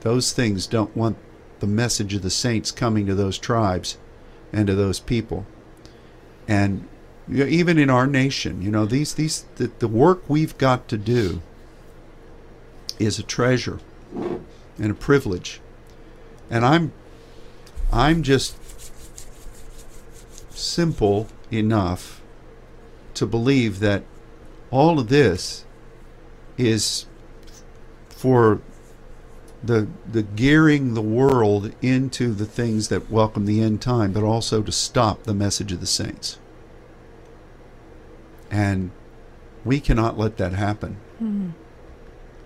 those 0.01 0.33
things 0.33 0.67
don't 0.67 0.95
want 0.95 1.17
the 1.59 1.67
message 1.67 2.13
of 2.13 2.21
the 2.21 2.29
saints 2.29 2.69
coming 2.69 3.05
to 3.05 3.15
those 3.15 3.37
tribes 3.37 3.97
and 4.51 4.67
to 4.67 4.75
those 4.75 4.99
people. 4.99 5.45
And 6.47 6.87
even 7.29 7.77
in 7.77 7.89
our 7.89 8.05
nation, 8.05 8.61
you 8.61 8.69
know, 8.69 8.85
these 8.85 9.13
these 9.13 9.45
the, 9.55 9.71
the 9.79 9.87
work 9.87 10.21
we've 10.27 10.57
got 10.57 10.87
to 10.89 10.97
do 10.97 11.41
is 12.99 13.17
a 13.17 13.23
treasure 13.23 13.79
and 14.13 14.91
a 14.91 14.93
privilege. 14.93 15.59
And 16.49 16.65
I'm 16.65 16.91
I'm 17.91 18.21
just 18.21 18.57
simple 20.51 21.27
enough 21.51 22.21
to 23.15 23.25
believe 23.25 23.79
that 23.79 24.03
all 24.71 24.99
of 24.99 25.07
this 25.07 25.65
is 26.57 27.05
for 28.25 28.59
the 29.63 29.87
the 30.11 30.23
gearing 30.23 30.95
the 30.95 31.01
world 31.01 31.71
into 31.79 32.33
the 32.33 32.45
things 32.47 32.87
that 32.87 33.11
welcome 33.11 33.45
the 33.45 33.61
end 33.61 33.83
time, 33.83 34.11
but 34.11 34.23
also 34.23 34.63
to 34.63 34.71
stop 34.71 35.23
the 35.23 35.33
message 35.35 35.71
of 35.71 35.79
the 35.79 35.85
saints. 35.85 36.39
And 38.49 38.89
we 39.63 39.79
cannot 39.79 40.17
let 40.17 40.37
that 40.37 40.53
happen. 40.53 40.97
Mhm. 41.21 41.51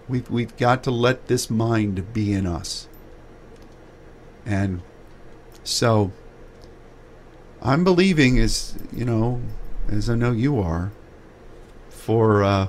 We've, 0.10 0.30
we've 0.30 0.58
got 0.58 0.84
to 0.84 0.92
let 0.92 1.28
this 1.28 1.50
mind 1.50 2.12
be 2.12 2.34
in 2.34 2.46
us. 2.46 2.90
And 4.46 4.82
so 5.64 6.12
I'm 7.62 7.86
believing, 7.86 8.38
as 8.38 8.76
you 8.92 9.06
know, 9.06 9.40
as 9.88 10.10
I 10.10 10.16
know 10.16 10.32
you 10.34 10.60
are, 10.60 10.92
for 11.90 12.44
uh, 12.44 12.68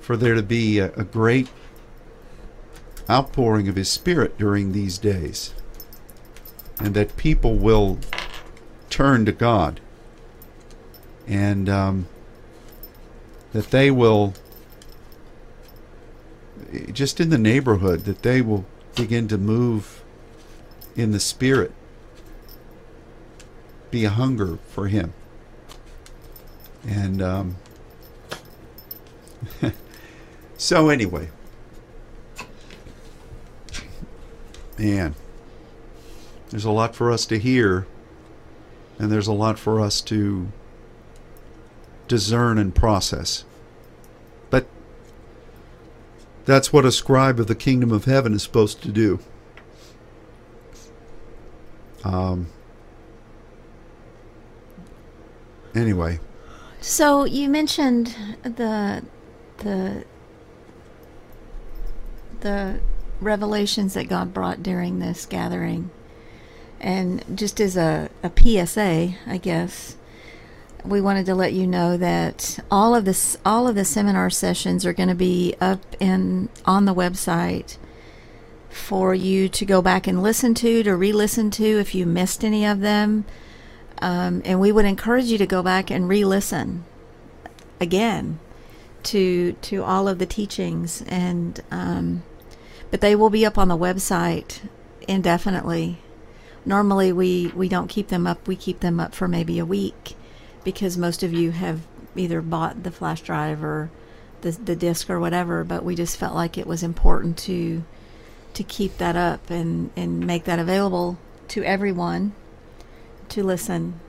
for 0.00 0.16
there 0.16 0.34
to 0.34 0.42
be 0.42 0.78
a, 0.78 0.90
a 0.94 1.04
great 1.04 1.48
outpouring 3.10 3.68
of 3.68 3.76
His 3.76 3.90
Spirit 3.90 4.38
during 4.38 4.72
these 4.72 4.98
days, 4.98 5.54
and 6.78 6.94
that 6.94 7.16
people 7.16 7.56
will 7.56 7.98
turn 8.90 9.24
to 9.24 9.32
God, 9.32 9.80
and 11.26 11.68
um, 11.68 12.08
that 13.52 13.70
they 13.70 13.90
will 13.90 14.34
just 16.92 17.20
in 17.20 17.30
the 17.30 17.38
neighborhood 17.38 18.00
that 18.00 18.22
they 18.22 18.42
will 18.42 18.66
begin 18.94 19.28
to 19.28 19.38
move 19.38 20.02
in 20.96 21.12
the 21.12 21.20
spirit 21.20 21.72
be 23.90 24.04
a 24.04 24.10
hunger 24.10 24.58
for 24.68 24.88
him. 24.88 25.14
And 26.86 27.22
um, 27.22 27.56
so 30.58 30.90
anyway 30.90 31.30
man 34.78 35.14
there's 36.50 36.64
a 36.64 36.70
lot 36.70 36.94
for 36.94 37.10
us 37.10 37.26
to 37.26 37.38
hear 37.38 37.86
and 38.98 39.10
there's 39.12 39.26
a 39.26 39.32
lot 39.32 39.58
for 39.58 39.80
us 39.80 40.00
to 40.00 40.48
discern 42.06 42.58
and 42.58 42.74
process 42.74 43.44
but 44.50 44.66
that's 46.48 46.72
what 46.72 46.86
a 46.86 46.90
scribe 46.90 47.38
of 47.38 47.46
the 47.46 47.54
kingdom 47.54 47.92
of 47.92 48.06
heaven 48.06 48.32
is 48.32 48.42
supposed 48.42 48.82
to 48.82 48.88
do. 48.88 49.18
Um, 52.04 52.46
anyway, 55.74 56.20
So 56.80 57.24
you 57.24 57.50
mentioned 57.50 58.16
the 58.42 59.04
the 59.58 60.04
the 62.40 62.80
revelations 63.20 63.94
that 63.94 64.08
God 64.08 64.32
brought 64.32 64.62
during 64.62 64.98
this 64.98 65.26
gathering, 65.26 65.90
and 66.80 67.24
just 67.36 67.60
as 67.60 67.76
a, 67.76 68.10
a 68.22 68.30
PSA, 68.36 69.14
I 69.26 69.38
guess 69.38 69.96
we 70.84 71.00
wanted 71.00 71.26
to 71.26 71.34
let 71.34 71.52
you 71.52 71.66
know 71.66 71.96
that 71.96 72.58
all 72.70 72.94
of 72.94 73.04
this 73.04 73.36
all 73.44 73.66
of 73.66 73.74
the 73.74 73.84
seminar 73.84 74.30
sessions 74.30 74.86
are 74.86 74.92
going 74.92 75.08
to 75.08 75.14
be 75.14 75.54
up 75.60 75.80
in 76.00 76.48
on 76.64 76.84
the 76.84 76.94
website 76.94 77.76
for 78.70 79.14
you 79.14 79.48
to 79.48 79.64
go 79.64 79.82
back 79.82 80.06
and 80.06 80.22
listen 80.22 80.54
to 80.54 80.82
to 80.82 80.94
re-listen 80.94 81.50
to 81.50 81.64
if 81.64 81.94
you 81.94 82.06
missed 82.06 82.44
any 82.44 82.64
of 82.64 82.80
them. 82.80 83.24
Um, 84.00 84.42
and 84.44 84.60
we 84.60 84.70
would 84.70 84.84
encourage 84.84 85.26
you 85.26 85.38
to 85.38 85.46
go 85.46 85.62
back 85.62 85.90
and 85.90 86.08
re-listen 86.08 86.84
again 87.80 88.38
to 89.04 89.52
to 89.52 89.82
all 89.82 90.08
of 90.08 90.18
the 90.18 90.26
teachings. 90.26 91.02
And 91.08 91.60
um, 91.70 92.22
but 92.90 93.00
they 93.00 93.14
will 93.14 93.30
be 93.30 93.44
up 93.44 93.58
on 93.58 93.68
the 93.68 93.76
website 93.76 94.60
indefinitely. 95.06 95.98
Normally 96.64 97.12
we 97.12 97.48
we 97.48 97.68
don't 97.68 97.88
keep 97.88 98.08
them 98.08 98.26
up. 98.26 98.46
We 98.46 98.56
keep 98.56 98.80
them 98.80 99.00
up 99.00 99.14
for 99.14 99.28
maybe 99.28 99.58
a 99.58 99.64
week 99.64 100.14
because 100.64 100.98
most 100.98 101.22
of 101.22 101.32
you 101.32 101.50
have 101.50 101.80
either 102.14 102.42
bought 102.42 102.82
the 102.82 102.90
flash 102.90 103.22
drive 103.22 103.62
or 103.62 103.90
the 104.42 104.52
the 104.52 104.76
disc 104.76 105.08
or 105.10 105.18
whatever 105.18 105.64
but 105.64 105.84
we 105.84 105.94
just 105.94 106.16
felt 106.16 106.34
like 106.34 106.58
it 106.58 106.66
was 106.66 106.82
important 106.82 107.36
to 107.36 107.82
to 108.54 108.62
keep 108.62 108.98
that 108.98 109.16
up 109.16 109.50
and 109.50 109.90
and 109.96 110.26
make 110.26 110.44
that 110.44 110.58
available 110.58 111.18
to 111.48 111.62
everyone 111.64 112.32
to 113.28 113.42
listen. 113.42 114.00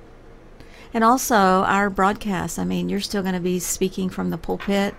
And 0.93 1.03
also 1.03 1.35
our 1.35 1.89
broadcast 1.89 2.57
i 2.57 2.65
mean 2.65 2.89
you're 2.89 2.99
still 2.99 3.21
going 3.21 3.35
to 3.35 3.39
be 3.39 3.59
speaking 3.59 4.09
from 4.09 4.31
the 4.31 4.37
pulpit 4.37 4.95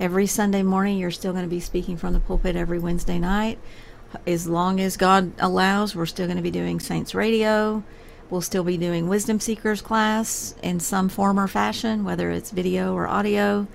every 0.00 0.26
sunday 0.26 0.62
morning 0.62 0.98
you're 0.98 1.10
still 1.10 1.32
going 1.32 1.44
to 1.44 1.50
be 1.50 1.60
speaking 1.60 1.96
from 1.96 2.12
the 2.12 2.20
pulpit 2.20 2.56
every 2.56 2.78
wednesday 2.78 3.18
night. 3.18 3.58
As 4.26 4.46
long 4.46 4.80
as 4.80 4.96
god 4.96 5.32
allows 5.38 5.94
we're 5.94 6.06
still 6.06 6.26
going 6.26 6.36
to 6.36 6.42
be 6.42 6.50
doing 6.50 6.80
saints 6.80 7.14
radio. 7.14 7.82
We'll 8.30 8.40
still 8.40 8.64
be 8.64 8.78
doing 8.78 9.08
wisdom 9.08 9.40
seekers 9.40 9.82
class 9.82 10.54
in 10.62 10.80
some 10.80 11.08
form 11.08 11.38
or 11.38 11.48
fashion 11.48 12.04
whether 12.04 12.30
it's 12.30 12.50
video 12.50 12.94
or 12.94 13.06
audio. 13.06 13.66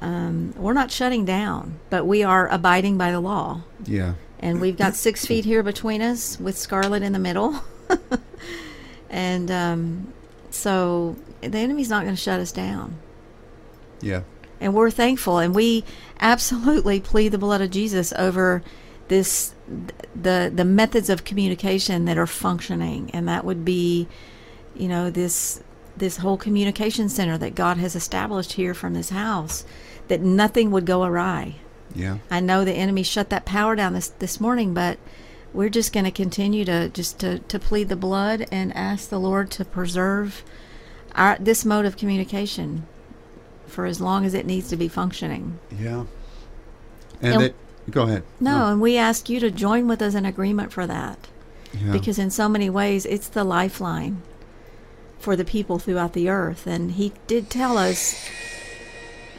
Um, 0.00 0.52
we're 0.56 0.72
not 0.72 0.90
shutting 0.90 1.24
down 1.24 1.78
but 1.90 2.04
we 2.04 2.22
are 2.22 2.48
abiding 2.48 2.98
by 2.98 3.10
the 3.12 3.20
law. 3.20 3.62
Yeah, 3.86 4.14
and 4.40 4.60
we've 4.60 4.76
got 4.76 4.94
six 4.94 5.24
feet 5.24 5.44
here 5.46 5.62
between 5.62 6.02
us 6.02 6.38
with 6.38 6.58
Scarlet 6.58 7.02
in 7.02 7.12
the 7.14 7.18
middle. 7.18 7.60
and 9.10 9.50
um, 9.50 10.12
so 10.50 11.16
the 11.40 11.56
enemy's 11.56 11.88
not 11.88 12.02
going 12.02 12.14
to 12.14 12.20
shut 12.20 12.40
us 12.40 12.52
down. 12.52 12.98
yeah, 14.02 14.22
And 14.60 14.74
we're 14.74 14.90
thankful, 14.90 15.38
and 15.38 15.54
we 15.54 15.84
absolutely 16.20 17.00
plead 17.00 17.30
the 17.30 17.38
blood 17.38 17.60
of 17.60 17.70
Jesus 17.70 18.12
over 18.14 18.62
this 19.08 19.54
the 20.14 20.50
the 20.54 20.64
methods 20.64 21.10
of 21.10 21.24
communication 21.24 22.04
that 22.06 22.18
are 22.18 22.26
functioning, 22.26 23.10
and 23.12 23.28
that 23.28 23.44
would 23.44 23.64
be, 23.64 24.08
you 24.74 24.88
know, 24.88 25.10
this 25.10 25.62
this 25.96 26.18
whole 26.18 26.36
communication 26.36 27.08
center 27.08 27.38
that 27.38 27.54
God 27.54 27.76
has 27.76 27.94
established 27.94 28.54
here 28.54 28.74
from 28.74 28.94
this 28.94 29.10
house, 29.10 29.64
that 30.08 30.20
nothing 30.20 30.70
would 30.70 30.86
go 30.86 31.04
awry. 31.04 31.56
yeah, 31.94 32.18
I 32.30 32.40
know 32.40 32.64
the 32.64 32.72
enemy 32.72 33.02
shut 33.02 33.30
that 33.30 33.44
power 33.44 33.76
down 33.76 33.92
this 33.92 34.08
this 34.08 34.40
morning, 34.40 34.74
but 34.74 34.98
we're 35.52 35.68
just 35.68 35.92
going 35.92 36.04
to 36.04 36.10
continue 36.10 36.64
to 36.64 36.88
just 36.88 37.20
to, 37.20 37.38
to 37.38 37.58
plead 37.58 37.88
the 37.88 37.96
blood 37.96 38.46
and 38.50 38.74
ask 38.76 39.08
the 39.08 39.20
Lord 39.20 39.50
to 39.52 39.64
preserve 39.64 40.44
our 41.14 41.36
this 41.38 41.64
mode 41.64 41.84
of 41.84 41.96
communication 41.96 42.86
for 43.74 43.84
as 43.86 44.00
long 44.00 44.24
as 44.24 44.32
it 44.34 44.46
needs 44.46 44.68
to 44.68 44.76
be 44.76 44.88
functioning. 44.88 45.58
yeah. 45.78 46.04
And 47.20 47.42
And- 47.42 47.54
go 47.90 48.02
ahead. 48.04 48.22
No, 48.40 48.66
and 48.68 48.80
we 48.80 48.96
ask 48.96 49.28
you 49.28 49.40
to 49.40 49.50
join 49.50 49.86
with 49.88 50.00
us 50.02 50.14
in 50.14 50.24
agreement 50.24 50.72
for 50.72 50.86
that 50.86 51.28
Yeah. 51.72 51.92
because 51.92 52.18
in 52.18 52.30
so 52.30 52.48
many 52.48 52.70
ways 52.70 53.04
it's 53.06 53.28
the 53.28 53.44
lifeline 53.44 54.22
for 55.18 55.36
the 55.36 55.44
people 55.44 55.78
throughout 55.78 56.12
the 56.12 56.28
earth 56.28 56.66
and 56.66 56.92
he 56.92 57.12
did 57.26 57.50
tell 57.50 57.76
us 57.78 58.14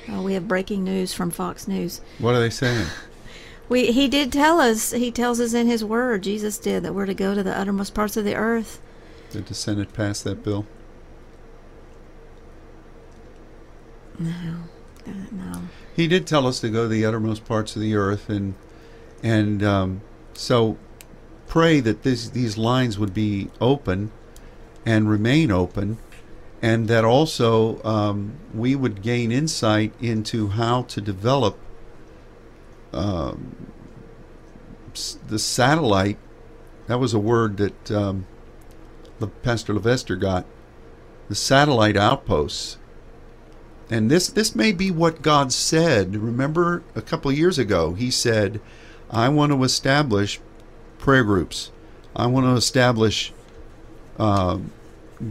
oh, 0.09 0.21
we 0.21 0.33
have 0.33 0.47
breaking 0.47 0.83
news 0.83 1.13
from 1.13 1.31
Fox 1.31 1.67
News. 1.67 2.01
what 2.19 2.35
are 2.35 2.39
they 2.39 2.49
saying? 2.49 2.87
We 3.67 3.91
he 3.91 4.07
did 4.07 4.31
tell 4.31 4.61
us. 4.61 4.91
He 4.91 5.09
tells 5.09 5.39
us 5.39 5.55
in 5.55 5.65
his 5.65 5.83
word. 5.83 6.21
Jesus 6.21 6.59
did 6.59 6.83
that 6.83 6.93
we're 6.93 7.07
to 7.07 7.15
go 7.15 7.33
to 7.33 7.41
the 7.41 7.57
uttermost 7.57 7.95
parts 7.95 8.15
of 8.15 8.23
the 8.23 8.35
earth. 8.35 8.79
Did 9.31 9.47
the 9.47 9.55
Senate 9.55 9.91
pass 9.91 10.21
that 10.21 10.43
bill? 10.43 10.67
No, 14.19 14.63
no. 15.31 15.61
He 15.95 16.07
did 16.07 16.27
tell 16.27 16.47
us 16.47 16.59
to 16.61 16.69
go 16.69 16.83
to 16.83 16.87
the 16.87 17.05
uttermost 17.05 17.45
parts 17.45 17.75
of 17.75 17.81
the 17.81 17.95
earth, 17.95 18.29
and 18.29 18.55
and 19.23 19.63
um, 19.63 20.01
so 20.33 20.77
pray 21.47 21.79
that 21.79 22.03
this, 22.03 22.29
these 22.29 22.57
lines 22.57 22.99
would 22.99 23.13
be 23.13 23.49
open 23.61 24.11
and 24.85 25.09
remain 25.09 25.51
open, 25.51 25.97
and 26.61 26.87
that 26.87 27.05
also 27.05 27.81
um, 27.83 28.35
we 28.53 28.75
would 28.75 29.01
gain 29.01 29.31
insight 29.31 29.93
into 30.01 30.49
how 30.49 30.83
to 30.83 31.01
develop 31.01 31.57
um, 32.93 33.71
the 35.27 35.39
satellite. 35.39 36.17
That 36.87 36.99
was 36.99 37.13
a 37.13 37.19
word 37.19 37.57
that 37.57 37.91
um, 37.91 38.27
Pastor 39.43 39.73
Levester 39.73 40.15
got. 40.15 40.45
The 41.29 41.35
satellite 41.35 41.97
outposts 41.97 42.77
and 43.89 44.09
this 44.09 44.27
this 44.27 44.55
may 44.55 44.71
be 44.71 44.91
what 44.91 45.21
God 45.21 45.51
said. 45.51 46.15
Remember 46.15 46.83
a 46.95 47.01
couple 47.01 47.31
years 47.31 47.57
ago, 47.59 47.93
He 47.93 48.09
said, 48.11 48.59
"I 49.11 49.29
want 49.29 49.51
to 49.51 49.63
establish 49.63 50.39
prayer 50.99 51.23
groups. 51.23 51.71
I 52.15 52.27
want 52.27 52.45
to 52.45 52.53
establish 52.53 53.33
uh, 54.17 54.59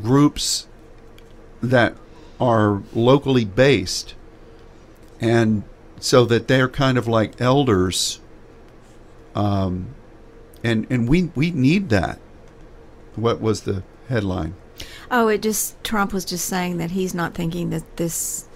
groups 0.03 0.67
that 1.63 1.97
are 2.41 2.83
locally 2.93 3.45
based, 3.45 4.15
and 5.21 5.65
so 5.99 6.25
that 6.27 6.49
they're 6.49 6.69
kind 6.69 6.99
of 6.99 7.09
like 7.09 7.41
elders. 7.41 8.21
Um, 9.35 9.89
and 10.63 10.87
and 10.91 11.09
we 11.09 11.31
we 11.35 11.51
need 11.51 11.89
that. 11.89 12.19
What 13.17 13.41
was 13.41 13.63
the 13.63 13.83
headline? 14.09 14.55
Oh, 15.11 15.29
it 15.29 15.43
just 15.43 15.83
Trump 15.85 16.13
was 16.13 16.25
just 16.25 16.47
saying 16.47 16.79
that 16.79 16.93
he's 16.93 17.15
not 17.15 17.35
thinking 17.35 17.71
that 17.71 17.97
this 17.97 18.47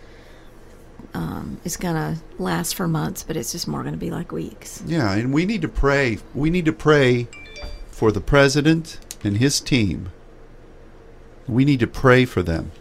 um, 1.15 1.61
is 1.65 1.77
going 1.77 1.95
to 1.95 2.21
last 2.39 2.75
for 2.75 2.89
months, 2.89 3.23
but 3.23 3.37
it's 3.37 3.53
just 3.53 3.69
more 3.69 3.83
going 3.83 3.95
to 3.95 3.99
be 3.99 4.11
like 4.11 4.33
weeks. 4.33 4.83
Yeah, 4.87 5.13
and 5.13 5.33
we 5.33 5.45
need 5.45 5.63
to 5.63 5.69
pray. 5.69 6.19
We 6.35 6.51
need 6.51 6.65
to 6.67 6.73
pray 6.73 7.29
for 7.91 8.13
the 8.13 8.21
president 8.21 8.99
and 9.25 9.39
his 9.39 9.61
team. 9.61 10.11
We 11.47 11.65
need 11.65 11.81
to 11.81 11.87
pray 11.87 12.25
for 12.25 12.43
them. 12.43 12.73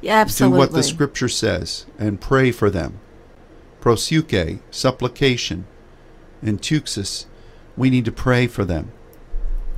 Yeah, 0.00 0.18
absolutely. 0.18 0.56
Do 0.56 0.58
what 0.58 0.72
the 0.72 0.82
scripture 0.82 1.28
says 1.28 1.86
and 1.98 2.20
pray 2.20 2.52
for 2.52 2.70
them. 2.70 3.00
Prosuke, 3.80 4.60
supplication, 4.70 5.66
and 6.42 6.60
tuxis. 6.60 7.26
We 7.76 7.90
need 7.90 8.04
to 8.06 8.12
pray 8.12 8.46
for 8.46 8.64
them. 8.64 8.92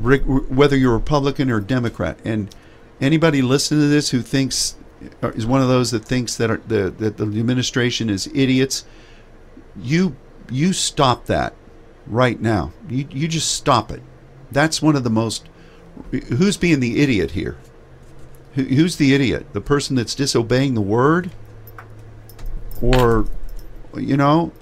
Whether 0.01 0.77
you're 0.77 0.95
Republican 0.95 1.51
or 1.51 1.61
Democrat. 1.61 2.19
And 2.25 2.55
anybody 3.01 3.43
listening 3.43 3.83
to 3.83 3.89
this 3.89 4.11
who 4.11 4.23
thinks 4.23 4.77
is 5.23 5.47
one 5.47 5.63
of 5.63 5.69
those 5.69 5.91
that 5.91 6.05
thinks 6.05 6.37
that, 6.37 6.51
are, 6.51 6.61
the, 6.67 6.91
that 6.91 7.17
the 7.17 7.25
administration 7.25 8.11
is 8.11 8.31
idiots, 8.35 8.85
you 9.77 10.17
you 10.51 10.73
stop 10.73 11.27
that 11.27 11.55
right 12.07 12.41
now. 12.41 12.73
You 12.89 13.07
you 13.11 13.29
just 13.29 13.53
stop 13.53 13.91
it. 13.91 14.03
That's 14.51 14.83
one 14.83 14.97
of 14.97 15.05
the 15.05 15.11
most. 15.11 15.49
Who's 16.11 16.57
being 16.57 16.81
the 16.81 17.01
idiot 17.01 17.33
here? 17.33 17.57
Who, 18.55 18.65
who's 18.65 18.97
the 18.97 19.15
idiot? 19.15 19.53
The 19.53 19.61
person 19.61 19.97
that's 19.97 20.15
disobeying 20.15 20.75
the 20.75 20.81
word, 20.81 21.31
or 22.83 23.27
you 23.97 24.17
know, 24.17 24.53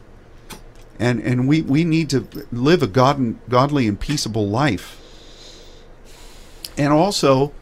and 0.99 1.21
and 1.21 1.49
we 1.49 1.63
we 1.63 1.85
need 1.85 2.11
to 2.11 2.29
live 2.53 2.83
a 2.83 2.87
god 2.87 3.37
godly 3.49 3.89
and 3.89 3.99
peaceable 3.99 4.49
life. 4.49 5.03
And 6.79 6.93
also, 6.93 7.53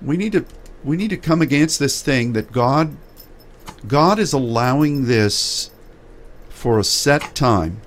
we 0.00 0.16
need 0.16 0.32
to 0.32 0.44
we 0.82 0.96
need 0.96 1.10
to 1.10 1.16
come 1.18 1.42
against 1.42 1.78
this 1.78 2.00
thing 2.00 2.32
that 2.32 2.50
God 2.50 2.96
God 3.86 4.18
is 4.18 4.32
allowing 4.32 5.06
this 5.06 5.70
for 6.48 6.78
a 6.78 6.84
set 6.84 7.34
time. 7.34 7.82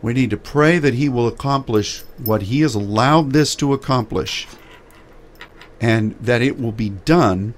We 0.00 0.12
need 0.12 0.30
to 0.30 0.36
pray 0.36 0.78
that 0.78 0.94
he 0.94 1.08
will 1.08 1.28
accomplish 1.28 2.02
what 2.18 2.42
he 2.42 2.60
has 2.62 2.74
allowed 2.74 3.32
this 3.32 3.54
to 3.56 3.72
accomplish 3.72 4.48
and 5.80 6.16
that 6.20 6.42
it 6.42 6.60
will 6.60 6.72
be 6.72 6.90
done 6.90 7.54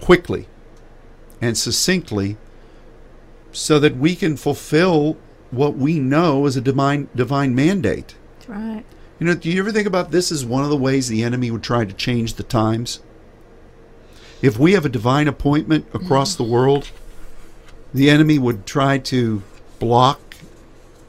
quickly 0.00 0.46
and 1.40 1.56
succinctly 1.56 2.36
so 3.52 3.78
that 3.78 3.96
we 3.96 4.14
can 4.14 4.36
fulfill 4.36 5.16
what 5.50 5.76
we 5.76 5.98
know 5.98 6.46
is 6.46 6.56
a 6.56 6.60
divine 6.60 7.08
divine 7.14 7.54
mandate. 7.54 8.14
That's 8.38 8.48
right. 8.48 8.84
You 9.20 9.26
know, 9.26 9.34
do 9.34 9.50
you 9.50 9.60
ever 9.60 9.70
think 9.70 9.86
about 9.86 10.12
this 10.12 10.32
as 10.32 10.46
one 10.46 10.64
of 10.64 10.70
the 10.70 10.76
ways 10.78 11.08
the 11.08 11.22
enemy 11.22 11.50
would 11.50 11.62
try 11.62 11.84
to 11.84 11.92
change 11.92 12.34
the 12.34 12.42
times? 12.42 13.00
If 14.40 14.58
we 14.58 14.72
have 14.72 14.86
a 14.86 14.88
divine 14.88 15.28
appointment 15.28 15.86
across 15.92 16.34
the 16.34 16.42
world, 16.42 16.90
the 17.92 18.08
enemy 18.08 18.38
would 18.38 18.64
try 18.64 18.96
to 18.96 19.42
block 19.78 20.36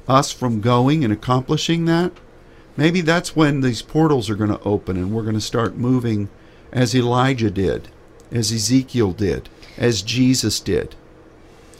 us 0.09 0.29
from 0.33 0.59
going 0.59 1.05
and 1.05 1.13
accomplishing 1.13 1.85
that. 1.85 2.11
Maybe 2.75 2.99
that's 2.99 3.33
when 3.33 3.61
these 3.61 3.81
portals 3.81 4.29
are 4.29 4.35
going 4.35 4.49
to 4.49 4.63
open 4.63 4.97
and 4.97 5.13
we're 5.13 5.23
going 5.23 5.35
to 5.35 5.41
start 5.41 5.77
moving 5.77 6.27
as 6.73 6.93
Elijah 6.93 7.49
did, 7.49 7.87
as 8.29 8.51
Ezekiel 8.51 9.13
did, 9.13 9.47
as 9.77 10.01
Jesus 10.01 10.59
did. 10.59 10.95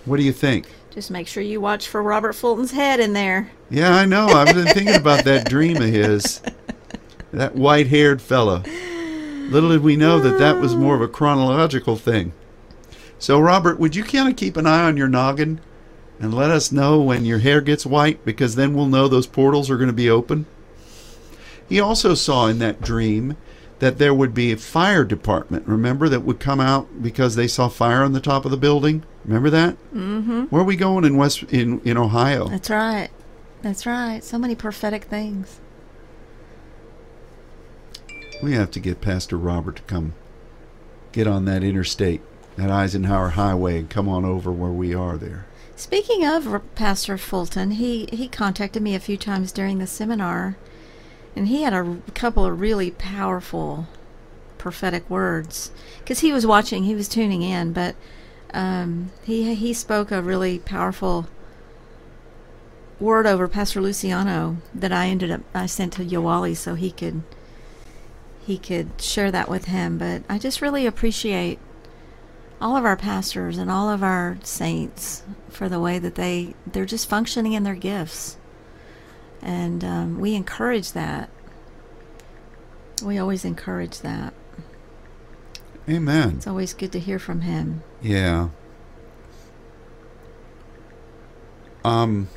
What 0.06 0.16
do 0.16 0.24
you 0.24 0.32
think? 0.32 0.68
Just 0.92 1.10
make 1.10 1.28
sure 1.28 1.42
you 1.42 1.62
watch 1.62 1.88
for 1.88 2.04
Robert 2.04 2.34
Fulton's 2.34 2.72
head 2.72 3.00
in 3.00 3.14
there. 3.14 3.50
Yeah, 3.70 3.96
I 3.96 4.06
know. 4.06 4.28
I've 4.28 4.54
been 4.54 4.68
thinking 4.68 4.96
about 4.96 5.24
that 5.24 5.50
dream 5.50 5.78
of 5.78 5.84
his. 5.84 6.42
That 7.32 7.56
white 7.56 7.88
haired 7.88 8.22
fella. 8.22 8.62
Little 9.50 9.70
did 9.70 9.84
we 9.84 9.96
know 9.96 10.20
that 10.20 10.38
that 10.38 10.58
was 10.58 10.76
more 10.76 10.94
of 10.94 11.02
a 11.02 11.08
chronological 11.08 11.96
thing. 11.96 12.34
So, 13.20 13.39
Robert, 13.39 13.80
would 13.80 13.96
you 13.96 14.04
kind 14.04 14.28
of 14.28 14.36
keep 14.36 14.58
an 14.58 14.68
eye 14.68 14.84
on 14.84 14.98
your 14.98 15.08
noggin 15.08 15.62
and 16.20 16.34
let 16.34 16.52
us 16.52 16.74
know 16.74 17.02
when 17.02 17.24
your 17.24 17.39
hair 17.39 17.62
gets 17.62 17.86
white 17.86 18.26
because 18.26 18.56
then 18.56 18.74
we'll 18.74 18.88
know 18.88 19.08
those 19.08 19.28
portals 19.28 19.70
are 19.70 19.78
going 19.78 19.88
to 19.88 19.94
be 19.94 20.10
open? 20.10 20.46
He 21.70 21.80
also 21.80 22.16
saw 22.16 22.48
in 22.48 22.60
that 22.60 22.82
dream 22.82 23.38
that 23.82 23.98
there 23.98 24.14
would 24.14 24.32
be 24.32 24.52
a 24.52 24.58
fire 24.58 25.04
department, 25.04 25.68
remember, 25.68 26.08
that 26.08 26.22
would 26.22 26.40
come 26.40 26.60
out 26.60 27.02
because 27.02 27.36
they 27.36 27.48
saw 27.48 27.68
fire 27.68 28.04
on 28.04 28.14
the 28.14 28.22
top 28.22 28.46
of 28.46 28.52
the 28.52 28.58
building? 28.58 29.04
Remember 29.26 29.50
that? 29.50 29.76
Mm-hmm. 29.92 30.44
Where 30.44 30.62
are 30.62 30.66
we 30.66 30.76
going 30.76 31.04
in 31.04 31.18
West 31.18 31.42
in, 31.46 31.82
in 31.82 31.98
Ohio? 31.98 32.48
That's 32.48 32.70
right. 32.70 33.10
That's 33.64 33.88
right. 33.88 34.24
So 34.24 34.38
many 34.38 34.54
prophetic 34.54 35.06
things. 35.06 35.60
We 38.44 38.54
have 38.54 38.70
to 38.70 38.80
get 38.80 39.02
Pastor 39.02 39.36
Robert 39.36 39.78
to 39.78 39.82
come 39.84 40.14
get 41.12 41.26
on 41.26 41.46
that 41.46 41.64
interstate, 41.64 42.22
that 42.58 42.70
Eisenhower 42.70 43.30
Highway, 43.30 43.80
and 43.80 43.90
come 43.90 44.08
on 44.08 44.26
over 44.26 44.52
where 44.52 44.72
we 44.72 44.94
are 44.94 45.18
there. 45.18 45.48
Speaking 45.76 46.24
of 46.24 46.62
Pastor 46.76 47.18
Fulton, 47.18 47.72
he, 47.72 48.08
he 48.14 48.28
contacted 48.28 48.84
me 48.84 48.94
a 48.94 49.00
few 49.00 49.18
times 49.18 49.52
during 49.52 49.80
the 49.80 49.88
seminar, 49.88 50.56
and 51.36 51.48
he 51.48 51.64
had 51.64 51.74
a 51.74 51.98
couple 52.14 52.46
of 52.46 52.60
really 52.60 52.92
powerful 52.92 53.88
prophetic 54.58 55.10
words. 55.10 55.72
Because 56.00 56.20
he 56.20 56.32
was 56.32 56.46
watching, 56.46 56.84
he 56.84 56.96
was 56.96 57.08
tuning 57.08 57.42
in, 57.42 57.74
but 57.74 57.96
um, 58.54 59.12
he 59.24 59.56
he 59.56 59.74
spoke 59.74 60.12
a 60.12 60.22
really 60.22 60.60
powerful 60.60 61.28
word 63.00 63.26
over 63.26 63.48
Pastor 63.48 63.82
Luciano 63.82 64.58
that 64.74 64.92
I 64.92 65.08
ended 65.08 65.32
up 65.32 65.42
I 65.54 65.66
sent 65.66 65.94
to 65.94 66.06
Yoali 66.06 66.56
so 66.56 66.76
he 66.76 66.92
could 66.92 67.24
he 68.46 68.58
could 68.58 69.02
share 69.02 69.32
that 69.32 69.50
with 69.50 69.66
him. 69.66 69.98
But 69.98 70.24
I 70.30 70.38
just 70.38 70.62
really 70.62 70.86
appreciate 70.86 71.60
all 72.62 72.78
of 72.78 72.86
our 72.86 72.96
pastors 72.96 73.58
and 73.58 73.72
all 73.72 73.90
of 73.90 74.04
our 74.04 74.38
saints 74.44 75.24
for 75.50 75.68
the 75.68 75.80
way 75.80 75.98
that 75.98 76.16
they 76.16 76.54
they're 76.68 76.86
just 76.86 77.10
functioning 77.10 77.54
in 77.54 77.64
their 77.64 77.76
gifts, 77.76 78.38
and 79.42 79.84
um, 79.84 80.20
we 80.20 80.36
encourage 80.36 80.92
that. 80.94 81.30
We 83.04 83.18
always 83.18 83.44
encourage 83.44 84.00
that. 84.02 84.34
Amen. 85.89 86.36
It's 86.38 86.48
always 86.48 86.74
good 86.74 86.92
to 86.92 87.00
hear 87.00 87.18
from 87.20 87.42
him. 87.42 87.84
Yeah. 88.02 88.50
Um. 91.84 92.30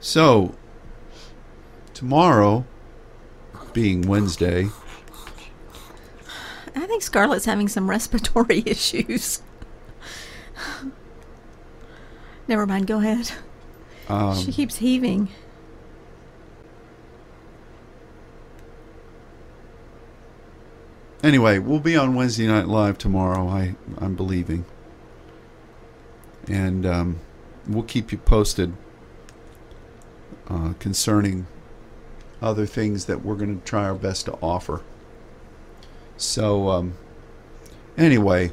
So, 0.00 0.54
tomorrow, 1.92 2.64
being 3.72 4.02
Wednesday, 4.02 4.68
I 6.74 6.86
think 6.86 7.02
Scarlett's 7.02 7.44
having 7.44 7.68
some 7.68 7.88
respiratory 7.88 8.62
issues. 8.66 9.42
Never 12.48 12.66
mind, 12.66 12.86
go 12.86 12.98
ahead. 12.98 13.32
Um, 14.08 14.36
she 14.36 14.52
keeps 14.52 14.76
heaving. 14.76 15.28
anyway, 21.22 21.58
we'll 21.58 21.80
be 21.80 21.96
on 21.96 22.14
Wednesday 22.14 22.46
Night 22.46 22.68
Live 22.68 22.98
tomorrow. 22.98 23.48
I 23.48 23.74
I'm 23.98 24.14
believing, 24.14 24.64
and 26.48 26.84
um, 26.84 27.20
we'll 27.66 27.84
keep 27.84 28.12
you 28.12 28.18
posted 28.18 28.74
uh, 30.48 30.74
concerning 30.78 31.46
other 32.40 32.66
things 32.66 33.04
that 33.06 33.24
we're 33.24 33.36
going 33.36 33.58
to 33.60 33.64
try 33.64 33.84
our 33.84 33.94
best 33.94 34.26
to 34.26 34.32
offer. 34.42 34.82
So, 36.16 36.68
um, 36.70 36.94
anyway, 37.96 38.50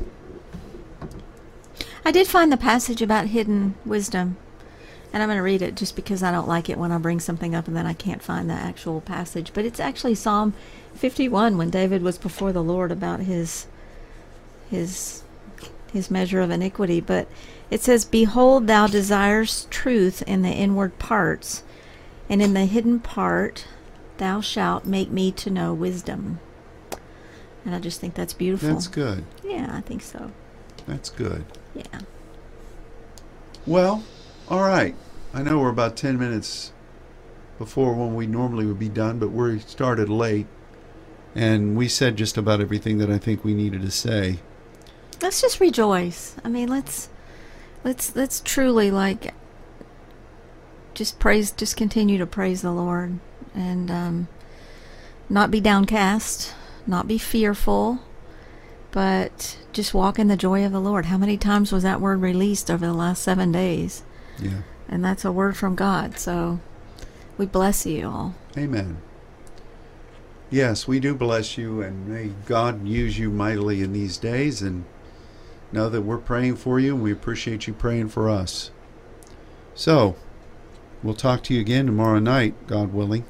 I 2.05 2.11
did 2.11 2.27
find 2.27 2.51
the 2.51 2.57
passage 2.57 3.01
about 3.01 3.27
hidden 3.27 3.75
wisdom, 3.85 4.37
and 5.11 5.23
I'm 5.23 5.29
going 5.29 5.37
to 5.37 5.43
read 5.43 5.61
it 5.61 5.75
just 5.75 5.95
because 5.95 6.21
I 6.21 6.31
don't 6.31 6.47
like 6.47 6.69
it 6.69 6.77
when 6.77 6.91
I 6.91 6.97
bring 6.97 7.19
something 7.19 7.55
up 7.55 7.67
and 7.67 7.75
then 7.75 7.87
I 7.87 7.93
can't 7.93 8.21
find 8.21 8.49
the 8.49 8.53
actual 8.53 9.01
passage. 9.01 9.51
But 9.53 9.65
it's 9.65 9.79
actually 9.79 10.15
Psalm 10.15 10.53
51 10.95 11.57
when 11.57 11.69
David 11.69 12.03
was 12.03 12.17
before 12.17 12.51
the 12.51 12.63
Lord 12.63 12.91
about 12.91 13.21
his 13.21 13.67
his 14.69 15.23
his 15.91 16.11
measure 16.11 16.41
of 16.41 16.51
iniquity. 16.51 17.01
But 17.01 17.27
it 17.71 17.81
says, 17.81 18.05
"Behold, 18.05 18.67
thou 18.67 18.87
desirest 18.87 19.71
truth 19.71 20.21
in 20.27 20.43
the 20.43 20.49
inward 20.49 20.99
parts, 20.99 21.63
and 22.29 22.41
in 22.41 22.53
the 22.53 22.65
hidden 22.65 22.99
part 22.99 23.65
thou 24.17 24.41
shalt 24.41 24.85
make 24.85 25.09
me 25.09 25.31
to 25.31 25.49
know 25.49 25.73
wisdom." 25.73 26.39
And 27.65 27.73
I 27.73 27.79
just 27.79 27.99
think 27.99 28.13
that's 28.13 28.33
beautiful. 28.33 28.69
that's 28.69 28.87
good. 28.87 29.25
Yeah, 29.43 29.71
I 29.73 29.81
think 29.81 30.01
so. 30.01 30.31
That's 30.87 31.09
good. 31.09 31.45
Yeah. 31.75 32.01
Well, 33.65 34.03
all 34.49 34.61
right. 34.61 34.95
I 35.33 35.43
know 35.43 35.59
we're 35.59 35.69
about 35.69 35.95
10 35.95 36.17
minutes 36.17 36.71
before 37.57 37.93
when 37.93 38.15
we 38.15 38.25
normally 38.25 38.65
would 38.65 38.79
be 38.79 38.89
done, 38.89 39.19
but 39.19 39.29
we 39.29 39.59
started 39.59 40.09
late. 40.09 40.47
And 41.35 41.77
we 41.77 41.87
said 41.87 42.15
just 42.15 42.37
about 42.37 42.59
everything 42.59 42.97
that 42.97 43.11
I 43.11 43.19
think 43.19 43.43
we 43.43 43.53
needed 43.53 43.81
to 43.83 43.91
say. 43.91 44.39
let's 45.21 45.41
just 45.41 45.59
rejoice. 45.59 46.35
I 46.43 46.49
mean, 46.49 46.67
let's 46.67 47.09
let's 47.83 48.15
let's 48.15 48.41
truly 48.43 48.89
like 48.89 49.33
just 50.95 51.19
praise, 51.19 51.51
just 51.51 51.77
continue 51.77 52.17
to 52.17 52.25
praise 52.25 52.61
the 52.61 52.71
Lord, 52.71 53.19
and 53.53 53.91
um, 53.91 54.27
not 55.29 55.51
be 55.51 55.61
downcast, 55.61 56.55
not 56.87 57.07
be 57.07 57.19
fearful, 57.19 57.99
but 58.91 59.57
just 59.71 59.93
walk 59.93 60.17
in 60.17 60.27
the 60.27 60.35
joy 60.35 60.65
of 60.65 60.71
the 60.71 60.81
Lord. 60.81 61.05
How 61.05 61.17
many 61.17 61.37
times 61.37 61.71
was 61.71 61.83
that 61.83 62.01
word 62.01 62.21
released 62.21 62.71
over 62.71 62.85
the 62.85 62.93
last 62.93 63.21
seven 63.21 63.51
days? 63.51 64.03
Yeah. 64.41 64.61
And 64.87 65.03
that's 65.03 65.25
a 65.25 65.31
word 65.31 65.55
from 65.57 65.75
God. 65.75 66.17
So 66.17 66.59
we 67.37 67.45
bless 67.45 67.85
you 67.85 68.07
all. 68.07 68.35
Amen. 68.57 69.01
Yes, 70.51 70.87
we 70.87 70.99
do 70.99 71.13
bless 71.13 71.59
you, 71.59 71.81
and 71.83 72.07
may 72.07 72.31
God 72.47 72.87
use 72.87 73.19
you 73.19 73.29
mightily 73.29 73.83
in 73.83 73.93
these 73.93 74.17
days. 74.17 74.63
And 74.63 74.85
know 75.71 75.89
that 75.89 76.01
we're 76.01 76.17
praying 76.17 76.55
for 76.55 76.79
you, 76.79 76.95
and 76.95 77.03
we 77.03 77.11
appreciate 77.11 77.67
you 77.67 77.73
praying 77.73 78.09
for 78.09 78.29
us. 78.29 78.71
So, 79.75 80.15
we'll 81.03 81.13
talk 81.13 81.43
to 81.43 81.53
you 81.53 81.61
again 81.61 81.85
tomorrow 81.85 82.19
night, 82.19 82.55
God 82.67 82.93
willing. 82.93 83.25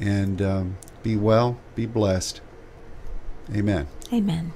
And 0.00 0.42
um, 0.42 0.78
be 1.02 1.16
well, 1.16 1.58
be 1.74 1.86
blessed. 1.86 2.40
Amen. 3.54 3.86
Amen. 4.12 4.52